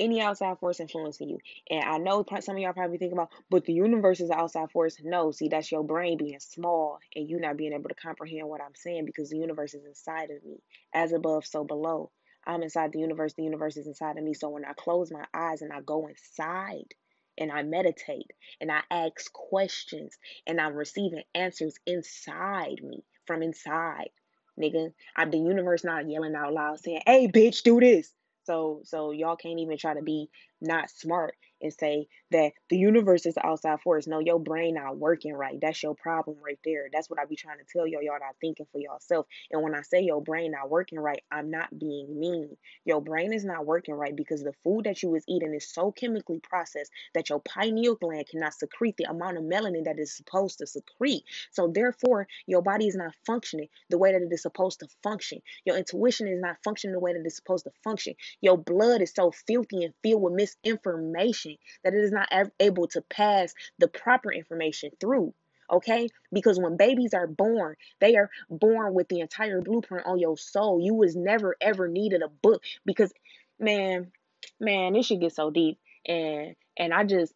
any 0.00 0.20
outside 0.20 0.58
force 0.58 0.80
influencing 0.80 1.28
you. 1.28 1.38
And 1.70 1.84
I 1.84 1.98
know 1.98 2.24
some 2.40 2.56
of 2.56 2.62
y'all 2.62 2.72
probably 2.72 2.98
think 2.98 3.12
about, 3.12 3.30
but 3.50 3.64
the 3.64 3.74
universe 3.74 4.20
is 4.20 4.30
the 4.30 4.36
outside 4.36 4.70
force. 4.70 4.96
No, 5.02 5.30
see, 5.30 5.48
that's 5.48 5.70
your 5.70 5.84
brain 5.84 6.16
being 6.16 6.40
small 6.40 6.98
and 7.14 7.28
you 7.28 7.38
not 7.38 7.56
being 7.56 7.72
able 7.72 7.88
to 7.88 7.94
comprehend 7.94 8.48
what 8.48 8.62
I'm 8.62 8.74
saying 8.74 9.04
because 9.04 9.30
the 9.30 9.38
universe 9.38 9.74
is 9.74 9.84
inside 9.84 10.30
of 10.30 10.42
me, 10.44 10.62
as 10.94 11.12
above, 11.12 11.46
so 11.46 11.64
below. 11.64 12.10
I'm 12.46 12.62
inside 12.62 12.92
the 12.92 13.00
universe, 13.00 13.34
the 13.34 13.44
universe 13.44 13.76
is 13.76 13.86
inside 13.86 14.16
of 14.16 14.24
me. 14.24 14.32
So 14.32 14.48
when 14.48 14.64
I 14.64 14.72
close 14.72 15.12
my 15.12 15.26
eyes 15.34 15.60
and 15.60 15.72
I 15.72 15.82
go 15.82 16.06
inside 16.06 16.94
and 17.38 17.50
I 17.50 17.62
meditate 17.62 18.30
and 18.60 18.70
I 18.70 18.80
ask 18.90 19.32
questions 19.32 20.16
and 20.46 20.60
I'm 20.60 20.74
receiving 20.74 21.22
answers 21.34 21.74
inside 21.86 22.80
me 22.82 23.04
from 23.26 23.42
inside, 23.42 24.10
nigga, 24.58 24.92
I, 25.16 25.24
the 25.26 25.38
universe 25.38 25.84
not 25.84 26.08
yelling 26.08 26.34
out 26.34 26.52
loud 26.52 26.80
saying, 26.80 27.02
hey, 27.06 27.28
bitch, 27.28 27.62
do 27.62 27.80
this. 27.80 28.12
So 28.44 28.80
so 28.84 29.12
y'all 29.12 29.36
can't 29.36 29.60
even 29.60 29.78
try 29.78 29.94
to 29.94 30.02
be 30.02 30.28
not 30.60 30.90
smart 30.90 31.34
and 31.62 31.72
say 31.72 32.06
that 32.30 32.52
the 32.70 32.76
universe 32.76 33.26
is 33.26 33.36
outside 33.42 33.80
force. 33.80 34.06
No, 34.06 34.18
your 34.18 34.38
brain 34.38 34.74
not 34.74 34.96
working 34.96 35.34
right. 35.34 35.58
That's 35.60 35.82
your 35.82 35.94
problem 35.94 36.36
right 36.44 36.58
there. 36.64 36.88
That's 36.92 37.10
what 37.10 37.18
I 37.18 37.26
be 37.26 37.36
trying 37.36 37.58
to 37.58 37.64
tell 37.70 37.86
y'all. 37.86 38.02
Y'all 38.02 38.14
not 38.20 38.36
thinking 38.40 38.66
for 38.72 38.80
yourself. 38.80 39.26
And 39.50 39.62
when 39.62 39.74
I 39.74 39.82
say 39.82 40.00
your 40.00 40.22
brain 40.22 40.52
not 40.52 40.70
working 40.70 40.98
right, 40.98 41.22
I'm 41.30 41.50
not 41.50 41.76
being 41.78 42.18
mean. 42.18 42.56
Your 42.84 43.00
brain 43.02 43.32
is 43.32 43.44
not 43.44 43.66
working 43.66 43.94
right 43.94 44.14
because 44.16 44.42
the 44.42 44.54
food 44.64 44.84
that 44.84 45.02
you 45.02 45.10
was 45.10 45.24
eating 45.28 45.54
is 45.54 45.72
so 45.72 45.92
chemically 45.92 46.40
processed 46.40 46.90
that 47.14 47.28
your 47.28 47.40
pineal 47.40 47.96
gland 47.96 48.26
cannot 48.30 48.54
secrete 48.54 48.96
the 48.96 49.10
amount 49.10 49.36
of 49.36 49.44
melanin 49.44 49.84
that 49.84 49.98
is 49.98 50.16
supposed 50.16 50.58
to 50.58 50.66
secrete. 50.66 51.24
So 51.50 51.68
therefore, 51.68 52.26
your 52.46 52.62
body 52.62 52.86
is 52.86 52.96
not 52.96 53.14
functioning 53.26 53.68
the 53.90 53.98
way 53.98 54.12
that 54.12 54.22
it 54.22 54.32
is 54.32 54.42
supposed 54.42 54.80
to 54.80 54.88
function. 55.02 55.40
Your 55.64 55.76
intuition 55.76 56.28
is 56.28 56.40
not 56.40 56.56
functioning 56.64 56.92
the 56.92 57.00
way 57.00 57.12
that 57.12 57.22
it's 57.24 57.36
supposed 57.36 57.64
to 57.64 57.72
function. 57.84 58.14
Your 58.40 58.56
blood 58.58 59.02
is 59.02 59.12
so 59.14 59.32
filthy 59.46 59.84
and 59.84 59.94
filled 60.02 60.22
with 60.22 60.32
misinformation 60.64 61.56
that 61.84 61.94
it 61.94 62.00
is 62.04 62.12
not 62.12 62.28
able 62.60 62.88
to 62.88 63.02
pass 63.02 63.54
the 63.78 63.88
proper 63.88 64.32
information 64.32 64.90
through. 65.00 65.34
Okay? 65.70 66.08
Because 66.32 66.58
when 66.58 66.76
babies 66.76 67.14
are 67.14 67.26
born, 67.28 67.76
they 68.00 68.16
are 68.16 68.30
born 68.50 68.94
with 68.94 69.08
the 69.08 69.20
entire 69.20 69.60
blueprint 69.62 70.06
on 70.06 70.18
your 70.18 70.36
soul. 70.38 70.80
You 70.80 70.94
was 70.94 71.16
never 71.16 71.56
ever 71.60 71.88
needed 71.88 72.22
a 72.22 72.28
book 72.28 72.62
because 72.86 73.12
man, 73.58 74.12
man, 74.60 74.94
this 74.94 75.06
should 75.06 75.20
get 75.20 75.34
so 75.34 75.50
deep. 75.50 75.78
And 76.06 76.56
and 76.76 76.94
I 76.94 77.04
just 77.04 77.34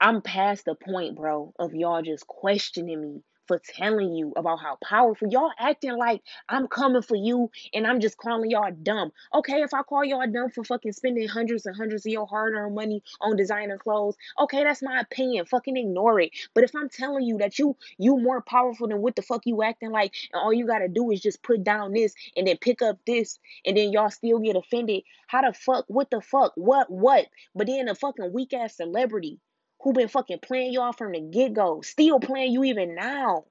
I'm 0.00 0.22
past 0.22 0.66
the 0.66 0.76
point, 0.76 1.16
bro, 1.16 1.54
of 1.58 1.74
y'all 1.74 2.02
just 2.02 2.26
questioning 2.28 3.02
me 3.02 3.22
for 3.48 3.58
telling 3.58 4.14
you 4.14 4.32
about 4.36 4.60
how 4.60 4.78
powerful 4.82 5.28
y'all 5.28 5.50
acting 5.58 5.96
like 5.96 6.22
I'm 6.48 6.68
coming 6.68 7.02
for 7.02 7.16
you 7.16 7.50
and 7.74 7.86
I'm 7.86 8.00
just 8.00 8.18
calling 8.18 8.50
y'all 8.50 8.70
dumb. 8.82 9.10
Okay, 9.34 9.62
if 9.62 9.74
I 9.74 9.82
call 9.82 10.04
y'all 10.04 10.30
dumb 10.30 10.50
for 10.50 10.62
fucking 10.62 10.92
spending 10.92 11.26
hundreds 11.26 11.66
and 11.66 11.74
hundreds 11.74 12.06
of 12.06 12.12
your 12.12 12.26
hard-earned 12.26 12.74
money 12.74 13.02
on 13.20 13.36
designer 13.36 13.78
clothes, 13.78 14.16
okay, 14.38 14.62
that's 14.62 14.82
my 14.82 15.00
opinion. 15.00 15.46
Fucking 15.46 15.76
ignore 15.76 16.20
it. 16.20 16.30
But 16.54 16.64
if 16.64 16.74
I'm 16.76 16.88
telling 16.88 17.24
you 17.24 17.38
that 17.38 17.58
you 17.58 17.76
you 17.96 18.18
more 18.18 18.42
powerful 18.42 18.86
than 18.86 19.00
what 19.00 19.16
the 19.16 19.22
fuck 19.22 19.42
you 19.46 19.62
acting 19.62 19.90
like, 19.90 20.14
and 20.32 20.40
all 20.40 20.52
you 20.52 20.66
gotta 20.66 20.88
do 20.88 21.10
is 21.10 21.20
just 21.20 21.42
put 21.42 21.64
down 21.64 21.92
this 21.92 22.14
and 22.36 22.46
then 22.46 22.58
pick 22.58 22.82
up 22.82 22.98
this, 23.06 23.38
and 23.64 23.76
then 23.76 23.92
y'all 23.92 24.10
still 24.10 24.38
get 24.38 24.56
offended, 24.56 25.02
how 25.26 25.42
the 25.42 25.52
fuck? 25.52 25.86
What 25.88 26.10
the 26.10 26.20
fuck? 26.20 26.52
What 26.56 26.90
what? 26.90 27.26
But 27.54 27.66
then 27.66 27.88
a 27.88 27.94
fucking 27.94 28.32
weak 28.32 28.52
ass 28.52 28.76
celebrity 28.76 29.40
who 29.80 29.92
been 29.92 30.08
fucking 30.08 30.40
playing 30.40 30.72
y'all 30.72 30.92
from 30.92 31.12
the 31.12 31.20
get 31.20 31.54
go, 31.54 31.80
still 31.82 32.20
playing 32.20 32.52
you 32.52 32.64
even 32.64 32.94
now, 32.94 33.44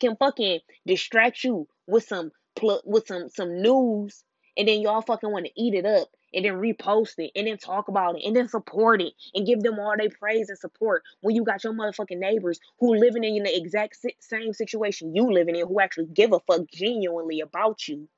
can 0.00 0.16
fucking 0.16 0.60
distract 0.86 1.44
you 1.44 1.66
with 1.86 2.06
some 2.06 2.32
pl- 2.56 2.82
with 2.84 3.06
some 3.06 3.28
some 3.28 3.62
news, 3.62 4.24
and 4.56 4.68
then 4.68 4.80
y'all 4.80 5.02
fucking 5.02 5.30
want 5.30 5.46
to 5.46 5.52
eat 5.60 5.74
it 5.74 5.86
up 5.86 6.08
and 6.34 6.44
then 6.44 6.54
repost 6.54 7.14
it 7.18 7.30
and 7.36 7.46
then 7.46 7.58
talk 7.58 7.88
about 7.88 8.16
it 8.16 8.22
and 8.24 8.34
then 8.34 8.48
support 8.48 9.00
it 9.02 9.12
and 9.34 9.46
give 9.46 9.60
them 9.60 9.78
all 9.78 9.94
their 9.96 10.10
praise 10.10 10.48
and 10.48 10.58
support 10.58 11.02
when 11.20 11.34
you 11.34 11.44
got 11.44 11.62
your 11.62 11.72
motherfucking 11.74 12.18
neighbors 12.18 12.58
who 12.78 12.94
living 12.94 13.24
in 13.24 13.42
the 13.42 13.56
exact 13.56 13.98
same 14.20 14.52
situation 14.52 15.14
you 15.14 15.30
living 15.30 15.56
in 15.56 15.66
who 15.66 15.80
actually 15.80 16.06
give 16.06 16.32
a 16.32 16.40
fuck 16.40 16.62
genuinely 16.70 17.40
about 17.40 17.86
you 17.86 18.08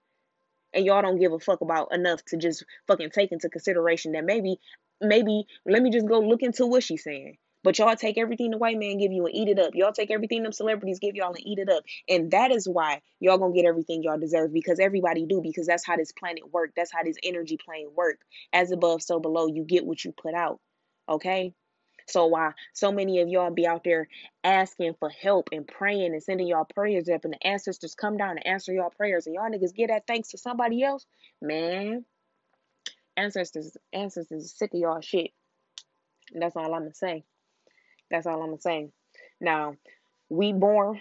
and 0.72 0.84
y'all 0.84 1.02
don't 1.02 1.18
give 1.18 1.32
a 1.32 1.38
fuck 1.38 1.60
about 1.60 1.92
enough 1.92 2.24
to 2.24 2.36
just 2.36 2.64
fucking 2.86 3.10
take 3.10 3.32
into 3.32 3.48
consideration 3.48 4.12
that 4.12 4.24
maybe 4.24 4.58
maybe 5.00 5.44
let 5.66 5.82
me 5.82 5.90
just 5.90 6.06
go 6.06 6.20
look 6.20 6.42
into 6.42 6.66
what 6.66 6.82
she's 6.82 7.02
saying 7.02 7.36
but 7.64 7.78
y'all 7.78 7.96
take 7.96 8.18
everything 8.18 8.50
the 8.50 8.58
white 8.58 8.78
man 8.78 8.98
give 8.98 9.10
you 9.10 9.24
and 9.24 9.34
eat 9.34 9.48
it 9.48 9.58
up. 9.58 9.74
Y'all 9.74 9.90
take 9.90 10.10
everything 10.10 10.42
them 10.42 10.52
celebrities 10.52 10.98
give 10.98 11.16
y'all 11.16 11.30
and 11.30 11.46
eat 11.46 11.58
it 11.58 11.70
up. 11.70 11.82
And 12.08 12.30
that 12.30 12.52
is 12.52 12.68
why 12.68 13.00
y'all 13.18 13.38
gonna 13.38 13.54
get 13.54 13.64
everything 13.64 14.02
y'all 14.02 14.18
deserve 14.18 14.52
because 14.52 14.78
everybody 14.78 15.24
do 15.24 15.40
because 15.42 15.66
that's 15.66 15.84
how 15.84 15.96
this 15.96 16.12
planet 16.12 16.52
work. 16.52 16.72
That's 16.76 16.92
how 16.92 17.02
this 17.02 17.16
energy 17.24 17.56
plane 17.56 17.88
work. 17.96 18.20
As 18.52 18.70
above, 18.70 19.02
so 19.02 19.18
below. 19.18 19.46
You 19.46 19.64
get 19.64 19.86
what 19.86 20.04
you 20.04 20.12
put 20.12 20.34
out. 20.34 20.60
Okay. 21.08 21.54
So 22.06 22.26
why 22.26 22.52
so 22.74 22.92
many 22.92 23.20
of 23.22 23.28
y'all 23.28 23.50
be 23.50 23.66
out 23.66 23.82
there 23.82 24.08
asking 24.44 24.92
for 25.00 25.08
help 25.08 25.48
and 25.50 25.66
praying 25.66 26.12
and 26.12 26.22
sending 26.22 26.46
y'all 26.46 26.66
prayers 26.66 27.08
up 27.08 27.24
and 27.24 27.32
the 27.32 27.46
ancestors 27.46 27.94
come 27.94 28.18
down 28.18 28.32
and 28.32 28.46
answer 28.46 28.74
y'all 28.74 28.92
prayers 28.94 29.26
and 29.26 29.34
y'all 29.34 29.50
niggas 29.50 29.74
get 29.74 29.88
that 29.88 30.06
thanks 30.06 30.28
to 30.28 30.38
somebody 30.38 30.82
else? 30.82 31.06
Man, 31.40 32.04
ancestors 33.16 33.74
ancestors 33.94 34.52
sick 34.54 34.74
of 34.74 34.80
y'all 34.80 35.00
shit. 35.00 35.30
That's 36.34 36.56
all 36.56 36.74
I'm 36.74 36.82
gonna 36.82 36.92
say. 36.92 37.24
That's 38.10 38.26
all 38.26 38.42
I'm 38.42 38.48
gonna 38.50 38.60
say. 38.60 38.90
Now, 39.40 39.76
we 40.28 40.52
born 40.52 41.00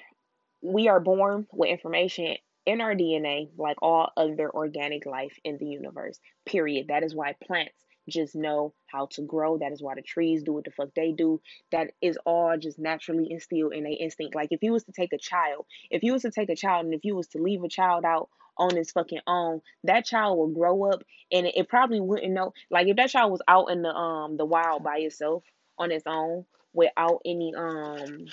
we 0.62 0.88
are 0.88 1.00
born 1.00 1.46
with 1.52 1.70
information 1.70 2.38
in 2.66 2.80
our 2.80 2.96
DNA 2.96 3.50
like 3.58 3.78
all 3.82 4.12
other 4.16 4.50
organic 4.50 5.06
life 5.06 5.38
in 5.44 5.58
the 5.58 5.66
universe. 5.66 6.20
Period. 6.46 6.88
That 6.88 7.04
is 7.04 7.14
why 7.14 7.36
plants 7.44 7.86
just 8.10 8.36
know 8.36 8.74
how 8.88 9.08
to 9.12 9.22
grow. 9.22 9.58
That 9.58 9.72
is 9.72 9.82
why 9.82 9.96
the 9.96 10.02
trees 10.02 10.44
do 10.44 10.54
what 10.54 10.66
the 10.66 10.72
fuck 10.72 10.90
they 10.96 11.12
do. 11.12 11.42
That 11.72 11.92
is 12.02 12.18
all 12.26 12.58
just 12.58 12.80
naturally 12.80 13.28
instilled 13.30 13.74
in 13.74 13.86
a 13.86 13.92
instinct. 13.92 14.36
Like 14.36 14.50
if 14.52 14.64
you 14.64 14.72
was 14.72 14.84
to 14.86 14.92
take 14.92 15.14
a 15.14 15.18
child, 15.18 15.66
if 15.90 16.04
you 16.04 16.14
was 16.14 16.24
to 16.24 16.32
take 16.32 16.50
a 16.50 16.56
child 16.56 16.86
and 16.86 16.94
if 16.94 17.04
you 17.04 17.16
was 17.16 17.28
to 17.30 17.42
leave 17.42 17.64
a 17.64 17.70
child 17.70 18.06
out 18.06 18.30
on 18.58 18.78
its 18.78 18.92
fucking 18.92 19.22
own, 19.28 19.62
that 19.84 20.06
child 20.06 20.38
will 20.38 20.48
grow 20.48 20.92
up 20.92 21.04
and 21.32 21.46
it, 21.46 21.56
it 21.58 21.70
probably 21.70 22.00
wouldn't 22.00 22.34
know. 22.34 22.54
Like 22.70 22.88
if 22.88 22.96
that 22.98 23.10
child 23.10 23.32
was 23.32 23.42
out 23.48 23.72
in 23.72 23.82
the 23.82 23.90
um 23.90 24.38
the 24.38 24.46
wild 24.46 24.84
by 24.84 24.98
itself 25.00 25.44
on 25.78 25.92
its 25.92 26.04
own 26.06 26.46
without 26.74 27.22
any 27.26 27.54
um 27.56 28.26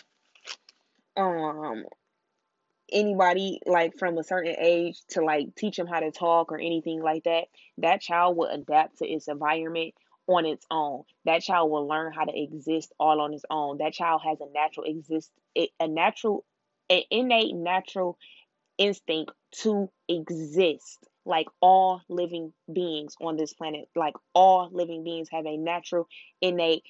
um 1.17 1.85
anybody 2.93 3.61
like 3.67 3.97
from 3.99 4.19
a 4.19 4.25
certain 4.25 4.57
age 4.59 5.01
to 5.11 5.23
like 5.25 5.55
teach 5.55 5.77
them 5.77 5.87
how 5.87 6.01
to 6.01 6.11
talk 6.11 6.53
or 6.53 6.59
anything 6.59 7.03
like 7.03 7.25
that, 7.25 7.45
that 7.79 8.01
child 8.01 8.37
will 8.37 8.49
adapt 8.49 8.99
to 8.99 9.09
its 9.09 9.29
environment 9.29 9.95
on 10.27 10.47
its 10.47 10.65
own. 10.71 11.03
That 11.25 11.43
child 11.43 11.71
will 11.71 11.87
learn 11.87 12.13
how 12.13 12.25
to 12.25 12.39
exist 12.39 12.93
all 12.99 13.21
on 13.21 13.35
its 13.35 13.45
own. 13.51 13.79
That 13.79 13.93
child 13.93 14.23
has 14.25 14.39
a 14.41 14.51
natural 14.53 14.87
exist 14.87 15.31
a 15.57 15.89
natural 15.89 16.45
an 16.89 17.03
innate 17.11 17.55
natural 17.55 18.19
instinct 18.79 19.33
to 19.53 19.91
exist 20.09 20.99
like 21.27 21.47
all 21.61 22.01
living 22.09 22.53
beings 22.73 23.15
on 23.21 23.37
this 23.37 23.53
planet 23.53 23.89
like 23.95 24.15
all 24.35 24.71
living 24.73 25.05
beings 25.05 25.29
have 25.31 25.45
a 25.45 25.57
natural 25.57 26.09
innate 26.41 26.83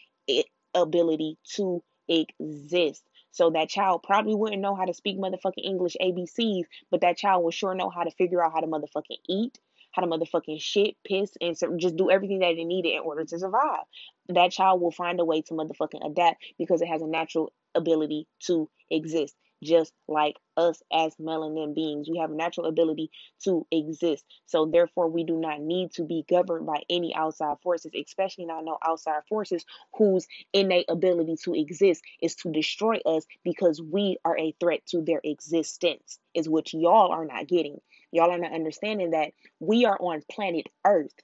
ability 0.75 1.39
to 1.57 1.83
exist 2.09 3.03
so 3.33 3.51
that 3.51 3.68
child 3.68 4.03
probably 4.03 4.35
wouldn't 4.35 4.62
know 4.62 4.75
how 4.75 4.85
to 4.85 4.95
speak 4.95 5.18
motherfucking 5.18 5.64
English 5.64 5.97
ABCs, 6.01 6.64
but 6.91 7.01
that 7.03 7.16
child 7.16 7.45
will 7.45 7.51
sure 7.51 7.75
know 7.75 7.91
how 7.91 8.03
to 8.03 8.11
figure 8.11 8.45
out 8.45 8.53
how 8.53 8.61
to 8.61 8.66
motherfucking 8.66 9.18
eat, 9.29 9.59
how 9.93 10.03
to 10.03 10.09
motherfucking 10.09 10.61
shit, 10.61 10.97
piss, 11.07 11.31
and 11.41 11.57
so 11.57 11.77
just 11.77 11.97
do 11.97 12.11
everything 12.11 12.41
that 12.41 12.51
it 12.51 12.64
needed 12.64 12.95
in 12.95 13.01
order 13.01 13.25
to 13.25 13.39
survive. 13.39 13.85
That 14.29 14.53
child 14.53 14.81
will 14.81 14.91
find 14.91 15.21
a 15.21 15.25
way 15.25 15.43
to 15.43 15.55
motherfucking 15.55 16.05
adapt 16.05 16.43
because 16.59 16.83
it 16.83 16.89
has 16.89 17.03
a 17.03 17.07
natural 17.07 17.53
ability 17.75 18.27
to 18.47 18.68
exist 18.91 19.37
just 19.63 19.93
like 20.09 20.37
us 20.57 20.83
as 20.93 21.15
melanin 21.17 21.75
beings. 21.75 22.09
We 22.09 22.19
have 22.19 22.31
a 22.31 22.35
natural 22.35 22.67
ability 22.67 23.11
to 23.45 23.67
exist. 23.71 24.25
So, 24.47 24.67
therefore, 24.67 25.09
we 25.09 25.25
do 25.25 25.37
not 25.39 25.61
need 25.61 25.93
to 25.93 26.05
be 26.05 26.25
governed 26.29 26.67
by 26.67 26.83
any 26.89 27.15
outside 27.15 27.57
forces, 27.63 27.93
especially 27.95 28.47
not 28.47 28.65
no 28.65 28.79
outside 28.87 29.23
forces 29.29 29.65
whose 29.95 30.27
innate 30.53 30.87
ability 30.89 31.37
to 31.45 31.55
exist 31.55 32.03
is 32.23 32.35
to 32.37 32.51
destroy 32.51 32.99
us 33.07 33.25
because 33.45 33.81
we 33.81 34.19
are 34.25 34.39
a 34.39 34.55
threat 34.61 34.85
to 34.87 35.03
their 35.03 35.21
existence, 35.25 36.19
is 36.35 36.49
what 36.49 36.73
y'all 36.73 37.13
are 37.13 37.25
not 37.25 37.47
getting. 37.47 37.81
Y'all 38.13 38.31
are 38.31 38.39
not 38.39 38.53
understanding 38.53 39.11
that 39.11 39.33
we 39.61 39.85
are 39.85 39.99
on 40.01 40.23
planet 40.31 40.67
Earth. 40.87 41.15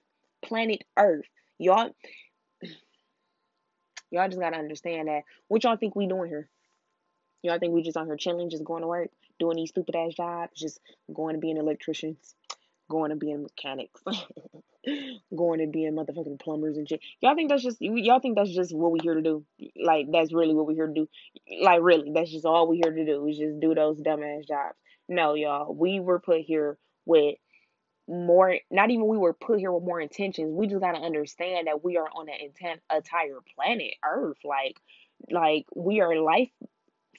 Planet 0.42 0.82
Earth. 0.98 1.26
Y'all. 1.58 1.90
Y'all 4.12 4.28
just 4.28 4.40
gotta 4.40 4.56
understand 4.56 5.08
that. 5.08 5.22
What 5.48 5.64
y'all 5.64 5.76
think 5.76 5.96
we 5.96 6.06
doing 6.06 6.28
here? 6.28 6.48
Y'all 7.46 7.58
think 7.58 7.72
we 7.72 7.82
just 7.82 7.96
on 7.96 8.06
here 8.06 8.16
chilling, 8.16 8.50
just 8.50 8.64
going 8.64 8.82
to 8.82 8.88
work, 8.88 9.10
doing 9.38 9.56
these 9.56 9.70
stupid 9.70 9.94
ass 9.94 10.14
jobs, 10.14 10.60
just 10.60 10.80
going 11.12 11.34
to 11.34 11.40
being 11.40 11.56
electricians, 11.56 12.34
going 12.90 13.10
to 13.10 13.16
being 13.16 13.42
mechanics, 13.42 14.02
going 15.36 15.60
to 15.60 15.66
being 15.66 15.94
motherfucking 15.94 16.40
plumbers 16.40 16.76
and 16.76 16.88
shit. 16.88 17.00
Y'all 17.20 17.34
think 17.34 17.50
that's 17.50 17.62
just 17.62 17.78
y'all 17.80 18.20
think 18.20 18.36
that's 18.36 18.54
just 18.54 18.74
what 18.74 18.92
we 18.92 18.98
here 19.02 19.14
to 19.14 19.22
do? 19.22 19.44
Like 19.80 20.06
that's 20.10 20.32
really 20.32 20.54
what 20.54 20.66
we 20.66 20.74
here 20.74 20.86
to 20.86 20.94
do? 20.94 21.08
Like 21.62 21.80
really, 21.82 22.12
that's 22.12 22.30
just 22.30 22.44
all 22.44 22.68
we 22.68 22.80
here 22.82 22.92
to 22.92 23.04
do 23.04 23.26
is 23.26 23.38
just 23.38 23.60
do 23.60 23.74
those 23.74 23.98
dumb 23.98 24.22
ass 24.22 24.44
jobs. 24.46 24.76
No, 25.08 25.34
y'all, 25.34 25.72
we 25.72 26.00
were 26.00 26.18
put 26.18 26.40
here 26.40 26.78
with 27.04 27.36
more 28.08 28.58
not 28.70 28.90
even 28.90 29.06
we 29.06 29.18
were 29.18 29.32
put 29.32 29.58
here 29.58 29.72
with 29.72 29.82
more 29.82 30.00
intentions 30.00 30.52
we 30.52 30.68
just 30.68 30.80
got 30.80 30.92
to 30.92 30.98
understand 30.98 31.66
that 31.66 31.82
we 31.82 31.96
are 31.96 32.08
on 32.14 32.28
an 32.28 32.36
entire 32.94 33.40
planet 33.56 33.94
earth 34.04 34.36
like 34.44 34.80
like 35.30 35.66
we 35.74 36.00
are 36.00 36.14
life 36.16 36.50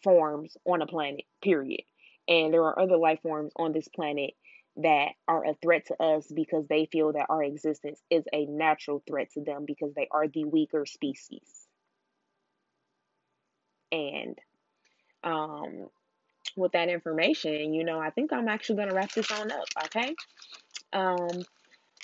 forms 0.08 0.56
on 0.66 0.82
a 0.82 0.88
planet, 0.88 1.26
period. 1.44 1.82
And 2.30 2.54
there 2.54 2.64
are 2.64 2.80
other 2.80 2.96
life 2.96 3.20
forms 3.22 3.52
on 3.58 3.74
this 3.74 3.90
planet 3.90 4.32
that 4.78 5.10
are 5.28 5.46
a 5.46 5.54
threat 5.62 5.88
to 5.88 6.02
us 6.02 6.26
because 6.34 6.66
they 6.70 6.86
feel 6.86 7.12
that 7.12 7.26
our 7.28 7.44
existence 7.44 8.02
is 8.10 8.24
a 8.32 8.46
natural 8.46 9.04
threat 9.06 9.32
to 9.34 9.42
them 9.42 9.66
because 9.68 9.94
they 9.96 10.08
are 10.10 10.30
the 10.30 10.46
weaker 10.46 10.86
species. 10.86 11.68
And 13.92 14.38
um, 15.26 15.88
with 16.56 16.72
that 16.72 16.88
information, 16.88 17.74
you 17.74 17.84
know, 17.84 18.00
I 18.00 18.12
think 18.12 18.32
I'm 18.32 18.48
actually 18.48 18.78
going 18.78 18.90
to 18.90 18.96
wrap 18.96 19.12
this 19.12 19.30
on 19.30 19.52
up, 19.52 19.68
okay? 19.88 20.16
Um, 20.94 21.44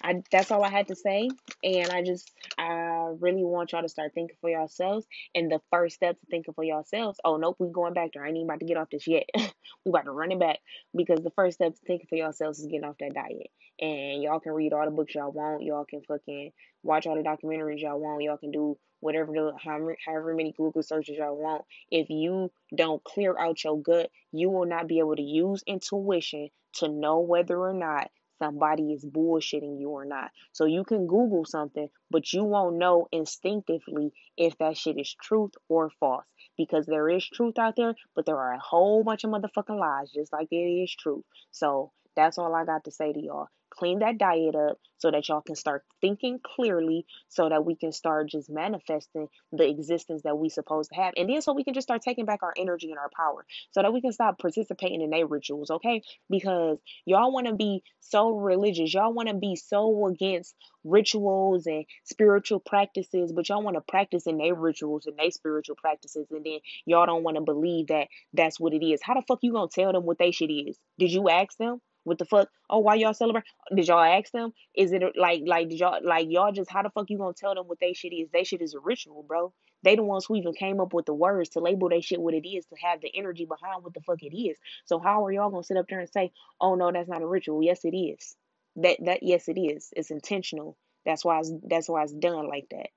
I 0.01 0.23
that's 0.31 0.51
all 0.51 0.63
I 0.63 0.69
had 0.69 0.87
to 0.87 0.95
say, 0.95 1.29
and 1.63 1.89
I 1.89 2.03
just 2.03 2.31
I 2.57 3.13
really 3.19 3.43
want 3.43 3.71
y'all 3.71 3.81
to 3.81 3.89
start 3.89 4.13
thinking 4.13 4.37
for 4.41 4.49
yourselves. 4.49 5.05
And 5.35 5.51
the 5.51 5.61
first 5.71 5.95
step 5.95 6.19
to 6.19 6.25
thinking 6.27 6.53
for 6.53 6.63
yourselves. 6.63 7.19
Oh 7.23 7.37
nope, 7.37 7.57
we 7.59 7.69
going 7.69 7.93
back 7.93 8.11
there. 8.13 8.23
I 8.23 8.27
ain't 8.27 8.37
even 8.37 8.47
about 8.47 8.59
to 8.59 8.65
get 8.65 8.77
off 8.77 8.89
this 8.89 9.07
yet. 9.07 9.29
we 9.35 9.89
about 9.89 10.05
to 10.05 10.11
run 10.11 10.31
it 10.31 10.39
back 10.39 10.59
because 10.95 11.21
the 11.21 11.31
first 11.31 11.55
step 11.55 11.73
to 11.73 11.81
thinking 11.85 12.07
for 12.07 12.15
yourselves 12.15 12.59
is 12.59 12.67
getting 12.67 12.85
off 12.85 12.97
that 12.99 13.13
diet. 13.13 13.51
And 13.79 14.21
y'all 14.21 14.39
can 14.39 14.53
read 14.53 14.73
all 14.73 14.85
the 14.85 14.91
books 14.91 15.15
y'all 15.15 15.31
want. 15.31 15.63
Y'all 15.63 15.85
can 15.85 16.01
fucking 16.07 16.51
watch 16.83 17.07
all 17.07 17.15
the 17.15 17.21
documentaries 17.21 17.81
y'all 17.81 17.99
want. 17.99 18.23
Y'all 18.23 18.37
can 18.37 18.51
do 18.51 18.77
whatever 18.99 19.33
the 19.33 19.53
however, 19.61 19.97
however 20.05 20.33
many 20.33 20.53
Google 20.55 20.83
searches 20.83 21.17
y'all 21.17 21.35
want. 21.35 21.63
If 21.91 22.09
you 22.09 22.51
don't 22.75 23.03
clear 23.03 23.37
out 23.37 23.63
your 23.63 23.81
gut, 23.81 24.09
you 24.31 24.49
will 24.49 24.65
not 24.65 24.87
be 24.87 24.99
able 24.99 25.15
to 25.15 25.21
use 25.21 25.63
intuition 25.67 26.49
to 26.75 26.87
know 26.87 27.19
whether 27.19 27.57
or 27.57 27.73
not 27.73 28.09
somebody 28.43 28.91
is 28.91 29.05
bullshitting 29.05 29.79
you 29.79 29.89
or 29.89 30.05
not. 30.05 30.31
So 30.51 30.65
you 30.65 30.83
can 30.83 31.07
Google 31.07 31.45
something, 31.45 31.87
but 32.11 32.31
you 32.33 32.43
won't 32.43 32.77
know 32.77 33.07
instinctively 33.11 34.11
if 34.35 34.57
that 34.57 34.77
shit 34.77 34.99
is 34.99 35.15
truth 35.21 35.51
or 35.69 35.89
false. 35.99 36.25
Because 36.57 36.85
there 36.85 37.09
is 37.09 37.25
truth 37.25 37.57
out 37.57 37.75
there, 37.77 37.95
but 38.15 38.25
there 38.25 38.37
are 38.37 38.53
a 38.53 38.59
whole 38.59 39.03
bunch 39.03 39.23
of 39.23 39.31
motherfucking 39.31 39.79
lies, 39.79 40.11
just 40.11 40.33
like 40.33 40.49
there 40.51 40.83
is 40.83 40.93
truth. 40.93 41.23
So 41.51 41.91
that's 42.15 42.37
all 42.37 42.53
I 42.53 42.65
got 42.65 42.83
to 42.83 42.91
say 42.91 43.13
to 43.13 43.19
y'all 43.19 43.47
clean 43.73 43.99
that 43.99 44.17
diet 44.17 44.55
up 44.55 44.77
so 44.97 45.11
that 45.11 45.27
y'all 45.27 45.41
can 45.41 45.55
start 45.55 45.83
thinking 45.99 46.39
clearly 46.43 47.05
so 47.27 47.49
that 47.49 47.65
we 47.65 47.75
can 47.75 47.91
start 47.91 48.29
just 48.29 48.49
manifesting 48.49 49.27
the 49.51 49.67
existence 49.67 50.21
that 50.23 50.37
we 50.37 50.47
supposed 50.47 50.91
to 50.91 50.95
have. 50.95 51.13
And 51.17 51.29
then 51.29 51.41
so 51.41 51.53
we 51.53 51.65
can 51.65 51.73
just 51.73 51.87
start 51.87 52.01
taking 52.01 52.25
back 52.25 52.41
our 52.41 52.53
energy 52.55 52.89
and 52.89 52.97
our 52.97 53.09
power 53.13 53.45
so 53.71 53.81
that 53.81 53.91
we 53.91 53.99
can 53.99 54.13
stop 54.13 54.39
participating 54.39 55.01
in 55.01 55.09
their 55.09 55.27
rituals 55.27 55.71
okay? 55.71 56.03
Because 56.29 56.77
y'all 57.05 57.33
want 57.33 57.47
to 57.47 57.53
be 57.53 57.83
so 57.99 58.29
religious. 58.29 58.93
Y'all 58.93 59.13
want 59.13 59.27
to 59.27 59.35
be 59.35 59.57
so 59.57 60.07
against 60.07 60.55
rituals 60.85 61.65
and 61.65 61.85
spiritual 62.03 62.59
practices 62.59 63.31
but 63.31 63.47
y'all 63.47 63.63
want 63.63 63.75
to 63.75 63.81
practice 63.81 64.27
in 64.27 64.37
their 64.37 64.53
rituals 64.53 65.05
and 65.05 65.17
their 65.17 65.31
spiritual 65.31 65.75
practices 65.75 66.27
and 66.31 66.45
then 66.45 66.59
y'all 66.85 67.05
don't 67.05 67.23
want 67.23 67.35
to 67.35 67.41
believe 67.41 67.87
that 67.87 68.07
that's 68.33 68.59
what 68.59 68.73
it 68.73 68.85
is. 68.85 69.01
How 69.01 69.15
the 69.15 69.21
fuck 69.21 69.39
you 69.41 69.51
gonna 69.51 69.67
tell 69.67 69.91
them 69.91 70.05
what 70.05 70.17
they 70.17 70.31
shit 70.31 70.51
is? 70.51 70.77
Did 70.97 71.11
you 71.11 71.29
ask 71.29 71.57
them 71.57 71.81
what 72.03 72.17
the 72.17 72.25
fuck? 72.25 72.49
Oh, 72.69 72.79
why 72.79 72.95
y'all 72.95 73.13
celebrate? 73.13 73.45
Did 73.73 73.87
y'all 73.87 73.99
ask 74.03 74.31
them? 74.31 74.53
Is 74.75 74.91
it 74.91 75.03
like 75.15 75.43
like 75.45 75.69
did 75.69 75.79
y'all 75.79 75.99
like 76.03 76.27
y'all 76.29 76.51
just 76.51 76.69
how 76.69 76.81
the 76.81 76.89
fuck 76.89 77.09
you 77.09 77.17
gonna 77.17 77.33
tell 77.33 77.55
them 77.55 77.67
what 77.67 77.79
they 77.79 77.93
shit 77.93 78.13
is? 78.13 78.29
They 78.31 78.43
shit 78.43 78.61
is 78.61 78.73
a 78.73 78.79
ritual, 78.79 79.23
bro. 79.23 79.53
They 79.83 79.95
the 79.95 80.03
ones 80.03 80.25
who 80.25 80.35
even 80.35 80.53
came 80.53 80.79
up 80.79 80.93
with 80.93 81.05
the 81.05 81.13
words 81.13 81.49
to 81.49 81.59
label 81.59 81.89
they 81.89 82.01
shit 82.01 82.21
what 82.21 82.33
it 82.33 82.47
is 82.47 82.65
to 82.67 82.75
have 82.81 83.01
the 83.01 83.11
energy 83.15 83.45
behind 83.45 83.83
what 83.83 83.93
the 83.93 84.01
fuck 84.01 84.21
it 84.23 84.35
is. 84.35 84.57
So 84.85 84.99
how 84.99 85.25
are 85.25 85.31
y'all 85.31 85.49
gonna 85.49 85.63
sit 85.63 85.77
up 85.77 85.87
there 85.89 85.99
and 85.99 86.09
say, 86.09 86.31
oh 86.59 86.75
no, 86.75 86.91
that's 86.91 87.09
not 87.09 87.21
a 87.21 87.27
ritual? 87.27 87.63
Yes, 87.63 87.85
it 87.85 87.95
is. 87.95 88.35
That 88.77 88.97
that 89.05 89.23
yes, 89.23 89.47
it 89.47 89.59
is. 89.59 89.89
It's 89.95 90.11
intentional. 90.11 90.77
That's 91.05 91.23
why 91.23 91.39
it's 91.39 91.51
that's 91.63 91.89
why 91.89 92.03
it's 92.03 92.13
done 92.13 92.47
like 92.47 92.67
that. 92.71 92.89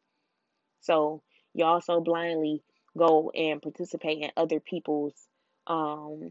So 0.80 1.22
y'all 1.54 1.80
so 1.80 2.00
blindly 2.00 2.62
go 2.96 3.30
and 3.30 3.60
participate 3.62 4.22
in 4.22 4.30
other 4.36 4.60
people's 4.60 5.14
um 5.66 6.30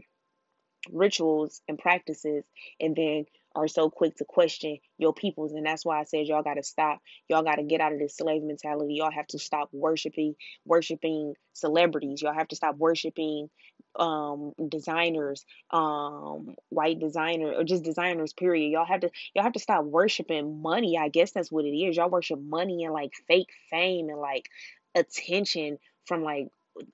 rituals 0.92 1.62
and 1.68 1.78
practices 1.78 2.44
and 2.80 2.96
then 2.96 3.26
are 3.56 3.68
so 3.68 3.90
quick 3.90 4.16
to 4.18 4.26
question 4.26 4.78
your 4.98 5.14
peoples. 5.14 5.54
And 5.54 5.66
that's 5.66 5.86
why 5.86 6.00
I 6.00 6.04
said 6.04 6.28
y'all 6.28 6.44
got 6.44 6.56
to 6.56 6.64
stop. 6.64 7.00
Y'all 7.30 7.44
got 7.44 7.56
to 7.56 7.64
get 7.64 7.82
out 7.82 7.94
of 7.94 8.00
this 8.00 8.18
slave 8.18 8.44
mentality. 8.44 8.96
Y'all 8.96 9.12
have 9.12 9.28
to 9.28 9.40
stop 9.40 9.70
worshiping 9.72 10.36
worshiping 10.66 11.36
celebrities. 11.54 12.22
Y'all 12.22 12.34
have 12.34 12.50
to 12.50 12.56
stop 12.56 12.78
worshiping 12.78 13.50
um 13.98 14.52
designers 14.68 15.46
um 15.72 16.54
white 16.68 17.00
designer 17.00 17.54
or 17.54 17.64
just 17.64 17.84
designers 17.84 18.34
period. 18.34 18.70
Y'all 18.70 18.86
have 18.86 19.02
to 19.02 19.10
y'all 19.34 19.44
have 19.44 19.54
to 19.54 19.60
stop 19.60 19.86
worshiping 19.86 20.62
money 20.62 20.98
I 20.98 21.08
guess 21.08 21.32
that's 21.32 21.52
what 21.52 21.66
it 21.66 21.76
is. 21.76 21.96
Y'all 21.96 22.10
worship 22.10 22.40
money 22.40 22.84
and 22.84 22.94
like 22.94 23.14
fake 23.28 23.52
fame 23.70 24.10
and 24.10 24.20
like 24.20 24.50
attention 24.96 25.78
from 26.06 26.24
like 26.24 26.48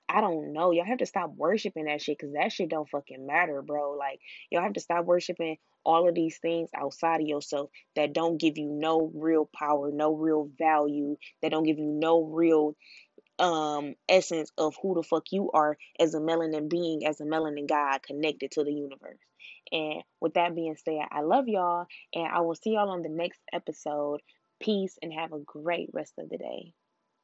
I 0.08 0.20
don't 0.20 0.52
know. 0.52 0.70
Y'all 0.70 0.84
have 0.84 0.98
to 0.98 1.06
stop 1.06 1.32
worshiping 1.34 1.86
that 1.86 2.02
shit 2.02 2.18
because 2.18 2.34
that 2.34 2.52
shit 2.52 2.68
don't 2.68 2.88
fucking 2.88 3.26
matter, 3.26 3.62
bro. 3.62 3.92
Like, 3.92 4.20
y'all 4.50 4.62
have 4.62 4.74
to 4.74 4.80
stop 4.80 5.04
worshiping 5.04 5.56
all 5.84 6.08
of 6.08 6.14
these 6.14 6.38
things 6.38 6.70
outside 6.76 7.20
of 7.20 7.26
yourself 7.26 7.70
that 7.96 8.12
don't 8.12 8.40
give 8.40 8.58
you 8.58 8.68
no 8.70 9.10
real 9.14 9.48
power, 9.52 9.90
no 9.92 10.14
real 10.14 10.48
value, 10.58 11.16
that 11.40 11.50
don't 11.50 11.64
give 11.64 11.78
you 11.78 11.86
no 11.86 12.22
real 12.22 12.76
um 13.38 13.94
essence 14.08 14.52
of 14.58 14.76
who 14.82 14.94
the 14.94 15.02
fuck 15.02 15.24
you 15.32 15.50
are 15.52 15.76
as 15.98 16.14
a 16.14 16.20
melanin 16.20 16.68
being, 16.68 17.06
as 17.06 17.20
a 17.20 17.24
melanin 17.24 17.68
God 17.68 18.02
connected 18.02 18.52
to 18.52 18.64
the 18.64 18.72
universe. 18.72 19.18
And 19.72 20.02
with 20.20 20.34
that 20.34 20.54
being 20.54 20.76
said, 20.76 21.00
I 21.10 21.22
love 21.22 21.48
y'all 21.48 21.86
and 22.14 22.26
I 22.26 22.40
will 22.40 22.54
see 22.54 22.74
y'all 22.74 22.90
on 22.90 23.02
the 23.02 23.08
next 23.08 23.40
episode. 23.52 24.20
Peace 24.60 24.96
and 25.02 25.12
have 25.12 25.32
a 25.32 25.40
great 25.40 25.90
rest 25.92 26.12
of 26.18 26.28
the 26.28 26.38
day. 26.38 26.72